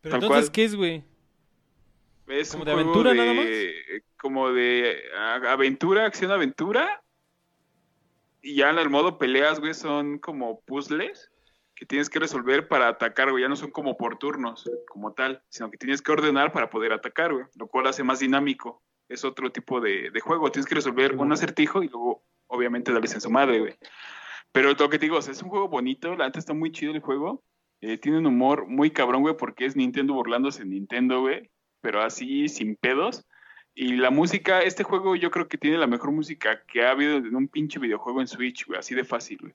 [0.02, 0.52] Tal entonces, cual.
[0.52, 1.04] ¿qué es, güey?
[2.28, 5.02] Es ¿Como un de aventura nada de- Como de
[5.48, 7.02] aventura, acción-aventura.
[8.42, 11.30] Y ya en el modo peleas, güey, son como puzzles
[11.74, 13.42] que tienes que resolver para atacar, güey.
[13.42, 16.92] Ya no son como por turnos, como tal, sino que tienes que ordenar para poder
[16.92, 17.46] atacar, güey.
[17.56, 18.82] Lo cual hace más dinámico.
[19.08, 20.50] Es otro tipo de, de juego.
[20.50, 23.74] Tienes que resolver un acertijo y luego, obviamente, darles en su madre, güey.
[24.52, 26.14] Pero lo que te digo, o sea, es un juego bonito.
[26.16, 27.42] La neta está muy chido el juego.
[27.80, 31.48] Eh, tiene un humor muy cabrón, güey, porque es Nintendo burlándose en Nintendo, güey
[31.80, 33.24] pero así sin pedos.
[33.74, 37.16] Y la música, este juego yo creo que tiene la mejor música que ha habido
[37.18, 39.52] en un pinche videojuego en Switch, güey, así de fácil, güey.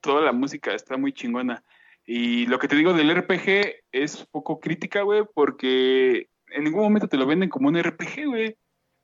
[0.00, 1.64] Toda la música está muy chingona.
[2.06, 7.08] Y lo que te digo del RPG es poco crítica, güey, porque en ningún momento
[7.08, 8.56] te lo venden como un RPG, güey.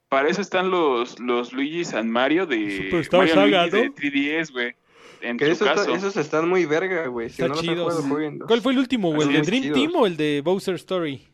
[0.09, 3.95] Para eso están los, los Luigi's and Mario de Mario Saga, Luigi de ¿no?
[3.95, 4.75] 3DS, güey.
[5.23, 5.95] En Que su esos, caso.
[5.95, 7.29] esos están muy verga, güey.
[7.29, 8.47] Si Está no los han jugado, jueguenlos.
[8.49, 9.29] ¿Cuál fue el último, güey?
[9.29, 9.79] ¿El de Dream chidos.
[9.79, 11.29] Team o el de Bowser Story?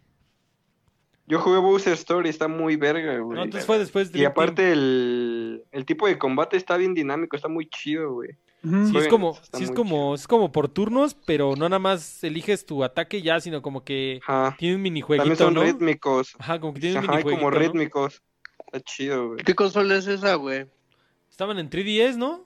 [1.29, 3.37] Yo jugué Bowser Story, está muy verga, güey.
[3.37, 7.35] No, entonces fue después de Y aparte el, el tipo de combate está bien dinámico,
[7.37, 8.31] está muy chido, güey.
[8.63, 10.15] Sí, es Jueguen, como, sí es como, chido.
[10.15, 14.21] es como por turnos, pero no nada más eliges tu ataque ya, sino como que
[14.27, 14.57] Ajá.
[14.59, 15.63] tiene un También minijueguito, son ¿no?
[15.63, 16.35] rítmicos.
[16.39, 17.59] Ajá, como que tiene un Ajá, minijueguito, como ¿no?
[17.59, 18.23] rítmicos.
[18.67, 19.45] Está chido, güey.
[19.45, 20.67] ¿Qué consola es esa, güey?
[21.31, 22.45] Estaban en 3DS, ¿no?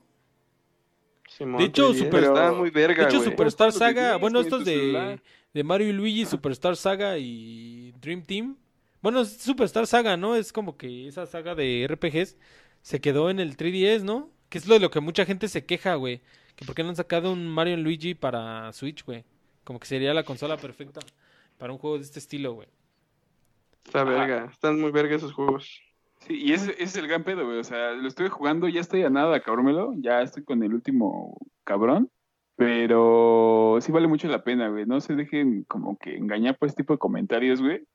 [1.29, 3.31] Simón, De hecho, sí, Super- pero está muy verga, De hecho, güey.
[3.31, 5.21] Superstar Saga, bueno, en estos de,
[5.55, 8.57] de Mario y Luigi, Superstar Saga y Dream Team.
[9.03, 10.37] Bueno, es Superstar Saga, ¿no?
[10.37, 12.37] Es como que esa saga de RPGs
[12.83, 14.31] se quedó en el 3DS, ¿no?
[14.49, 16.21] Que es lo de lo que mucha gente se queja, güey.
[16.57, 19.25] Que por qué no han sacado un Mario y Luigi para Switch, güey.
[19.65, 21.01] Como que sería la consola perfecta
[21.57, 22.69] para un juego de este estilo, güey.
[23.85, 24.49] Está verga.
[24.53, 25.81] Están muy verga esos juegos.
[26.27, 27.59] Sí, y ese, ese es el gran pedo, güey.
[27.59, 29.95] O sea, lo estoy jugando, ya estoy a nada, cabrómelo.
[29.97, 32.11] Ya estoy con el último cabrón.
[32.57, 34.85] Pero sí vale mucho la pena, güey.
[34.85, 37.87] No se dejen como que engañar por este tipo de comentarios, güey.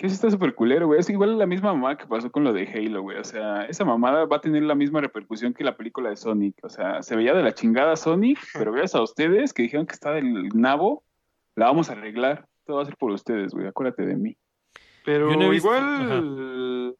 [0.00, 0.98] Que eso está súper culero, güey.
[0.98, 3.18] Es igual la misma mamá que pasó con lo de Halo, güey.
[3.18, 6.56] O sea, esa mamada va a tener la misma repercusión que la película de Sonic.
[6.62, 9.92] O sea, se veía de la chingada Sonic, pero gracias a ustedes que dijeron que
[9.92, 11.04] está del nabo,
[11.54, 12.48] la vamos a arreglar.
[12.64, 13.66] Todo va a ser por ustedes, güey.
[13.66, 14.38] Acuérdate de mí.
[15.04, 16.96] Pero no igual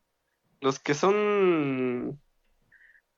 [0.60, 2.20] los que son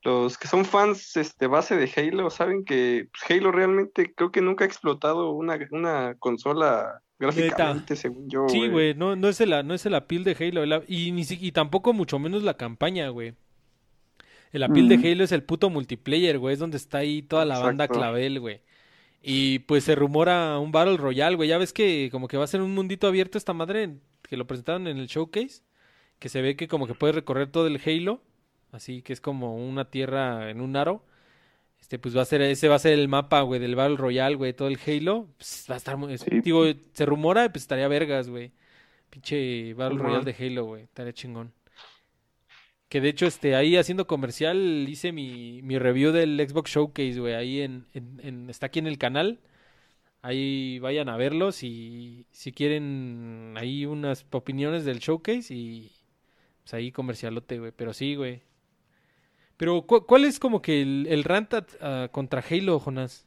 [0.04, 4.42] los que son fans este base de Halo saben que pues, Halo realmente creo que
[4.42, 8.48] nunca ha explotado una, una consola gráficamente, según yo.
[8.48, 10.62] Sí, güey, no, no es el, no es el appeal de Halo.
[10.62, 13.34] el y, ni y tampoco mucho menos la campaña, güey.
[14.52, 15.00] El appeal Ujú.
[15.00, 16.52] de Halo es el puto multiplayer, güey.
[16.52, 18.60] Es donde está ahí toda la banda clavel, güey.
[19.22, 21.48] Y pues se rumora un Battle Royale, güey.
[21.48, 23.96] Ya ves que como que va a ser un mundito abierto esta madre
[24.28, 25.62] que lo presentaron en el showcase.
[26.18, 28.20] Que se ve que como que puedes recorrer todo el Halo.
[28.72, 31.04] Así que es como una tierra en un aro.
[31.92, 34.34] Este, pues va a ser, ese va a ser el mapa, güey, del Battle Royale,
[34.36, 35.28] güey, todo el Halo.
[35.36, 36.40] Pues, va a estar muy, es- Sí.
[36.40, 36.64] digo,
[36.94, 38.50] se rumora, pues estaría vergas, güey.
[39.10, 40.04] Pinche Battle Ujú.
[40.06, 40.84] Royale de Halo, güey.
[40.84, 41.52] Estaría chingón.
[42.88, 47.34] Que de hecho, este, ahí haciendo comercial, hice mi, mi review del Xbox Showcase, güey.
[47.34, 49.40] Ahí en, en- en- está aquí en el canal.
[50.22, 55.92] Ahí vayan a verlos y si quieren ahí unas opiniones del showcase y
[56.62, 57.72] pues ahí comercialote, güey.
[57.76, 58.40] Pero sí, güey.
[59.56, 63.26] Pero ¿cu- ¿cuál es como que el, el rant ah, contra Halo, Jonas?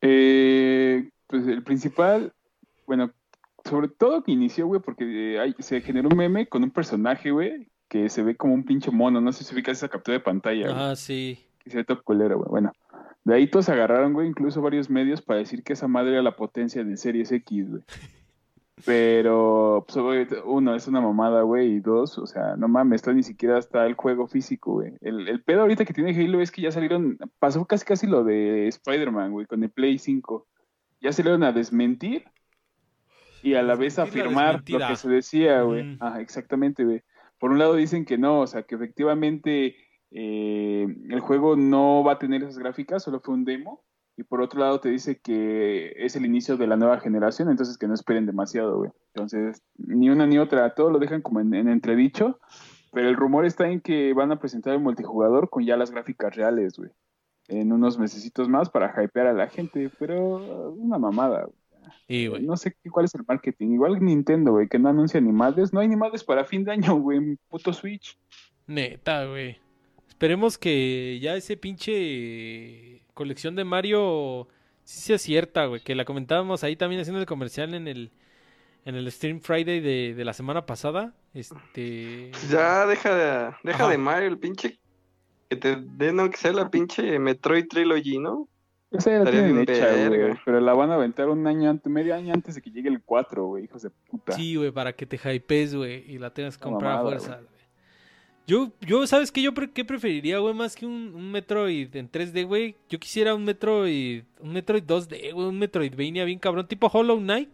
[0.00, 2.32] Eh, pues el principal,
[2.86, 3.12] bueno,
[3.64, 7.30] sobre todo que inició, güey, porque eh, hay- se generó un meme con un personaje,
[7.30, 9.20] güey, que se ve como un pinche mono.
[9.20, 10.90] No sé si ubicas esa captura de pantalla.
[10.90, 11.38] Ah, sí.
[11.58, 12.48] Que se ve todo culero, güey.
[12.48, 12.72] Bueno,
[13.24, 16.36] de ahí todos agarraron, güey, incluso varios medios para decir que esa madre era la
[16.36, 17.82] potencia del Series X, güey.
[18.84, 23.22] Pero, pues, uno, es una mamada, güey, y dos, o sea, no mames, esto ni
[23.22, 24.92] siquiera está el juego físico, güey.
[25.00, 28.24] El, el pedo ahorita que tiene Halo es que ya salieron, pasó casi casi lo
[28.24, 30.46] de Spider-Man, güey, con el Play 5.
[31.00, 32.24] Ya salieron a desmentir
[33.42, 35.96] y a la vez afirmar lo que se decía, güey.
[36.00, 37.02] Ajá, exactamente, güey.
[37.38, 39.76] Por un lado dicen que no, o sea, que efectivamente
[40.10, 43.82] eh, el juego no va a tener esas gráficas, solo fue un demo.
[44.20, 47.78] Y por otro lado te dice que es el inicio de la nueva generación, entonces
[47.78, 48.90] que no esperen demasiado, güey.
[49.14, 52.38] Entonces, ni una ni otra, todo lo dejan como en, en entredicho,
[52.92, 56.36] pero el rumor está en que van a presentar el multijugador con ya las gráficas
[56.36, 56.90] reales, güey.
[57.48, 61.56] En unos mesecitos más para hypear a la gente, pero una mamada, güey.
[62.06, 62.42] Y, güey.
[62.42, 63.68] No sé cuál es el marketing.
[63.68, 65.72] Igual Nintendo, güey, que no anuncia ni madres.
[65.72, 68.18] No hay ni madres para fin de año, güey, puto Switch.
[68.66, 69.56] Neta, güey.
[70.20, 74.48] Esperemos que ya ese pinche colección de Mario
[74.84, 75.80] sí sea cierta, güey.
[75.80, 78.12] Que la comentábamos ahí también haciendo el comercial en el
[78.84, 81.14] en el Stream Friday de, de la semana pasada.
[81.32, 82.32] Este.
[82.50, 83.88] Ya deja de, deja Ajá.
[83.88, 84.78] de Mario el pinche
[85.48, 88.46] que te den aunque sea la pinche Metroid Trilogy, ¿no?
[88.90, 90.38] Esa ya la Estaría tienen hecha, güey.
[90.44, 93.02] Pero la van a aventar un año antes, medio año antes de que llegue el
[93.02, 94.34] 4, güey, hijos de puta.
[94.34, 97.40] Sí, güey, para que te hypees, güey, y la tengas que comprar a fuerza.
[98.50, 99.42] Yo, yo, ¿sabes qué?
[99.42, 102.74] Yo pre- qué preferiría, güey, más que un, un Metroid en 3D, güey.
[102.88, 107.48] Yo quisiera un Metroid, un Metroid 2D, güey, un Metroidvania bien cabrón, tipo Hollow Knight,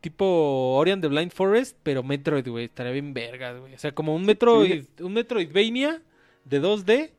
[0.00, 3.74] tipo Ori and the Blind Forest, pero Metroid, güey, estaría bien vergas, güey.
[3.74, 6.00] O sea, como un Metroid, un Metroidvania
[6.44, 7.10] de 2D,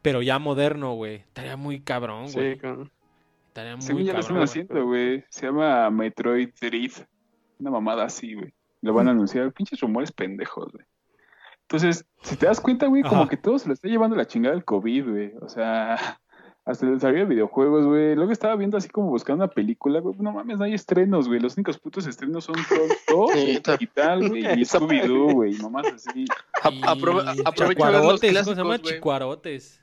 [0.00, 1.16] pero ya moderno, güey.
[1.16, 2.54] Estaría muy cabrón, güey.
[2.54, 2.88] Sí, con...
[3.48, 5.24] Estaría muy Según ya lo están cabrón, haciendo, güey.
[5.28, 7.02] Se llama Metroid Drift.
[7.58, 8.52] Una mamada así, güey.
[8.82, 9.50] Lo van a anunciar.
[9.52, 10.84] Pinches rumores pendejos, güey.
[11.68, 14.54] Entonces, si te das cuenta, güey, como que todo se lo está llevando la chingada
[14.54, 15.32] el COVID, güey.
[15.40, 15.96] O sea,
[16.64, 18.14] hasta el desarrollo de videojuegos, güey.
[18.14, 20.16] Luego estaba viendo así como buscando una película, güey.
[20.18, 21.40] No mames, no hay estrenos, güey.
[21.40, 23.76] Los únicos putos estrenos son Trolls 2, Neta.
[23.80, 25.54] y tal, güey, y Scooby-Doo, güey.
[25.56, 26.24] y Mamás así.
[26.62, 28.78] A- Y aprove- aprovecho a ver chicuarotes, ¿cómo los se clásicos, llama?
[28.78, 29.82] Chicuarotes.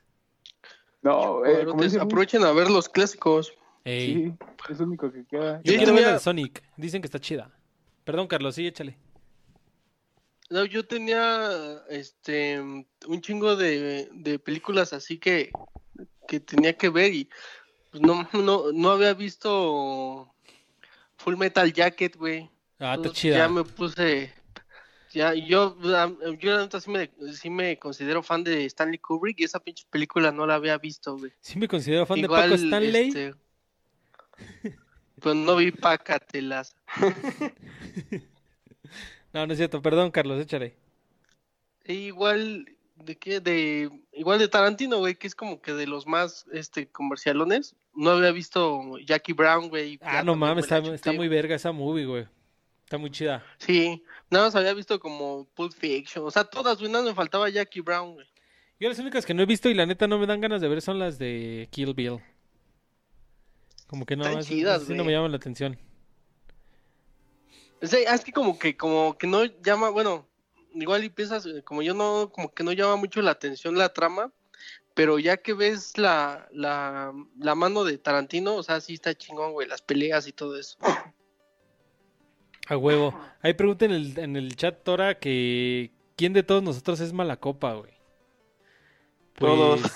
[1.02, 3.54] No, eh, como Aprovechen- Aprovechen a ver los clásicos.
[3.84, 4.14] Ey.
[4.30, 4.34] sí,
[4.72, 5.60] es lo único que queda.
[5.66, 6.64] Yo quiero ver de Sonic.
[6.78, 7.52] Dicen que está chida.
[8.06, 8.98] Perdón, Carlos, sí, échale.
[10.54, 15.52] No, yo tenía este un chingo de, de películas así que,
[16.28, 17.28] que tenía que ver y
[17.90, 20.32] pues, no, no, no había visto
[21.18, 22.52] Full Metal Jacket, güey.
[22.78, 23.38] Ah, está chida.
[23.38, 24.32] Ya me puse.
[25.12, 25.76] Ya, yo,
[26.38, 29.88] yo la neta sí me, sí me considero fan de Stanley Kubrick y esa pinche
[29.90, 31.34] película no la había visto, güey.
[31.42, 33.08] Sí me considero fan Igual, de Paco Stanley.
[33.08, 33.34] este,
[35.20, 36.76] pues no vi Pacatelas.
[39.34, 39.82] No, no es cierto.
[39.82, 40.76] Perdón, Carlos, échale.
[41.84, 46.08] E igual de qué de igual de Tarantino, güey, que es como que de los
[46.08, 47.76] más este comercialones.
[47.96, 50.00] No había visto Jackie Brown, güey.
[50.02, 52.28] Ah, no mames, está, está muy verga esa movie, güey.
[52.84, 53.44] Está muy chida.
[53.58, 57.50] Sí, nada más había visto como Pulp Fiction, o sea, todas, güey, nada me faltaba
[57.50, 58.28] Jackie Brown, güey.
[58.80, 60.68] Yo las únicas que no he visto y la neta no me dan ganas de
[60.68, 62.20] ver son las de Kill Bill.
[63.88, 65.78] Como que no, esas- chidas, no me llaman la atención.
[67.84, 70.26] Es, que como que, como que no llama, bueno,
[70.74, 73.92] igual y piensas, eh, como yo no, como que no llama mucho la atención la
[73.92, 74.32] trama,
[74.94, 79.52] pero ya que ves la, la, la mano de Tarantino, o sea, sí está chingón,
[79.52, 80.78] güey, las peleas y todo eso.
[82.70, 83.20] A huevo.
[83.42, 87.36] Ahí pregunten en el, en el chat, Tora, que quién de todos nosotros es mala
[87.36, 87.92] copa, güey.
[89.36, 89.82] Pues, Todos.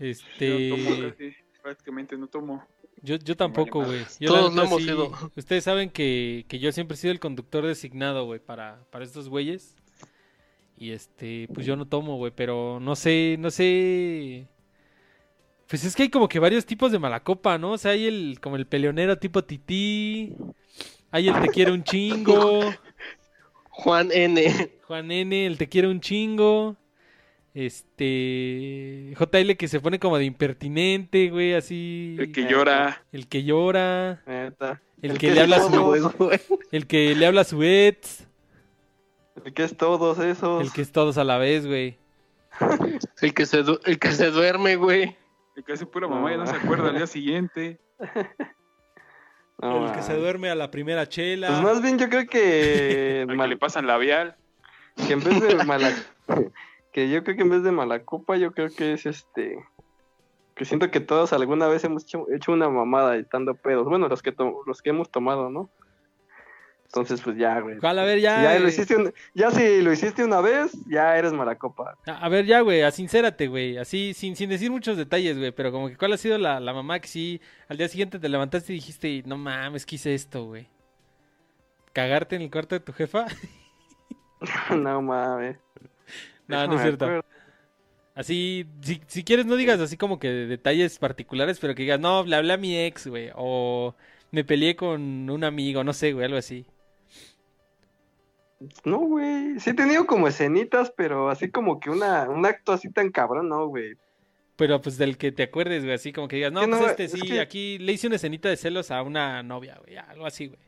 [0.00, 0.68] Este.
[0.68, 2.66] Yo tomo casi, prácticamente no tomo.
[3.02, 4.04] Yo, yo tampoco, güey.
[4.24, 5.12] Todos lo hemos sido.
[5.36, 9.28] Ustedes saben que, que yo siempre he sido el conductor designado, güey, para, para estos
[9.28, 9.74] güeyes.
[10.78, 14.46] Y este, pues yo no tomo, güey, pero no sé, no sé.
[15.68, 17.72] Pues es que hay como que varios tipos de mala copa, ¿no?
[17.72, 20.34] O sea, hay el, como el peleonero tipo tití.
[21.10, 22.60] Hay el te quiere un chingo.
[23.70, 24.70] Juan N.
[24.86, 26.76] Juan N, el te quiere un chingo.
[27.54, 29.14] Este.
[29.18, 32.16] JL que se pone como de impertinente, güey, así.
[32.18, 33.04] El que llora.
[33.12, 34.22] El que llora.
[34.26, 34.80] Neta.
[35.02, 36.10] El, El que, que le habla a su, todo.
[36.18, 36.40] güey.
[36.72, 38.26] el que le habla a su ex.
[39.44, 40.62] El que es todos esos.
[40.62, 41.98] El que es todos a la vez, güey.
[43.22, 45.16] El que se, du- el que se duerme, güey.
[45.56, 47.80] El que hace pura mamá ya no se acuerda al día siguiente.
[49.58, 51.48] No, el que se duerme a la primera chela.
[51.48, 54.36] Pues más bien yo creo que, Al que mal- le pasan labial.
[55.06, 55.92] que en vez de mala
[56.92, 59.58] que yo creo que en vez de mala copa yo creo que es este
[60.54, 64.22] que siento que todos alguna vez hemos hecho, hecho una mamada editando pedos bueno los
[64.22, 65.70] que to- los que hemos tomado no
[66.84, 68.42] entonces pues ya güey Ojalá, a ver, ya.
[68.42, 71.96] ya lo eh, hiciste un- ya si lo hiciste una vez ya eres mala copa
[72.06, 73.78] A a ver, ya, güey, asincérate, güey.
[73.78, 75.52] Así, sin, sin decir muchos detalles, güey.
[75.52, 78.28] Pero como que, ¿cuál ha sido la, la mamá que sí al día siguiente te
[78.28, 80.68] levantaste y dijiste, no mames, ¿qué hice esto, güey?
[81.94, 83.24] ¿Cagarte en el cuarto de tu jefa?
[84.76, 85.56] no mames
[86.48, 87.04] no, no es cierto.
[87.04, 87.24] acuerdo.
[88.14, 92.24] Así, si, si quieres, no digas así como que detalles particulares, pero que digas, no,
[92.24, 93.30] le hablé a mi ex, güey.
[93.34, 93.94] O
[94.30, 96.66] me peleé con un amigo, no sé, güey, algo así.
[98.84, 102.88] no güey sí he tenido como escenitas pero así como que una un acto así
[102.92, 103.96] tan cabrón no güey
[104.54, 106.86] Pero pues del que te acuerdes, güey, así como que digas, no, Que pues no,
[106.86, 109.96] este es sí, que- aquí le hice una escenita de celos a una novia, güey,
[109.96, 110.60] algo así, güey.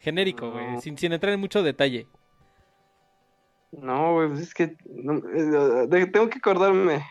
[0.00, 0.80] Genérico, güey, No.
[0.82, 2.06] sin, sin entrar en mucho detalle.
[3.80, 7.04] No, güey, pues es que no, eh, de- tengo que acordarme.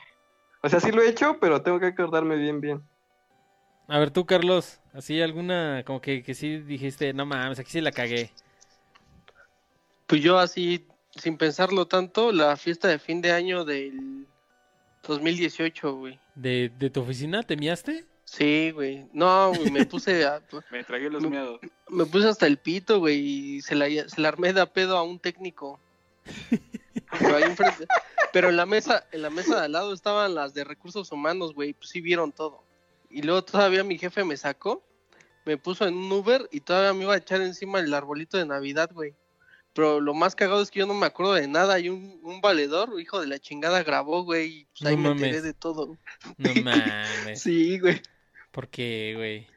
[0.61, 2.81] O sea, sí lo he hecho, pero tengo que acordarme bien, bien.
[3.87, 7.81] A ver, tú, Carlos, así alguna, como que, que sí dijiste, no mames, aquí sí
[7.81, 8.31] la cagué.
[10.07, 14.25] Pues yo así, sin pensarlo tanto, la fiesta de fin de año del
[15.05, 16.19] 2018, güey.
[16.35, 18.05] ¿De, de tu oficina te miaste?
[18.23, 19.05] Sí, güey.
[19.11, 20.41] No, güey, me puse a-
[20.71, 21.59] Me tragué los miedos.
[21.89, 23.19] me puse hasta el pito, güey,
[23.57, 25.79] y se la, se la armé de a pedo a un técnico.
[27.19, 27.85] Pero ahí enfrente,
[28.31, 31.53] pero en la mesa, en la mesa de al lado estaban las de recursos humanos,
[31.53, 32.63] güey, pues sí vieron todo.
[33.09, 34.83] Y luego todavía mi jefe me sacó,
[35.45, 38.45] me puso en un Uber y todavía me iba a echar encima el arbolito de
[38.45, 39.13] Navidad, güey.
[39.73, 42.41] Pero lo más cagado es que yo no me acuerdo de nada y un, un
[42.41, 45.97] valedor, hijo de la chingada, grabó, güey, y pues ahí me enteré de todo.
[46.37, 47.41] No mames.
[47.41, 48.01] Sí, güey.
[48.51, 49.47] ¿Por qué, güey?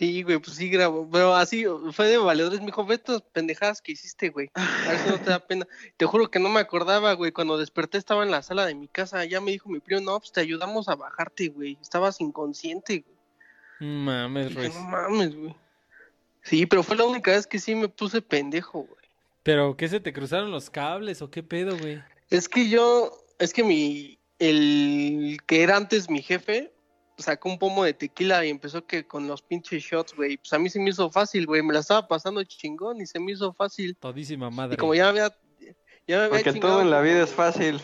[0.00, 3.82] Sí, güey, pues sí grabó, pero así fue de valedores, me dijo, ve estas pendejadas
[3.82, 5.68] que hiciste, güey, a ver si no te da pena.
[5.98, 8.88] Te juro que no me acordaba, güey, cuando desperté estaba en la sala de mi
[8.88, 13.04] casa, ya me dijo mi primo, no, pues te ayudamos a bajarte, güey, estabas inconsciente,
[13.06, 13.18] güey.
[13.80, 14.74] No mames, Ruiz.
[14.74, 15.54] no mames, güey.
[16.44, 19.04] Sí, pero fue la única vez que sí me puse pendejo, güey.
[19.42, 22.02] ¿Pero qué se te cruzaron los cables o qué pedo, güey?
[22.30, 26.72] Es que yo, es que mi, el que era antes mi jefe,
[27.22, 30.58] sacó un pomo de tequila y empezó que con los pinches shots, güey, pues a
[30.58, 33.52] mí se me hizo fácil, güey, me la estaba pasando chingón y se me hizo
[33.52, 33.96] fácil.
[33.96, 34.74] Todísima madre.
[34.74, 35.34] Y como ya había,
[36.06, 37.80] ya me había Porque chingado todo en la vida es fácil.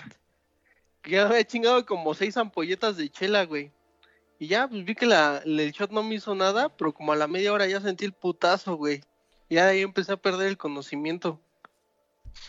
[1.04, 3.70] Ya me había chingado como seis ampolletas de chela, güey.
[4.38, 7.16] Y ya, pues vi que la, el shot no me hizo nada, pero como a
[7.16, 9.02] la media hora ya sentí el putazo, güey.
[9.48, 11.40] Ya de ahí empecé a perder el conocimiento.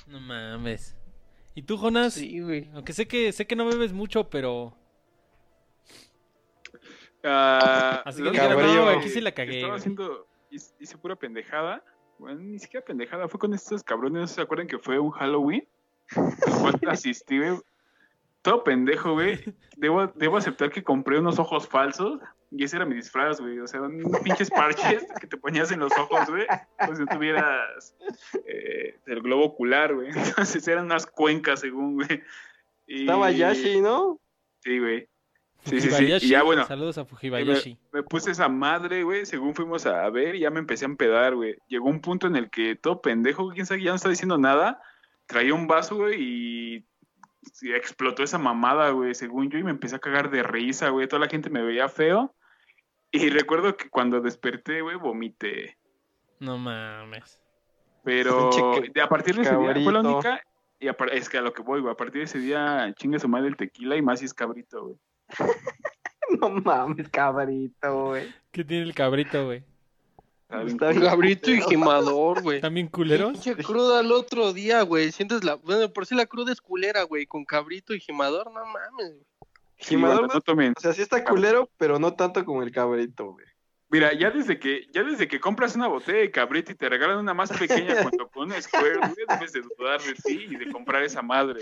[0.08, 0.96] No mames.
[1.56, 2.16] ¿Y tú, Jonas?
[2.16, 2.70] Sí, güey.
[2.74, 4.76] Aunque sé que sé que no bebes mucho, pero
[7.28, 8.86] Ah, así que Cabrillo.
[8.86, 9.56] no, aquí sí la cagué.
[9.58, 9.80] Estaba güey".
[9.80, 11.84] haciendo, hice, pura pendejada.
[12.20, 15.68] Bueno, ni siquiera pendejada, fue con estos cabrones, ¿no se acuerdan que fue un Halloween?
[16.62, 17.60] Cual asistí, güey.
[18.42, 19.40] Todo pendejo, güey.
[19.76, 23.60] Debo, debo aceptar que compré unos ojos falsos y ese era mi disfraz, güey.
[23.60, 26.48] O sea, unos pinches parches que te ponías en los ojos, güey.
[26.86, 27.94] Pues si no tuvieras
[28.48, 30.10] eh, el globo ocular, güey.
[30.16, 32.24] Entonces eran unas cuencas, según, güey.
[32.88, 34.18] Y- Estaba Yashi, ¿no?
[34.64, 35.10] Sí, güey.
[35.66, 36.06] Sí, sí, sí.
[36.22, 36.66] Y ya, bueno.
[36.66, 37.78] Saludos a me, Fujibayashi.
[37.92, 41.36] me puse esa madre, güey, según fuimos a ver y ya me empecé a empedar,
[41.36, 41.58] güey.
[41.68, 44.82] Llegó un punto en el que todo pendejo, quién sabe, ya no está diciendo nada,
[45.26, 46.86] traía un vaso, güey, y
[47.54, 51.08] sí, explotó esa mamada, güey, según yo, y me empecé a cagar de risa, güey.
[51.08, 52.34] Toda la gente me veía feo.
[53.12, 55.78] Y recuerdo que cuando desperté, güey, vomité.
[56.40, 57.42] No mames.
[58.04, 58.50] Pero
[59.04, 60.42] a partir de ese día fue la única.
[60.80, 61.92] Y a es que a lo que voy, güey.
[61.92, 64.84] A partir de ese día chinga su madre el tequila y más si es cabrito,
[64.84, 64.98] güey.
[66.42, 68.34] No mames, cabrito, güey.
[68.52, 69.64] ¿Qué tiene el cabrito, güey?
[70.50, 71.70] Está Cabrito y culero.
[71.70, 72.62] gimador, güey.
[72.62, 73.32] ¿También culeros?
[73.34, 75.12] Pinche cruda el otro día, güey.
[75.12, 75.56] Sientes la.
[75.56, 77.26] Bueno, por si la cruda es culera, güey.
[77.26, 79.26] Con cabrito y gimador, no mames, güey.
[79.78, 80.74] Sí, Gimador, banda, no tomen.
[80.76, 83.46] O sea, sí está culero, pero no tanto como el cabrito, güey.
[83.90, 87.20] Mira, ya desde que ya desde que compras una botella de cabrito y te regalan
[87.20, 90.70] una más pequeña junto con una Square, güey, debes de dudar de ti y de
[90.72, 91.62] comprar esa madre.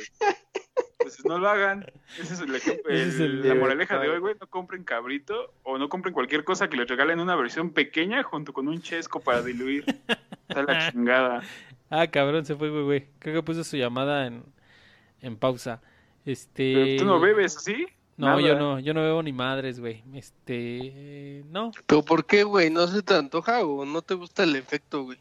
[0.99, 1.85] Entonces no lo hagan.
[2.19, 4.35] Ese es el ejemplo, Ese es el- la moraleja de hoy, güey.
[4.41, 8.53] No compren cabrito o no compren cualquier cosa que les regalen una versión pequeña junto
[8.53, 9.85] con un chesco para diluir.
[10.49, 11.41] Está la chingada.
[11.91, 13.07] Ah, cabrón, se fue, güey, güey.
[13.19, 14.43] Creo que puso su llamada en,
[15.21, 15.79] en pausa.
[16.25, 16.73] Este...
[16.73, 17.85] Pero tú no bebes, ¿sí?
[18.17, 18.41] No, Nada.
[18.41, 20.03] yo no, yo no bebo ni madres, güey.
[20.13, 21.71] Este, no.
[21.85, 22.69] ¿Pero por qué, güey?
[22.69, 25.17] ¿No se te antoja o no te gusta el efecto, güey?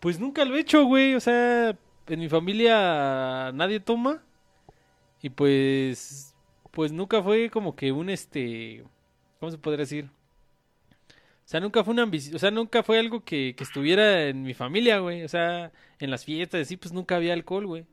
[0.00, 1.14] Pues nunca lo he hecho, güey.
[1.14, 1.74] O sea,
[2.06, 4.22] en mi familia nadie toma.
[5.22, 6.34] Y pues,
[6.70, 8.84] pues nunca fue como que un este,
[9.40, 10.10] ¿cómo se podría decir?
[11.10, 14.42] O sea, nunca fue una ambición, o sea, nunca fue algo que, que estuviera en
[14.42, 15.24] mi familia, güey.
[15.24, 17.86] O sea, en las fiestas, así, pues nunca había alcohol, güey.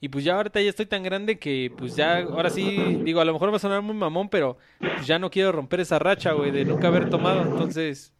[0.00, 3.24] Y pues ya ahorita ya estoy tan grande que pues ya, ahora sí, digo, a
[3.24, 6.32] lo mejor va a sonar muy mamón, pero pues ya no quiero romper esa racha,
[6.32, 7.42] güey, de nunca haber tomado.
[7.42, 8.12] Entonces,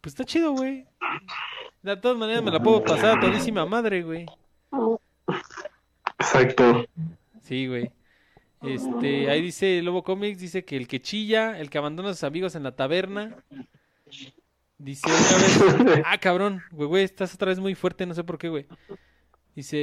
[0.00, 0.86] pues está chido, güey.
[1.82, 4.26] De todas maneras me la puedo pasar a todísima madre, güey.
[6.18, 6.84] Exacto.
[7.42, 7.90] Sí, güey.
[8.62, 12.24] Este, ahí dice Lobo Comics, dice que el que chilla, el que abandona a sus
[12.24, 13.36] amigos en la taberna.
[14.76, 18.38] Dice una vez, ah, cabrón, güey, güey, estás otra vez muy fuerte, no sé por
[18.38, 18.66] qué, güey.
[19.60, 19.82] Dice,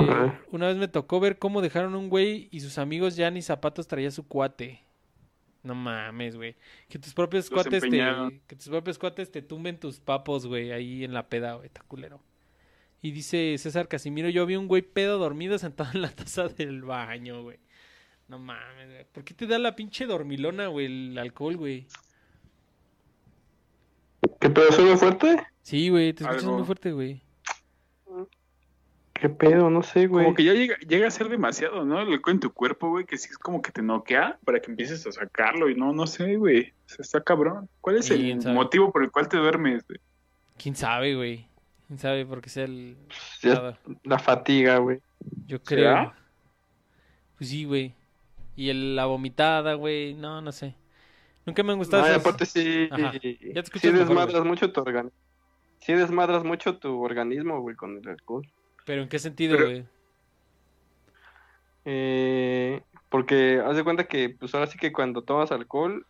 [0.49, 3.87] una vez me tocó ver cómo dejaron un güey y sus amigos ya ni zapatos
[3.87, 4.81] traía su cuate.
[5.61, 6.55] No mames, güey.
[6.89, 10.71] Que tus propios Los cuates te, que tus propios cuates te tumben tus papos, güey,
[10.71, 12.23] ahí en la peda, güey, está culero.
[13.03, 16.81] Y dice César Casimiro, yo vi un güey pedo dormido sentado en la taza del
[16.81, 17.59] baño, güey.
[18.27, 19.05] No mames, güey.
[19.11, 21.85] ¿Por qué te da la pinche dormilona, güey, el alcohol, güey?
[24.39, 24.71] ¿Qué pedo?
[24.71, 25.37] ¿Suena fuerte?
[25.61, 26.57] Sí, güey, te escuchas Algo.
[26.57, 27.26] muy fuerte, güey.
[29.19, 29.69] ¿Qué pedo?
[29.69, 30.25] No sé, güey.
[30.25, 31.99] Como que ya llega, llega a ser demasiado, ¿no?
[32.01, 34.69] El alcohol en tu cuerpo, güey, que sí es como que te noquea para que
[34.69, 36.73] empieces a sacarlo y no, no sé, güey.
[36.85, 37.67] O sea, está cabrón.
[37.81, 38.53] ¿Cuál es Sí, el sabe.
[38.55, 39.99] motivo por el cual te duermes, güey?
[40.57, 41.47] ¿Quién sabe, güey?
[41.87, 42.97] ¿Quién sabe por qué sea el...
[43.41, 43.79] Ya- nada.
[44.03, 44.99] La fatiga, güey.
[45.47, 45.79] Yo creo.
[45.89, 46.15] ¿Será?
[47.37, 47.93] Pues sí, güey.
[48.55, 50.13] Y el, la vomitada, güey.
[50.13, 50.75] No, no sé.
[51.45, 53.13] Nunca me han gustado No, esas- aparte sí, Ajá.
[53.13, 55.17] Ya te sí escuchas mejor, desmadras mucho tu organismo.
[55.79, 58.45] Sí desmadras mucho tu organismo, güey, con el alcohol.
[58.87, 59.85] Pero ¿en qué sentido, Pero- güey?
[61.85, 66.05] Eh, porque haz de cuenta que, pues ahora sí que cuando tomas alcohol,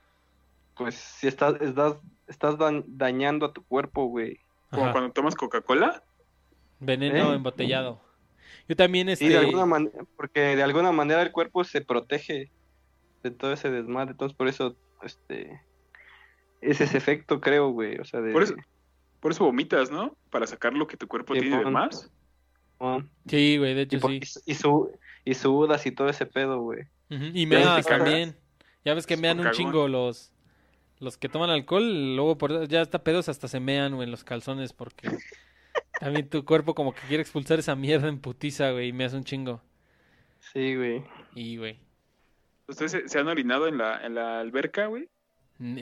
[0.76, 1.96] pues sí estás, estás,
[2.28, 2.56] estás
[2.88, 4.40] dañando a tu cuerpo, güey.
[4.70, 4.92] Como Ajá.
[4.94, 6.04] cuando tomas Coca-Cola.
[6.80, 7.36] Veneno ¿Eh?
[7.36, 8.00] embotellado.
[8.68, 9.26] Yo también, este...
[9.26, 12.52] Sí, de alguna manera, porque de alguna manera el cuerpo se protege
[13.24, 15.62] de todo ese desmadre, entonces por eso, este,
[16.62, 18.32] es ese efecto, creo, güey, o sea, de...
[18.34, 18.56] Por eso-
[19.20, 20.16] Por eso vomitas, ¿no?
[20.30, 22.12] Para sacar lo que tu cuerpo Sí, tiene de más.
[23.28, 24.20] Sí, güey, de y, hecho por- sí.
[24.46, 24.92] y, su-
[25.26, 26.84] y sudas y todo ese pedo, güey.
[27.10, 28.06] Y meas ves que cagas.
[28.06, 28.36] también.
[28.86, 29.58] Ya ves que Es mean un cagón.
[29.58, 30.32] chingo los...
[31.00, 34.24] Los que toman alcohol, luego por, ya hasta pedos hasta se mean, güey, en los
[34.24, 35.08] calzones porque
[36.00, 39.16] también tu cuerpo como que quiere expulsar esa mierda en putiza, güey, y me hace
[39.16, 39.62] un chingo.
[40.54, 41.04] Sí, güey.
[41.36, 41.78] Y, güey.
[42.68, 45.08] ¿Ustedes se, se han orinado en la, en la alberca, güey?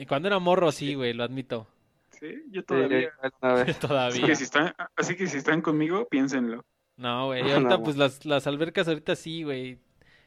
[0.06, 1.66] Cuando era morro, sí, güey, lo admito.
[2.10, 3.10] Sí, yo Sí, todavía.
[3.20, 3.32] vez.
[3.42, 4.26] Así Todavía.
[4.26, 6.62] que, si están, así que si están conmigo, piénsenlo.
[6.96, 7.82] No, güey, ahorita no.
[7.82, 9.78] pues las, las albercas ahorita sí, güey.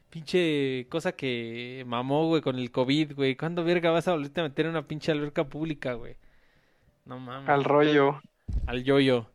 [0.09, 3.35] Pinche cosa que mamó, güey, con el COVID, güey.
[3.35, 6.15] ¿Cuándo verga vas a volverte a meter en una pinche alberca pública, güey?
[7.05, 7.49] No mames.
[7.49, 8.21] Al rollo.
[8.65, 9.29] Al yoyo.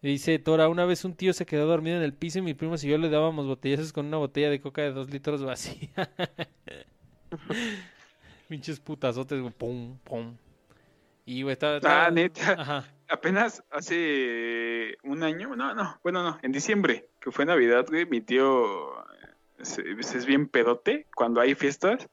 [0.00, 2.82] Dice Tora, una vez un tío se quedó dormido en el piso y mis primos
[2.82, 5.88] y yo le dábamos botellazos con una botella de coca de dos litros vacía.
[8.48, 9.52] Pinches putazotes, güey.
[9.52, 10.36] Pum, pum.
[11.24, 12.52] Y, güey, está- Ah, neta.
[12.60, 12.84] Ajá.
[13.08, 18.20] Apenas hace un año, no, no, bueno, no, en diciembre, que fue Navidad, güey, mi
[18.20, 18.92] tío
[19.58, 22.08] es, es bien pedote cuando hay fiestas.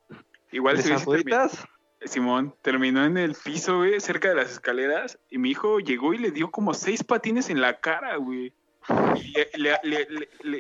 [0.52, 1.68] Igual ¿De termi- abuelitas?
[2.06, 6.18] Simón terminó en el piso, güey, cerca de las escaleras, y mi hijo llegó y
[6.18, 8.54] le dio como seis patines en la cara, güey.
[9.56, 10.08] Le,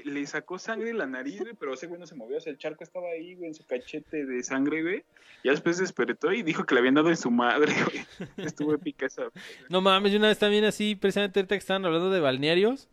[0.04, 2.52] le- sacó sangre de la nariz, güey, pero ese güey no se movió, o sea,
[2.52, 5.04] el charco estaba ahí, güey, en su cachete de sangre, güey.
[5.44, 8.06] Ya después despertó y dijo que le habían dado en su madre, güey.
[8.48, 9.24] Estuvo épica esa.
[9.70, 12.88] No mames, yo una vez también así, precisamente ahorita que estaban hablando de balnearios,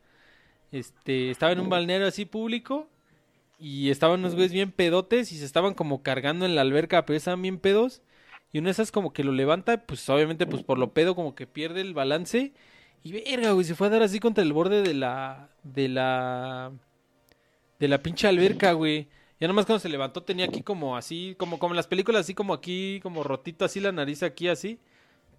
[0.73, 2.89] este, estaba en un balneario así público
[3.59, 7.17] y estaban unos güeyes bien pedotes y se estaban como cargando en la alberca, pero
[7.17, 8.03] estaban bien pedos
[8.53, 11.35] y una de esas como que lo levanta, pues obviamente pues por lo pedo como
[11.35, 12.53] que pierde el balance
[13.03, 15.49] Y verga, güey, se fue a dar así contra el borde de la.
[15.63, 16.73] de la.
[17.79, 19.09] de la pinche alberca, güey.
[19.39, 22.35] Ya nomás cuando se levantó tenía aquí como así, como, como en las películas, así
[22.35, 24.79] como aquí, como rotito así la nariz aquí así.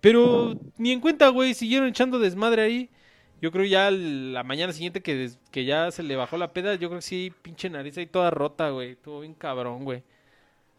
[0.01, 2.89] Pero ni en cuenta, güey, siguieron echando desmadre ahí.
[3.41, 6.89] Yo creo ya la mañana siguiente que, que ya se le bajó la peda, yo
[6.89, 8.91] creo que sí, pinche nariz ahí toda rota, güey.
[8.91, 10.03] Estuvo bien cabrón, güey.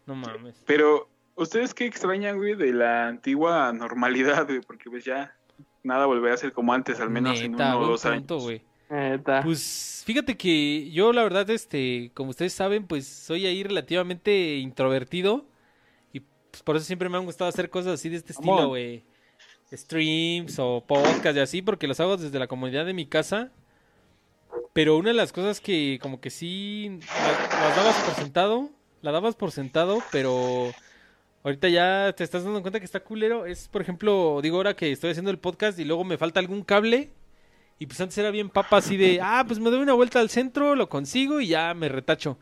[0.06, 0.62] No mames.
[0.66, 4.60] Pero, ¿ustedes qué extrañan, güey, de la antigua normalidad, güey?
[4.60, 5.36] Porque pues ya
[5.82, 8.18] nada volverá a ser como antes, al menos en uno o dos años.
[8.18, 8.62] punto, güey.
[8.90, 9.42] Neta.
[9.42, 15.44] Pues fíjate que yo la verdad, este, como ustedes saben, pues soy ahí relativamente introvertido
[16.12, 19.04] y pues por eso siempre me han gustado hacer cosas así de este estilo, güey.
[19.70, 23.52] Streams o podcast y así, porque los hago desde la comunidad de mi casa.
[24.72, 28.70] Pero una de las cosas que como que sí la- las dabas por sentado,
[29.02, 30.72] la dabas por sentado, pero
[31.44, 33.46] ahorita ya te estás dando cuenta que está culero.
[33.46, 36.62] Es, por ejemplo, digo ahora que estoy haciendo el podcast y luego me falta algún
[36.62, 37.10] cable.
[37.78, 40.30] Y pues antes era bien papa así de, ah, pues me doy una vuelta al
[40.30, 42.36] centro, lo consigo y ya me retacho.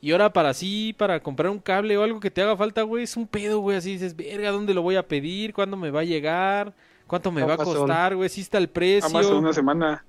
[0.00, 3.04] Y ahora para así, para comprar un cable o algo que te haga falta, güey,
[3.04, 3.78] es un pedo, güey.
[3.78, 5.54] Así dices, verga, ¿dónde lo voy a pedir?
[5.54, 6.74] ¿Cuándo me va a llegar?
[7.06, 8.28] ¿Cuánto me va a costar, güey?
[8.28, 9.08] Si está el precio.
[9.08, 10.04] Amazon una semana.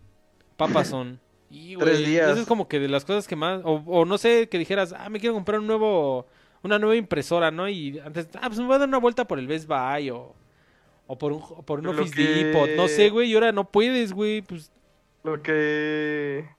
[0.58, 1.20] Papazón.
[1.50, 2.32] Y, Tres días.
[2.32, 3.62] Eso es como que de las cosas que más.
[3.64, 6.28] O, o no sé, que dijeras, ah, me quiero comprar un nuevo.
[6.66, 7.70] Una nueva impresora, ¿no?
[7.70, 10.34] Y antes, ah, pues me voy a dar una vuelta por el Best Buy o.
[11.08, 12.70] O por un, o por un lo Office que- Depot.
[12.76, 13.30] No sé, güey.
[13.32, 14.42] Y ahora no puedes, güey.
[14.42, 14.72] Pues.
[15.24, 16.50] Lo que.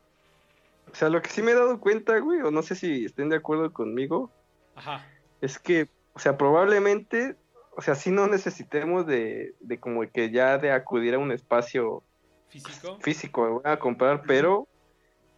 [0.93, 3.29] O sea, lo que sí me he dado cuenta, güey, o no sé si estén
[3.29, 4.31] de acuerdo conmigo,
[4.77, 5.05] Ajá.
[5.41, 7.35] es que, o sea, probablemente,
[7.77, 12.03] o sea, sí no necesitemos de, de como que ya de acudir a un espacio
[12.49, 12.97] Físico.
[13.03, 14.69] físico a comprar, pero,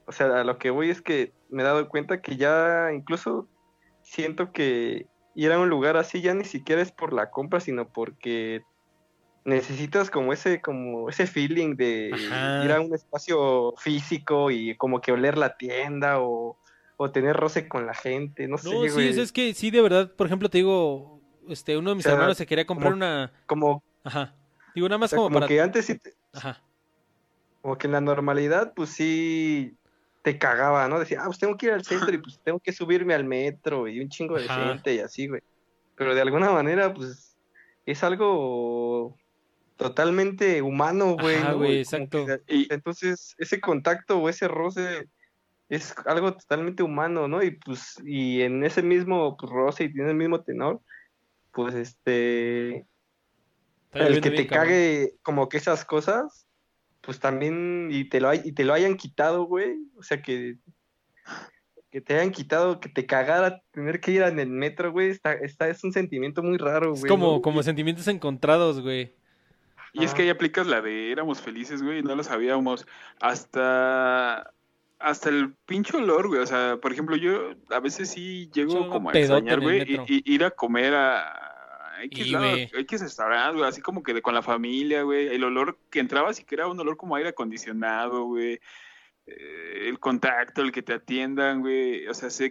[0.06, 3.48] o sea, a lo que voy es que me he dado cuenta que ya incluso
[4.10, 7.88] siento que ir a un lugar así ya ni siquiera es por la compra, sino
[7.88, 8.62] porque
[9.44, 12.64] necesitas como ese, como ese feeling de Ajá.
[12.64, 16.58] ir a un espacio físico y como que oler la tienda o,
[16.96, 20.12] o tener roce con la gente, no sé, No, sí, es que sí, de verdad,
[20.16, 22.96] por ejemplo, te digo, este, uno de mis O sea, hermanos se quería comprar como-
[22.96, 24.34] una, como, ajá,
[24.74, 26.62] digo nada o más sea, como, como para, que antes sí te- ajá,
[27.62, 29.78] como que en la normalidad, pues sí
[30.22, 30.98] te cagaba, ¿no?
[30.98, 33.88] Decía, ah, pues tengo que ir al centro y pues tengo que subirme al metro
[33.88, 34.68] y un chingo de Ajá.
[34.68, 35.42] gente y así, güey.
[35.96, 37.36] Pero de alguna manera, pues
[37.86, 39.16] es algo
[39.76, 41.42] totalmente humano, güey.
[41.42, 41.56] ¿no?
[41.58, 42.26] güey, exacto.
[42.26, 45.08] que, Y, entonces, ese contacto o ese roce
[45.68, 47.42] es algo totalmente humano, ¿no?
[47.42, 50.80] Y pues, y en ese mismo pues, roce y tiene el mismo tenor,
[51.52, 52.86] pues este
[53.92, 54.66] el que te bien, cabrón.
[54.66, 56.47] cague como que esas cosas,
[57.08, 60.56] pues también, y te lo, hay- y te lo hayan quitado, güey, o sea que,
[61.90, 65.32] que te hayan quitado, que te cagara tener que ir en el metro, güey, está,
[65.32, 67.08] está, es un sentimiento muy raro, Es güey.
[67.08, 67.40] como, ¿no?
[67.40, 69.14] como sentimientos encontrados, güey.
[69.94, 72.86] y es que ahí aplicas la de éramos felices, güey, y no lo sabíamos.
[73.20, 74.52] Hasta
[74.98, 76.40] hasta el pinche olor, güey.
[76.42, 80.34] O sea, por ejemplo, yo a veces sí llego como a extrañar, güey, y, y
[80.34, 81.47] ir a comer a
[82.04, 82.58] X Y, lados.
[82.72, 85.28] X restaurantes, güey, así como que de- con la familia, güey.
[85.28, 88.60] El olor que entraba sí que era un olor como aire acondicionado, güey.
[89.26, 92.06] Eh, el contacto, el que te atiendan, güey.
[92.08, 92.50] O sea, se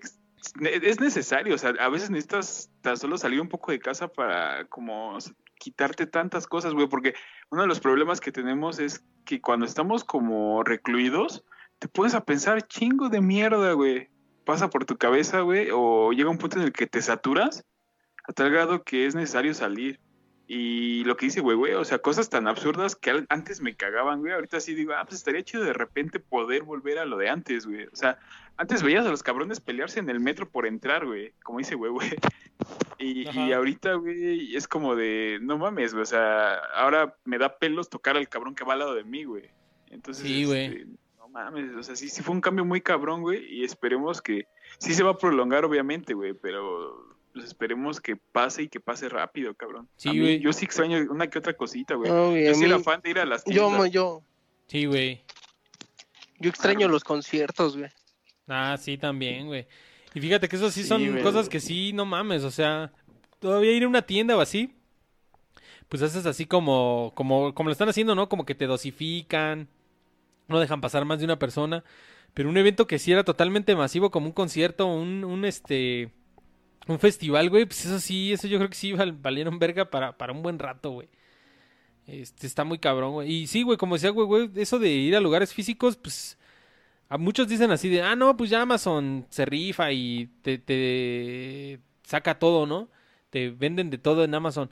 [0.62, 1.56] es necesario.
[1.56, 5.18] O sea, a veces necesitas tan solo salir un poco de casa para como
[5.60, 7.16] quitarte tantas cosas, güey, porque
[7.50, 11.44] uno de los problemas que tenemos es que cuando estamos como recluidos,
[11.80, 14.10] te puedes a pensar chingo de mierda, güey.
[14.46, 17.66] Pasa por tu cabeza, güey, o llega un punto en el que te saturas
[18.28, 20.00] a tal grado que es necesario salir.
[20.50, 24.22] Y lo que dice, güey, güey, o sea, cosas tan absurdas que antes me cagaban,
[24.22, 24.32] güey.
[24.32, 27.66] Ahorita sí digo, ah, pues estaría chido de repente poder volver a lo de antes,
[27.66, 27.86] güey.
[27.88, 28.18] O sea,
[28.56, 31.34] antes veías a los cabrones pelearse en el metro por entrar, güey.
[31.44, 32.10] Como dice, güey, güey.
[33.00, 36.02] Y, y ahorita, güey, es como de, no mames, güey.
[36.02, 39.24] O sea, ahora me da pelos tocar al cabrón que va al lado de mí,
[39.24, 39.52] güey.
[39.92, 40.66] Entonces, Sí, güey.
[40.66, 40.86] este,
[41.20, 43.46] no mames, o sea, sí, sí fue un cambio muy cabrón, güey.
[43.54, 44.48] Y esperemos que,
[44.80, 49.10] sí se va a prolongar, obviamente, güey, pero pues esperemos que pase y que pase
[49.10, 49.88] rápido, cabrón.
[49.96, 50.40] Sí, A mí- güey.
[50.40, 52.12] Yo sí extraño una que otra cosita, güey.
[52.12, 53.78] No, güey, yo sí era fan de ir a las yo, tiendas.
[53.78, 54.24] mo- yo,
[54.68, 55.22] Sí, güey.
[56.40, 57.90] yo extraño los conciertos, güey.
[58.48, 59.68] Ah, sí, también, güey.
[60.14, 61.22] Y fíjate que eso sí Sí, son güey.
[61.24, 62.92] cosas que sí, no mames, o sea,
[63.40, 64.74] todavía ir a una tienda o así,
[65.90, 68.28] pues haces así como, como, como lo están haciendo, ¿no?
[68.30, 69.68] Como que te dosifican,
[70.48, 71.84] no dejan pasar más de una persona,
[72.34, 76.12] pero un evento que sí era totalmente masivo, como un concierto, un, un este,
[76.88, 80.18] un festival, güey, pues eso sí, eso yo creo que sí val- valieron verga para,
[80.18, 81.10] para un buen rato, güey.
[82.06, 83.32] Este, está muy cabrón, güey.
[83.32, 86.38] Y sí, güey, como decía, güey, güey, eso de ir a lugares físicos, pues...
[87.10, 91.80] A muchos dicen así de, ah, no, pues ya Amazon se rifa y te, te
[92.04, 92.90] saca todo, ¿no?
[93.30, 94.70] Te venden de todo en Amazon.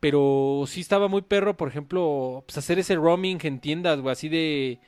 [0.00, 4.28] Pero sí estaba muy perro, por ejemplo, pues hacer ese roaming en tiendas, güey, así
[4.28, 4.80] de...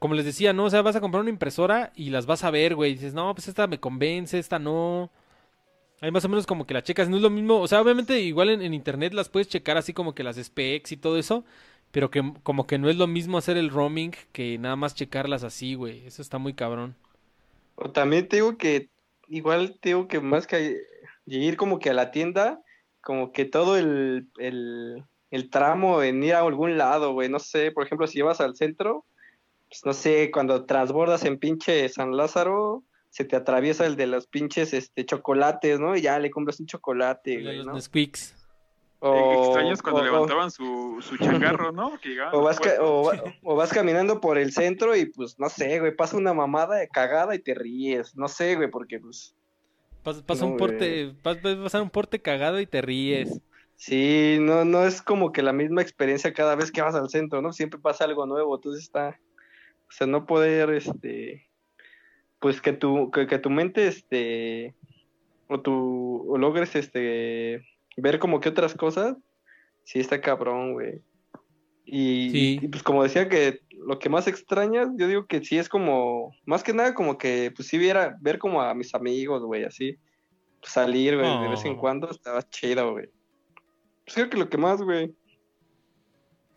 [0.00, 0.64] Como les decía, ¿no?
[0.64, 2.92] O sea, vas a comprar una impresora y las vas a ver, güey.
[2.94, 5.10] Dices, no, pues esta me convence, esta no.
[6.00, 7.08] Ahí más o menos como que la checas.
[7.08, 7.60] No es lo mismo.
[7.60, 10.92] O sea, obviamente igual en, en internet las puedes checar así como que las specs
[10.92, 11.44] y todo eso.
[11.90, 15.44] Pero que como que no es lo mismo hacer el roaming que nada más checarlas
[15.44, 16.04] así, güey.
[16.06, 16.96] Eso está muy cabrón.
[17.76, 18.88] O también te digo que,
[19.28, 20.80] igual te digo que más que
[21.26, 22.60] ir como que a la tienda,
[23.00, 27.28] como que todo el, el, el tramo en ir a algún lado, güey.
[27.28, 29.04] No sé, por ejemplo, si llevas al centro,
[29.68, 32.84] pues no sé, cuando transbordas en pinche San Lázaro,
[33.14, 35.94] se te atraviesa el de los pinches este, chocolates, ¿no?
[35.96, 37.74] Y ya le compras un chocolate, güey, los ¿no?
[37.74, 38.34] Nesquicks.
[39.02, 41.96] Eh, extraños cuando o- levantaban su, su changarro, ¿no?
[42.00, 43.12] Que O vas, ca- o,
[43.44, 47.36] o caminando por el centro y pues no sé, güey, pasa una mamada de cagada
[47.36, 48.16] y te ríes.
[48.16, 49.36] No sé, güey, porque pues
[50.04, 53.40] Pas- Pasa No, un porte, pas- vas a pasar un porte cagado y te ríes.
[53.76, 57.40] sí, no, no es como que la misma experiencia cada vez que vas al centro,
[57.42, 57.52] ¿no?
[57.52, 59.20] Siempre pasa algo nuevo, entonces está,
[59.88, 61.46] o sea, no poder, este,
[62.44, 64.74] pues que tu, que, que tu mente, este,
[65.48, 67.64] o tu, o logres, este,
[67.96, 69.16] ver como que otras cosas,
[69.84, 71.00] sí está cabrón, güey.
[71.86, 72.58] Y, Sí.
[72.60, 76.36] y, pues como decía que lo que más extrañas, yo digo que sí es como,
[76.44, 79.96] más que nada como que pues sí viera, ver como a mis amigos, güey, así,
[80.60, 81.78] pues, salir, güey, de vez en Oh.
[81.78, 83.06] cuando estaba chido, güey.
[84.04, 85.14] Pues creo que lo que más, güey.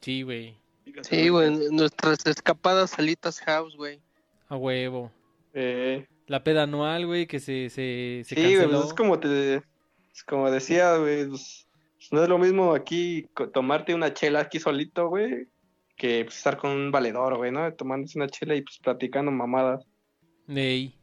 [0.01, 0.57] Sí, güey.
[1.03, 4.01] Sí, güey, nuestras escapadas salitas house, güey.
[4.49, 5.13] A huevo.
[5.59, 8.77] Eh, La peda anual, güey, que se, se, se sí, güey, canceló.
[8.77, 13.27] pues es como te, es como decía, güey, pues, pues, no es lo mismo aquí
[13.53, 15.47] tomarte una chela aquí solito, güey,
[15.95, 17.73] que pues, estar con un valedor, güey, ¿no?
[17.73, 19.83] Tomándose una chela y pues platicando mamadas.
[20.47, 20.93] Ey.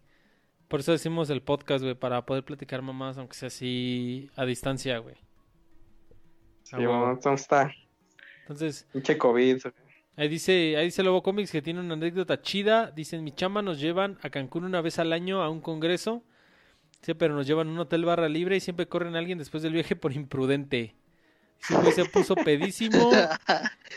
[0.69, 4.99] Por eso decimos el podcast, güey, para poder platicar mamás, aunque sea así a distancia,
[4.99, 5.17] güey.
[6.63, 7.75] Sí, bueno, entonces está,
[8.43, 9.59] Entonces, pinche COVID.
[10.17, 12.91] Ahí dice, ahí dice Lobo Comics que tiene una anécdota chida.
[12.91, 16.23] Dicen, mi chamba nos llevan a Cancún una vez al año a un congreso.
[17.03, 19.63] Sí, pero nos llevan a un hotel barra libre y siempre corren a alguien después
[19.63, 20.95] del viaje por imprudente.
[21.59, 23.11] Sí, se puso pedísimo.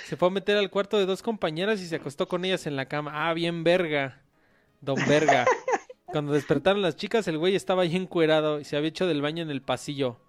[0.06, 2.76] Se fue a meter al cuarto de dos compañeras y se acostó con ellas en
[2.76, 3.30] la cama.
[3.30, 4.22] Ah, bien verga.
[4.81, 5.45] Don verga.
[6.06, 9.44] Cuando despertaron las chicas, el güey estaba ahí encuerado y se había hecho del baño
[9.44, 10.19] en el pasillo.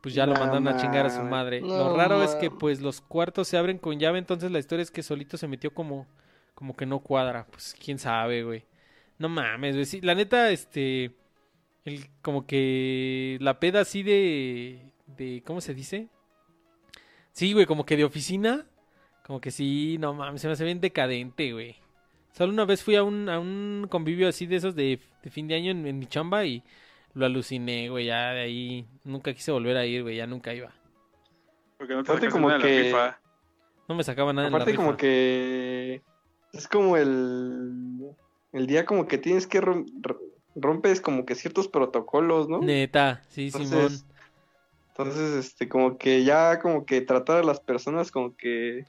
[0.00, 1.60] Pues ya lo No mandaron a chingar a su madre.
[1.60, 4.82] No lo raro es que pues los cuartos se abren con llave, entonces la historia
[4.82, 6.06] es que solito se metió como
[6.54, 7.46] como que no cuadra.
[7.50, 8.64] Pues quién sabe, güey.
[9.18, 9.86] No mames, güey.
[9.86, 11.12] Sí, la neta, este
[11.84, 16.08] el como que la peda así de de ¿cómo se dice?
[17.32, 18.66] Sí, güey, como que de oficina.
[19.24, 21.76] Como que sí, no mames, se me hace bien decadente, güey.
[22.32, 25.46] Solo una vez fui a un, a un convivio así de esos de, de fin
[25.46, 26.62] de año en, en mi chamba y
[27.14, 28.06] lo aluciné, güey.
[28.06, 30.16] Ya de ahí nunca quise volver a ir, güey.
[30.16, 30.72] Ya nunca iba.
[31.78, 33.20] Porque no te Aparte como nada de la que- FIFA.
[33.88, 34.98] No me sacaba nada en la Aparte como rifa.
[34.98, 36.02] que
[36.52, 38.10] es como el,
[38.52, 39.86] el día como que tienes que rom-
[40.54, 42.60] rompes como que ciertos protocolos, ¿no?
[42.60, 43.66] Neta, sí, Simón.
[43.72, 44.06] Entonces,
[44.90, 48.84] entonces, este, como que ya como que tratar a las personas como que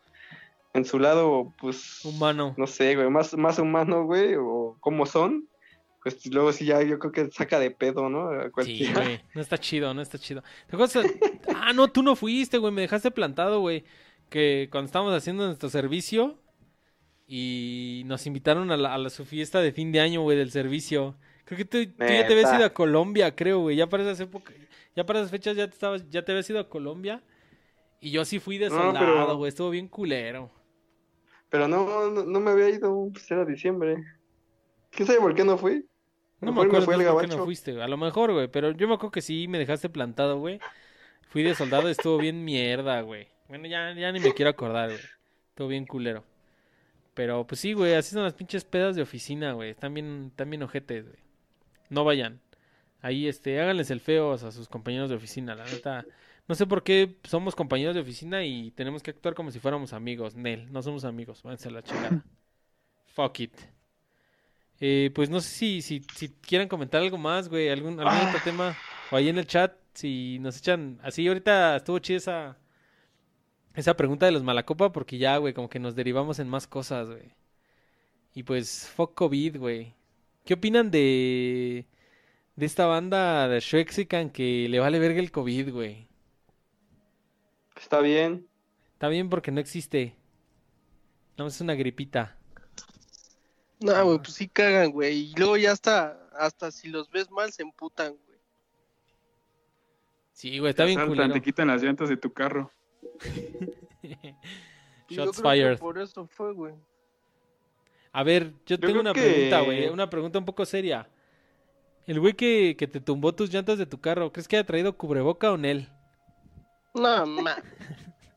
[0.74, 2.54] en su lado, pues, Humano.
[2.58, 5.48] no sé, güey, más, más humano, güey, o cómo son,
[6.04, 8.30] pues luego sí ya yo creo que saca de pedo, ¿no?
[8.64, 9.22] Sí, güey.
[9.36, 10.44] No está chido, no está chido.
[10.68, 11.06] ¿Te acuerdas?
[11.64, 12.74] Ah, no, tú no fuiste, güey.
[12.74, 13.84] Me dejaste plantado, güey.
[14.30, 16.40] Que cuando estábamos haciendo nuestro servicio
[17.28, 20.52] y nos invitaron a, la, a la- su fiesta de fin de año, güey, del
[20.52, 21.16] servicio.
[21.46, 23.76] Creo que tú, tú ya te habías ido a Colombia, creo, güey.
[23.76, 24.56] Ya para esas épocas,
[24.96, 27.22] ya para esas fechas ya te estabas, ya te habías ido a Colombia.
[28.00, 29.50] Y yo sí fui de No, soldado, pero- güey.
[29.50, 30.50] Estuvo bien culero.
[31.50, 33.98] Pero no, no, no me había ido, pues era diciembre.
[34.90, 35.86] ¿Quién sabe por qué no fui?
[36.42, 37.46] No me acuerdo entonces por qué no gabacho.
[37.46, 37.84] fuiste, güey.
[37.84, 38.48] A lo mejor, güey.
[38.48, 40.60] Pero yo me acuerdo que sí me dejaste plantado, güey.
[41.30, 43.28] Fui de soldado estuvo bien mierda, güey.
[43.48, 45.02] Bueno, ya, ya ni me quiero acordar, güey.
[45.50, 46.24] Estuvo bien culero.
[47.14, 47.94] Pero pues sí, güey.
[47.94, 49.72] Así son las pinches pedas de oficina, güey.
[49.72, 51.20] Están bien, están bien ojetes, güey.
[51.90, 52.42] No vayan.
[53.02, 56.06] Ahí, este, háganles el feo a sus compañeros de oficina, la neta.
[56.48, 59.94] No sé por qué somos compañeros de oficina y tenemos que actuar como si fuéramos
[59.94, 60.36] amigos.
[60.36, 61.44] Nel, no somos amigos.
[61.44, 62.26] Váyanse a la chingada.
[63.06, 63.54] Fuck it.
[64.84, 68.40] Eh, pues no sé si, si, si quieran comentar algo más, güey, algún, algún otro
[68.44, 68.76] tema,
[69.12, 72.58] o ahí en el chat, si nos echan, así ahorita estuvo chida esa,
[73.76, 77.10] esa pregunta de los Malacopa, porque ya, güey, como que nos derivamos en más cosas,
[77.10, 77.32] güey.
[78.34, 79.94] Y pues, fuck COVID, güey.
[80.46, 81.86] ¿Qué opinan de,
[82.56, 86.08] de esta banda de Shrexican que le vale verga el COVID, güey?
[87.80, 88.48] Está bien.
[88.94, 90.16] Está bien porque no existe.
[91.38, 92.41] No, es una gripita.
[93.82, 95.32] No, güey, pues sí cagan, güey.
[95.32, 98.40] Y luego ya hasta, hasta si los ves mal se emputan, güey.
[100.34, 101.34] Sí, güey, está bien culero.
[101.34, 102.72] te quitan las llantas de tu carro.
[105.10, 105.78] Yo Shots que fired.
[105.80, 106.74] Por eso fue, güey.
[108.14, 109.90] A ver, yo, Yo tengo una que- pregunta, güey.
[109.90, 111.10] Una pregunta un poco seria.
[112.08, 114.98] El güey que, que te tumbó tus llantas de tu carro, ¿crees que haya traído
[114.98, 115.90] cubreboca o Nel?
[116.94, 117.58] No, ma.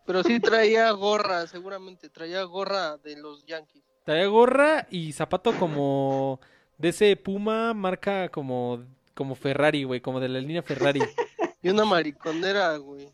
[0.06, 2.08] Pero sí traía gorra, seguramente.
[2.10, 3.83] Traía gorra de los Yankees.
[4.04, 6.40] Traía gorra y zapato como
[6.78, 11.00] de ese Puma, marca como, como Ferrari, güey, como de la línea Ferrari.
[11.62, 13.08] Y una mariconera, güey.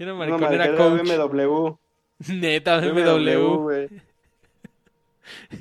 [0.00, 1.00] Y una Una mariconera coach.
[1.02, 1.76] BMW.
[2.28, 3.56] Neta, BMW.
[3.62, 3.88] güey.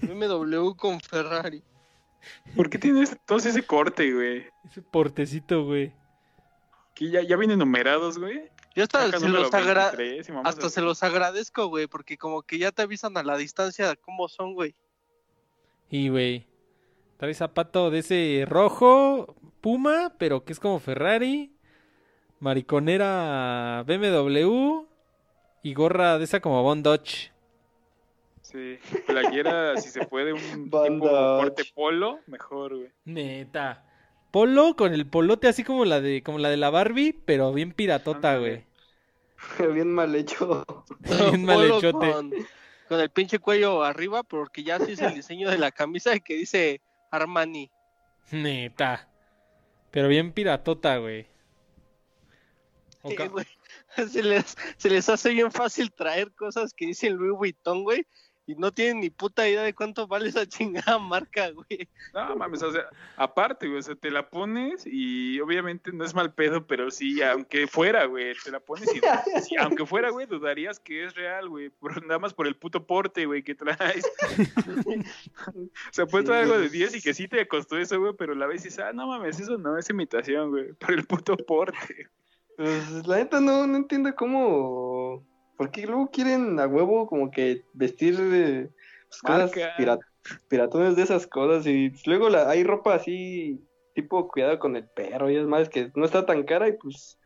[0.01, 1.61] BMW con Ferrari.
[2.55, 4.47] ¿Por qué tienes todo ese corte, güey?
[4.65, 5.93] Ese portecito, güey.
[6.95, 8.49] Que ya, ya vienen numerados, güey.
[8.75, 10.75] Yo hasta, se los, agra- 23 y mamás hasta así.
[10.75, 14.53] se los agradezco, güey, porque como que ya te avisan a la distancia cómo son,
[14.53, 14.75] güey.
[15.89, 16.47] Y, güey,
[17.17, 21.51] trae zapato de ese rojo, Puma, pero que es como Ferrari.
[22.39, 24.85] Mariconera BMW.
[25.61, 27.31] Y gorra de esa como Von Dodge.
[28.41, 28.77] Sí,
[29.07, 32.89] playera, si se puede, un tipo corte polo, mejor, güey.
[33.05, 33.85] Neta.
[34.33, 37.71] Polo con el polote así como la de como la de la Barbie, pero bien
[37.71, 38.65] piratota, güey.
[39.75, 40.65] Bien mal hecho.
[41.01, 42.11] Bien mal Polo hechote.
[42.11, 42.33] Con,
[42.89, 46.33] con el pinche cuello arriba, porque ya sí es el diseño de la camisa que
[46.33, 46.81] dice
[47.11, 47.69] Armani.
[48.31, 49.07] Neta.
[49.91, 51.27] Pero bien piratota, güey.
[53.05, 53.45] Sí, güey.
[54.09, 58.07] Se les, se les hace bien fácil traer cosas que dicen Louis Vuitton, güey.
[58.45, 61.87] Y no tienen ni puta idea de cuánto vale esa chingada marca, güey.
[62.13, 66.13] No mames, o sea, aparte, güey, o sea, te la pones y obviamente no es
[66.13, 68.99] mal pedo, pero sí, aunque fuera, güey, te la pones y
[69.47, 72.85] sí, aunque fuera, güey, dudarías que es real, güey, por- nada más por el puto
[72.85, 74.05] porte, güey, que traes.
[75.47, 76.79] o sea, puedes traer algo de güey.
[76.79, 79.39] 10 y que sí te costó eso, güey, pero la vez dices, ah, no mames,
[79.39, 82.09] eso no es imitación, güey, por el puto porte.
[82.57, 85.25] Pues la neta no, no entiendo cómo.
[85.57, 88.69] ¿Por qué luego quieren a huevo como que vestir eh,
[89.07, 89.51] pues, cosas
[90.47, 91.65] piratones de esas cosas?
[91.67, 93.61] Y luego la, hay ropa así,
[93.93, 97.17] tipo cuidado con el perro y es más que no está tan cara y pues.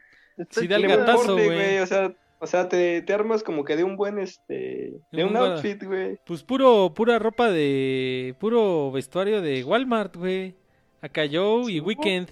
[0.52, 1.80] Sí, da el gatazo, güey.
[1.80, 4.94] O sea, o sea te, te armas como que de un buen este.
[5.12, 6.20] De Un outfit, güey.
[6.26, 8.36] Pues puro, pura ropa de.
[8.40, 10.54] Puro vestuario de Walmart, güey.
[11.02, 12.30] Acá Joe y Weekend.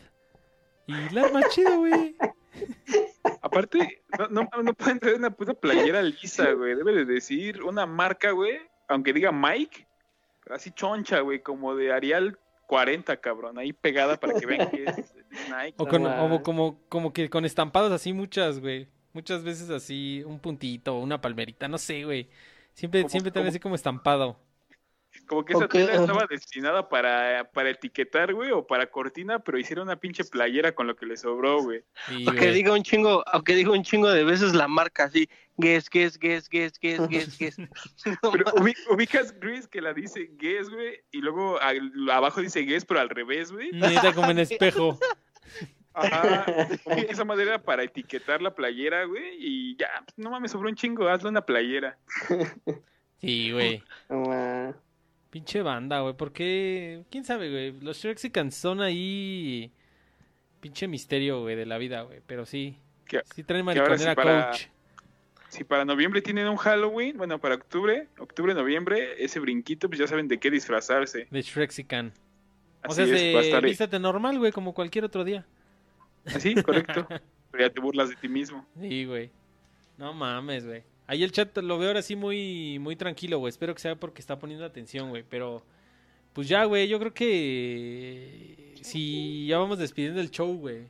[0.88, 2.16] Y la más chido, güey.
[3.46, 7.86] Aparte, no, no, no pueden traer una puta playera lisa, güey, debe de decir una
[7.86, 8.58] marca, güey,
[8.88, 9.88] aunque diga Mike,
[10.44, 14.86] pero así choncha, güey, como de Arial 40, cabrón, ahí pegada para que vean que
[14.86, 15.14] es
[15.48, 15.76] Nike.
[15.78, 18.88] O, con, o como, como que con estampados así muchas, güey.
[19.14, 22.28] Muchas veces así, un puntito, una palmerita, no sé, güey.
[22.74, 24.40] Siempre, Como- siempre traen como- así como estampado.
[25.28, 29.88] Como que esa tela estaba destinada para, para etiquetar, güey, o para cortina, pero hicieron
[29.88, 31.84] una pinche playera con lo que le sobró, güey.
[32.28, 35.28] Aunque diga un chingo, aunque diga un chingo de veces la marca así,
[35.58, 37.58] guess, guess, guess, guess, guess, guess, guess.
[38.32, 38.46] Pero
[38.92, 43.10] ubicas, Chris, que la dice Guess, güey, y luego al- abajo dice Guess, pero al
[43.10, 43.72] revés, güey.
[43.72, 45.00] neta como en espejo.
[45.98, 50.52] Ajá, como que esa madera para etiquetar la playera, güey, y ya, pues, no mames,
[50.52, 51.98] sobró un chingo, hazle una playera.
[53.22, 53.82] Sí, güey.
[55.36, 56.14] Pinche banda, güey.
[56.14, 57.04] ¿Por qué?
[57.12, 57.72] ¿Quién sabe, güey?
[57.82, 59.70] Los Shrexicans son ahí.
[60.62, 62.22] Pinche misterio, güey, de la vida, güey.
[62.26, 62.78] Pero sí.
[63.34, 64.68] Sí traen ahora sí mariconera para- coach.
[65.50, 70.08] Si para noviembre tienen un Halloween, bueno, para octubre, octubre, noviembre, ese brinquito, pues ya
[70.08, 71.28] saben de qué disfrazarse.
[71.30, 72.14] De Shrexican.
[72.88, 75.46] O sea, es, vístate normal, güey, como cualquier otro día.
[76.28, 77.10] así, correcto.
[77.52, 78.66] Pero ya te burlas de ti mismo.
[78.80, 79.32] Sí, güey.
[79.98, 80.84] No mames, güey.
[81.08, 83.50] Ahí el chat lo veo ahora sí muy, muy tranquilo, güey.
[83.50, 85.24] Espero que sea porque está poniendo atención, güey.
[85.30, 85.64] Pero,
[86.34, 90.88] pues ya, güey, yo creo que si ya vamos despidiendo el show, güey.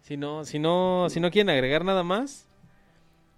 [0.00, 2.48] Si no, si no, si no quieren agregar nada más,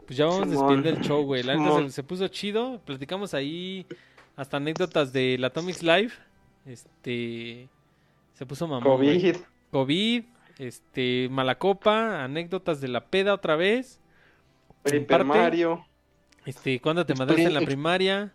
[0.06, 1.42] pues ya vamos despidiendo el show, güey.
[1.42, 2.80] La neta se, puso chido.
[2.84, 3.86] Platicamos ahí
[4.36, 6.12] hasta anécdotas de la Atomics Live.
[6.66, 7.68] Este,
[8.34, 8.84] se puso mamón.
[8.84, 9.36] COVID.
[9.72, 10.24] COVID,
[10.58, 14.00] este, Malacopa, anécdotas de la peda otra vez.
[14.84, 15.84] Super parte- Mario.
[16.46, 18.32] Este, ¿cuándo te mandaste en la primaria?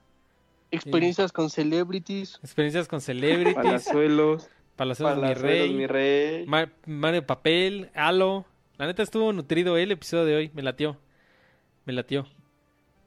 [0.71, 2.39] Experiencias con celebrities.
[2.43, 4.49] Experiencias con celebrities, Palazuelos.
[4.75, 6.45] Palazuelos mi Palazuelos, rey, mi rey.
[6.47, 8.45] Ma- Mario Papel, Halo.
[8.77, 10.97] La neta estuvo nutrido el episodio de hoy, me latió.
[11.85, 12.27] Me latió.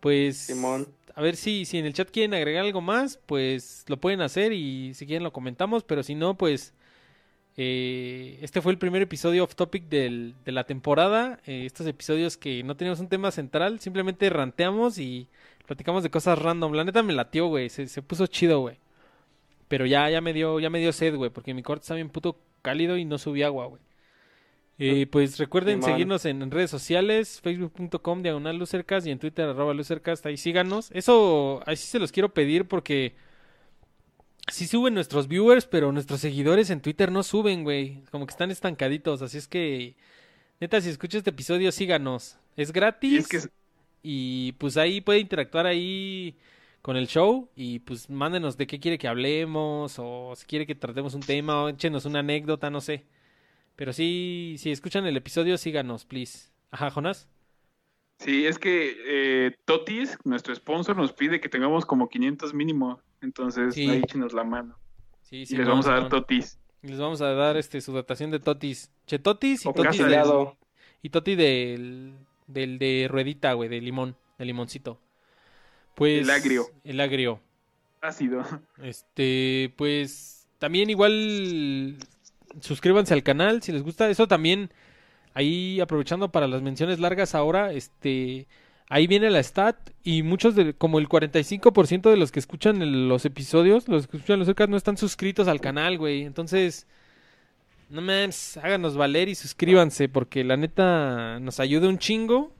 [0.00, 0.88] Pues Simón.
[1.14, 4.52] a ver si si en el chat quieren agregar algo más, pues lo pueden hacer
[4.52, 6.72] y si quieren lo comentamos, pero si no, pues
[7.60, 11.40] eh, este fue el primer episodio off topic del- de la temporada.
[11.44, 15.26] Eh, estos episodios que no teníamos un tema central, simplemente ranteamos y
[15.66, 16.72] platicamos de cosas random.
[16.72, 17.68] La neta me latió, güey.
[17.68, 18.78] Se, se puso chido, güey.
[19.66, 22.08] Pero ya, ya me dio, ya me dio sed, güey, porque mi cuarto está bien
[22.10, 23.82] puto cálido y no subí agua, güey.
[24.80, 30.24] Eh, pues recuerden seguirnos en, redes sociales, facebook.com diagonal lucercast y en Twitter arroba lucercast,
[30.26, 30.92] ahí síganos.
[30.92, 33.16] Eso, así se los quiero pedir porque
[34.50, 38.02] sí suben nuestros viewers, pero nuestros seguidores en Twitter no suben, güey.
[38.10, 39.96] Como que están estancaditos, así es que,
[40.60, 42.38] neta, si escuchas este episodio, síganos.
[42.56, 43.38] Es gratis Y es que
[44.02, 46.36] y pues ahí puede interactuar ahí
[46.82, 50.74] con el show y pues mándenos de qué quiere que hablemos o si quiere que
[50.74, 53.04] tratemos un tema o échenos una anécdota, no sé.
[53.76, 56.50] Pero sí, si escuchan el episodio, síganos, please.
[56.70, 57.28] Ajá, Jonas.
[58.18, 63.00] Sí, es que eh, Totis, nuestro sponsor, nos pide que tengamos como 500 mínimo.
[63.20, 63.88] Entonces, Sí.
[63.88, 64.76] ahí échenos la mano.
[65.22, 66.08] Sí, y les vamos a dar.
[66.08, 66.58] Totis.
[66.82, 68.90] Y les vamos a dar este su datación de Totis.
[69.06, 70.52] Che, Totis y O Totis del- de-
[71.02, 72.14] y Toti del,
[72.46, 75.00] del de ruedita, güey, de limón, de limoncito.
[75.94, 76.66] Pues El agrio.
[76.84, 77.40] El agrio.
[78.00, 78.44] Ácido.
[78.82, 81.96] Este, pues también igual
[82.60, 84.08] suscríbanse al canal si les gusta.
[84.08, 84.70] Eso también
[85.34, 88.46] ahí aprovechando para las menciones largas ahora, este
[88.88, 93.24] ahí viene la stat y muchos de como el 45% de los que escuchan los
[93.24, 96.22] episodios, los que escuchan los podcasts no están suscritos al canal, güey.
[96.22, 96.86] Entonces,
[97.90, 102.52] no mames, háganos valer y suscríbanse porque la neta nos ayuda un chingo.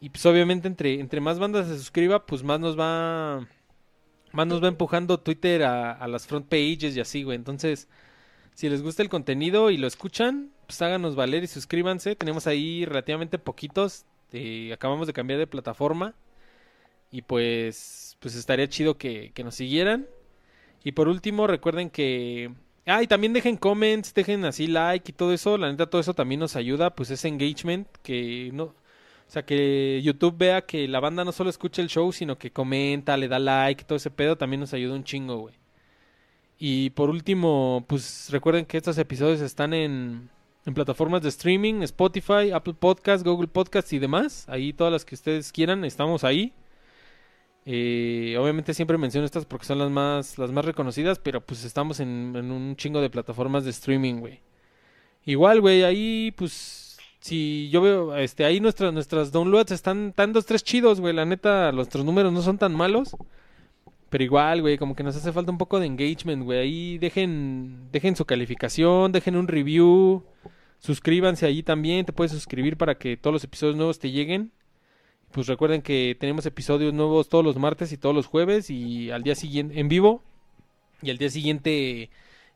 [0.00, 3.46] Y pues obviamente entre, entre más bandas se suscriba, pues más nos va
[4.32, 7.36] más nos va empujando Twitter a, a las front pages y así, güey.
[7.36, 7.88] Entonces,
[8.54, 12.16] si les gusta el contenido y lo escuchan, pues háganos valer y suscríbanse.
[12.16, 14.06] Tenemos ahí relativamente poquitos.
[14.32, 16.14] Eh, acabamos de cambiar de plataforma.
[17.10, 20.06] Y pues, pues estaría chido que, que nos siguieran.
[20.84, 22.52] Y por último, recuerden que...
[22.86, 25.58] Ah, y también dejen comments, dejen así like y todo eso.
[25.58, 26.94] La neta, todo eso también nos ayuda.
[26.94, 28.64] Pues ese engagement que no...
[28.64, 32.50] O sea, que YouTube vea que la banda no solo escucha el show, sino que
[32.50, 35.54] comenta, le da like, todo ese pedo también nos ayuda un chingo, güey.
[36.58, 40.30] Y por último, pues recuerden que estos episodios están en,
[40.66, 44.46] en plataformas de streaming, Spotify, Apple Podcast, Google Podcast y demás.
[44.48, 46.52] Ahí todas las que ustedes quieran, estamos ahí.
[47.66, 52.00] Eh, obviamente siempre menciono estas porque son las más, las más reconocidas, pero pues estamos
[52.00, 54.40] en, en un chingo de plataformas de streaming, güey.
[55.24, 60.46] Igual, güey, ahí pues si yo veo, este, ahí nuestras nuestras downloads están tan dos
[60.46, 61.14] tres chidos, güey.
[61.14, 63.14] La neta, nuestros números no son tan malos.
[64.10, 66.58] Pero igual, güey, como que nos hace falta un poco de engagement, güey.
[66.58, 70.24] Ahí dejen, dejen su calificación, dejen un review,
[70.80, 72.04] suscríbanse ahí también.
[72.04, 74.50] Te puedes suscribir para que todos los episodios nuevos te lleguen.
[75.30, 79.22] Pues recuerden que tenemos episodios nuevos todos los martes y todos los jueves y al
[79.22, 80.24] día siguiente en vivo
[81.02, 82.10] y al día siguiente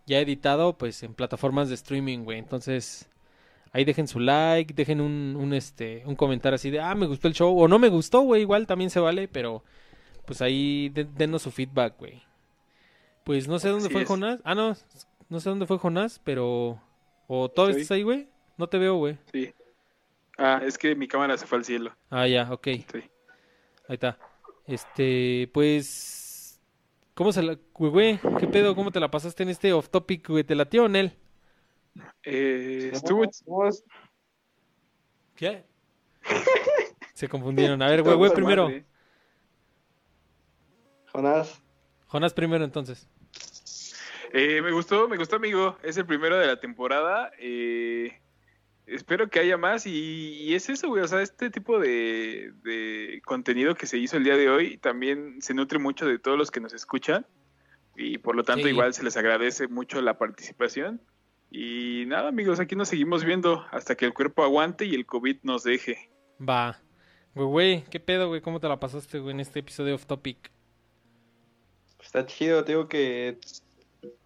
[0.06, 2.38] ya editado, pues en plataformas de streaming, güey.
[2.38, 3.08] Entonces,
[3.72, 7.28] ahí dejen su like, dejen un, un, este, un comentario así de, ah, me gustó
[7.28, 9.62] el show, o no me gustó, güey, igual también se vale, pero
[10.26, 12.22] pues ahí de- denos su feedback, güey.
[13.24, 14.08] Pues no sé dónde Así fue es.
[14.08, 14.40] Jonás.
[14.44, 14.76] Ah, no,
[15.28, 16.80] no sé dónde fue Jonás, pero...
[17.26, 18.28] ¿O todavía estás ahí, güey?
[18.58, 19.18] No te veo, güey.
[19.32, 19.54] Sí.
[20.36, 21.92] Ah, es que mi cámara se fue al cielo.
[22.10, 22.66] Ah, ya, ok.
[22.66, 22.84] Sí.
[23.88, 24.18] Ahí está.
[24.66, 26.60] Este, pues...
[27.14, 27.56] ¿Cómo se la...
[27.72, 28.74] Güey, güey, ¿qué pedo?
[28.74, 30.44] ¿Cómo te la pasaste en este off topic, güey?
[30.44, 31.16] ¿Te latió, Nel?
[32.24, 33.24] Eh, estuvo
[35.36, 35.64] ¿Qué?
[37.14, 37.80] Se confundieron.
[37.82, 38.64] A ver, güey, güey, primero.
[38.64, 38.84] madre.
[41.18, 41.62] Jonás.
[42.08, 43.08] Jonás primero, entonces.
[44.32, 45.78] Eh, me gustó, me gustó, amigo.
[45.84, 47.30] Es el primero de la temporada.
[47.38, 48.20] Eh,
[48.86, 49.86] espero que haya más.
[49.86, 49.92] Y,
[50.42, 51.02] y es eso, güey.
[51.04, 55.40] O sea, este tipo de, de contenido que se hizo el día de hoy también
[55.40, 57.24] se nutre mucho de todos los que nos escuchan.
[57.96, 58.70] Y por lo tanto, Sí.
[58.70, 61.00] igual se les agradece mucho la participación.
[61.52, 65.36] Y nada, amigos, aquí nos seguimos viendo hasta que el cuerpo aguante y el COVID
[65.44, 66.10] nos deje.
[66.40, 66.80] Va.
[67.36, 68.40] Güey, güey, ¿qué pedo, güey?
[68.40, 70.50] ¿Cómo te la pasaste, güey, en este episodio off topic?
[72.14, 73.38] Está chido, digo que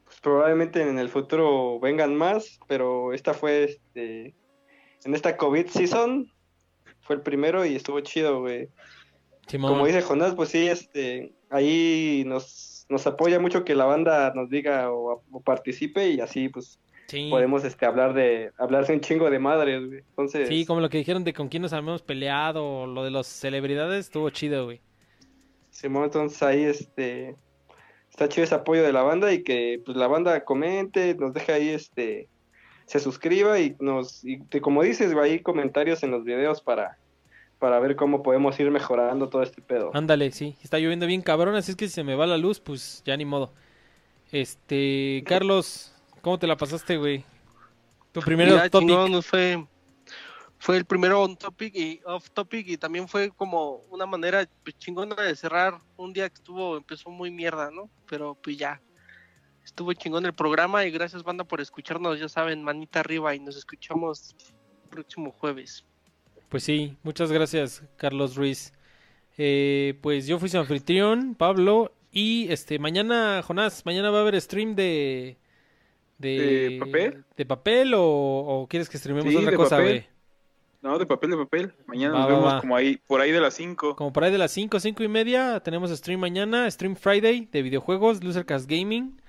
[0.04, 4.34] pues, probablemente en el futuro vengan más, pero esta fue este
[5.06, 6.30] en esta COVID season
[7.00, 8.68] fue el primero y estuvo chido, güey.
[9.46, 9.72] Simón.
[9.72, 14.50] Como dice Jonás, pues sí, este ahí nos, nos apoya mucho que la banda nos
[14.50, 17.28] diga o, o participe y así pues Sí.
[17.30, 20.00] podemos este hablar de hablarse un chingo de madres, güey.
[20.10, 23.26] Entonces, Sí, como lo que dijeron de con quién nos habíamos peleado, lo de las
[23.26, 24.82] celebridades, estuvo chido, güey.
[25.70, 27.34] Simón, entonces ahí este
[28.18, 31.52] está chido ese apoyo de la banda y que pues la banda comente, nos deje
[31.52, 32.28] ahí este
[32.86, 36.98] se suscriba y nos y te- como dices, güey, ahí comentarios en los videos para
[37.60, 39.90] para ver cómo podemos ir mejorando todo este pedo.
[39.94, 40.56] Ándale, sí.
[40.62, 43.16] Está lloviendo bien cabrón, así es que si se me va la luz, pues ya
[43.16, 43.52] ni modo.
[44.32, 47.24] Este, Carlos, ¿cómo te la pasaste, güey?
[48.12, 48.88] Tu primero Mira, topic.
[48.88, 49.64] chingón, nos fue,
[50.58, 54.76] fue el primero on topic y off topic y también fue como una manera pues,
[54.78, 57.88] chingona de cerrar un día que estuvo, empezó muy mierda, ¿no?
[58.06, 58.80] Pero pues ya,
[59.68, 63.54] Estuvo chingón el programa y gracias banda por escucharnos, ya saben, manita arriba y nos
[63.54, 64.34] escuchamos
[64.88, 65.84] próximo jueves.
[66.48, 68.72] Pues sí, muchas gracias Carlos Ruiz.
[69.36, 74.40] Eh, pues yo fui su anfitrión, Pablo, y este mañana, Jonás, mañana va a haber
[74.40, 75.36] stream de...
[76.16, 77.24] ¿De papel?
[77.36, 79.86] ¿De papel o, o quieres que streamemos Sí, otra de cosa, papel.
[79.86, 80.08] güey?
[80.80, 81.72] No, de papel, de papel.
[81.86, 82.60] Mañana Va, nos va, vemos va.
[82.60, 83.96] como ahí, por ahí de las 5.
[83.96, 87.62] Como por ahí de las 5, 5 y media, tenemos stream mañana, Stream Friday de
[87.62, 89.20] videojuegos, Losercast Gaming.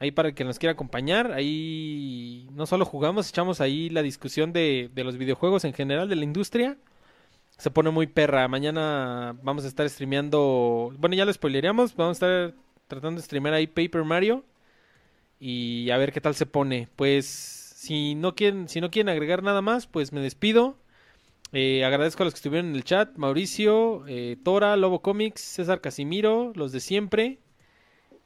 [0.00, 4.52] Ahí para el que nos quiera acompañar, ahí no solo jugamos, echamos ahí la discusión
[4.52, 6.76] de, de los videojuegos en general, de la industria.
[7.56, 8.46] Se pone muy perra.
[8.46, 12.54] Mañana vamos a estar streameando, bueno ya lo spoileríamos, vamos a estar
[12.86, 14.44] tratando de streamear ahí Paper Mario.
[15.40, 16.88] Y a ver qué tal se pone.
[16.96, 20.76] Pues si no quieren, si no quieren agregar nada más, pues me despido.
[21.52, 25.80] Eh, agradezco a los que estuvieron en el chat, Mauricio, eh, Tora, Lobo Comics, César
[25.80, 27.38] Casimiro, los de siempre.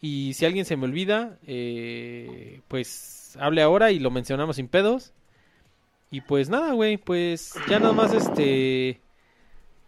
[0.01, 5.13] Y si alguien se me olvida, eh, pues hable ahora y lo mencionamos sin pedos.
[6.11, 9.01] Y pues nada, güey, pues ya nada más este...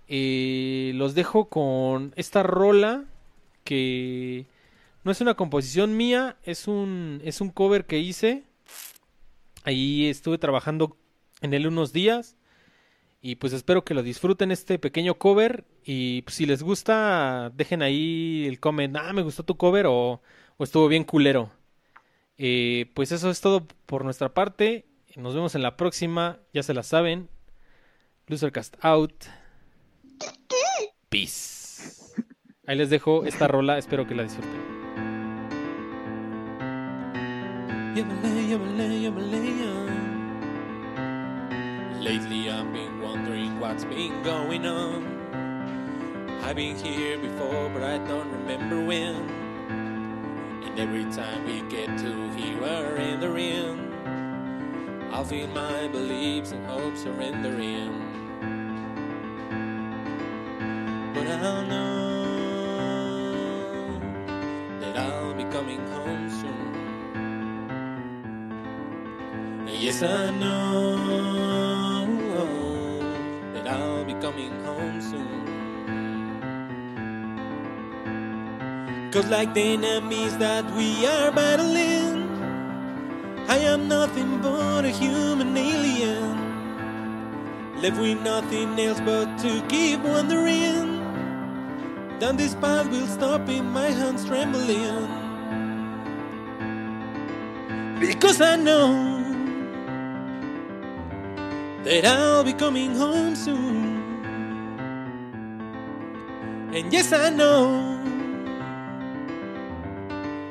[0.09, 3.05] los dejo con esta rola
[3.65, 4.47] que
[5.03, 8.45] no es una composición mía, es un, es un cover que hice.
[9.65, 10.97] Ahí estuve trabajando
[11.41, 12.37] en él unos días.
[13.27, 15.65] Y pues espero que lo disfruten este pequeño cover.
[15.83, 18.95] Y pues, si les gusta, dejen ahí el comment.
[18.99, 20.21] Ah, me gustó tu cover o,
[20.59, 21.51] estuvo bien culero.
[22.37, 24.85] Eh, pues eso es todo por nuestra parte.
[25.17, 26.39] Nos vemos en la próxima.
[26.53, 27.31] Ya se la saben.
[28.27, 29.15] Losercast out.
[31.09, 32.13] Peace.
[32.67, 33.79] Ahí les dejo esta rola.
[33.79, 34.75] Espero que la disfruten.
[42.05, 46.39] Lately I've been wondering what's been going on.
[46.43, 49.17] I've been here before, but I don't remember when.
[50.65, 56.53] And every time we get to here we're in the ring, I'll feel my beliefs
[56.53, 57.93] and hopes are in the surrendering.
[61.15, 62.69] But I'll know
[64.81, 66.75] that I'll be coming home soon.
[69.67, 71.24] Yes, I know
[74.25, 75.45] coming home soon.
[79.13, 82.25] Cause, like the enemies that we are battling,
[83.49, 86.39] I am nothing but a human alien.
[87.83, 90.89] Left with nothing else but to keep wondering.
[92.19, 95.07] Then this path will stop in my hands trembling.
[98.01, 98.89] Because I know
[101.83, 103.94] that I'll be coming home soon.
[106.75, 108.03] And yes, I know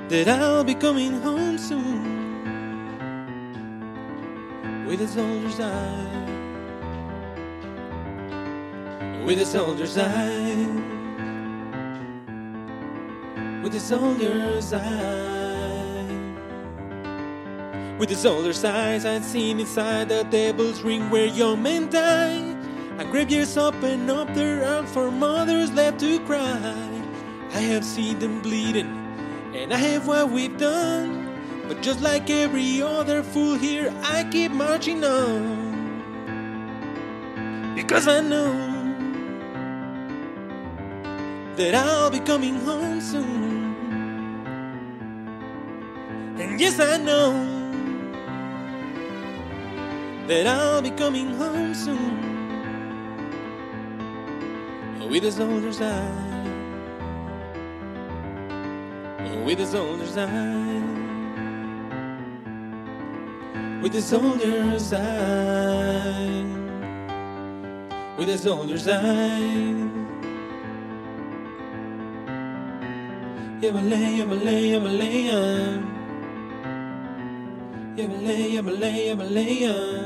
[0.07, 1.99] that I'll be coming home soon.
[4.87, 6.23] With a soldier's eye,
[9.25, 10.67] with a soldier's eye,
[13.61, 15.23] with a soldier's eye.
[17.99, 22.52] With a soldier's eyes, I'd seen inside the devil's ring where young men die.
[22.99, 27.01] And up and up their arms for mothers left to cry.
[27.53, 28.87] I have seen them bleeding,
[29.55, 31.29] and I have what we've done.
[31.67, 35.73] But just like every other fool here, I keep marching on.
[37.75, 38.53] Because I know
[41.55, 43.75] that I'll be coming home soon.
[46.39, 47.31] And yes, I know
[50.27, 52.32] that I'll be coming home soon
[55.09, 56.43] with his soldiers died.
[59.45, 60.83] With his soldiers died.
[63.81, 66.45] With his soldiers died.
[68.17, 69.91] With his soldiers died.
[73.63, 75.83] Yabalay, yabalay, yabalay,
[77.95, 80.02] yabalay, yabalay, a lay.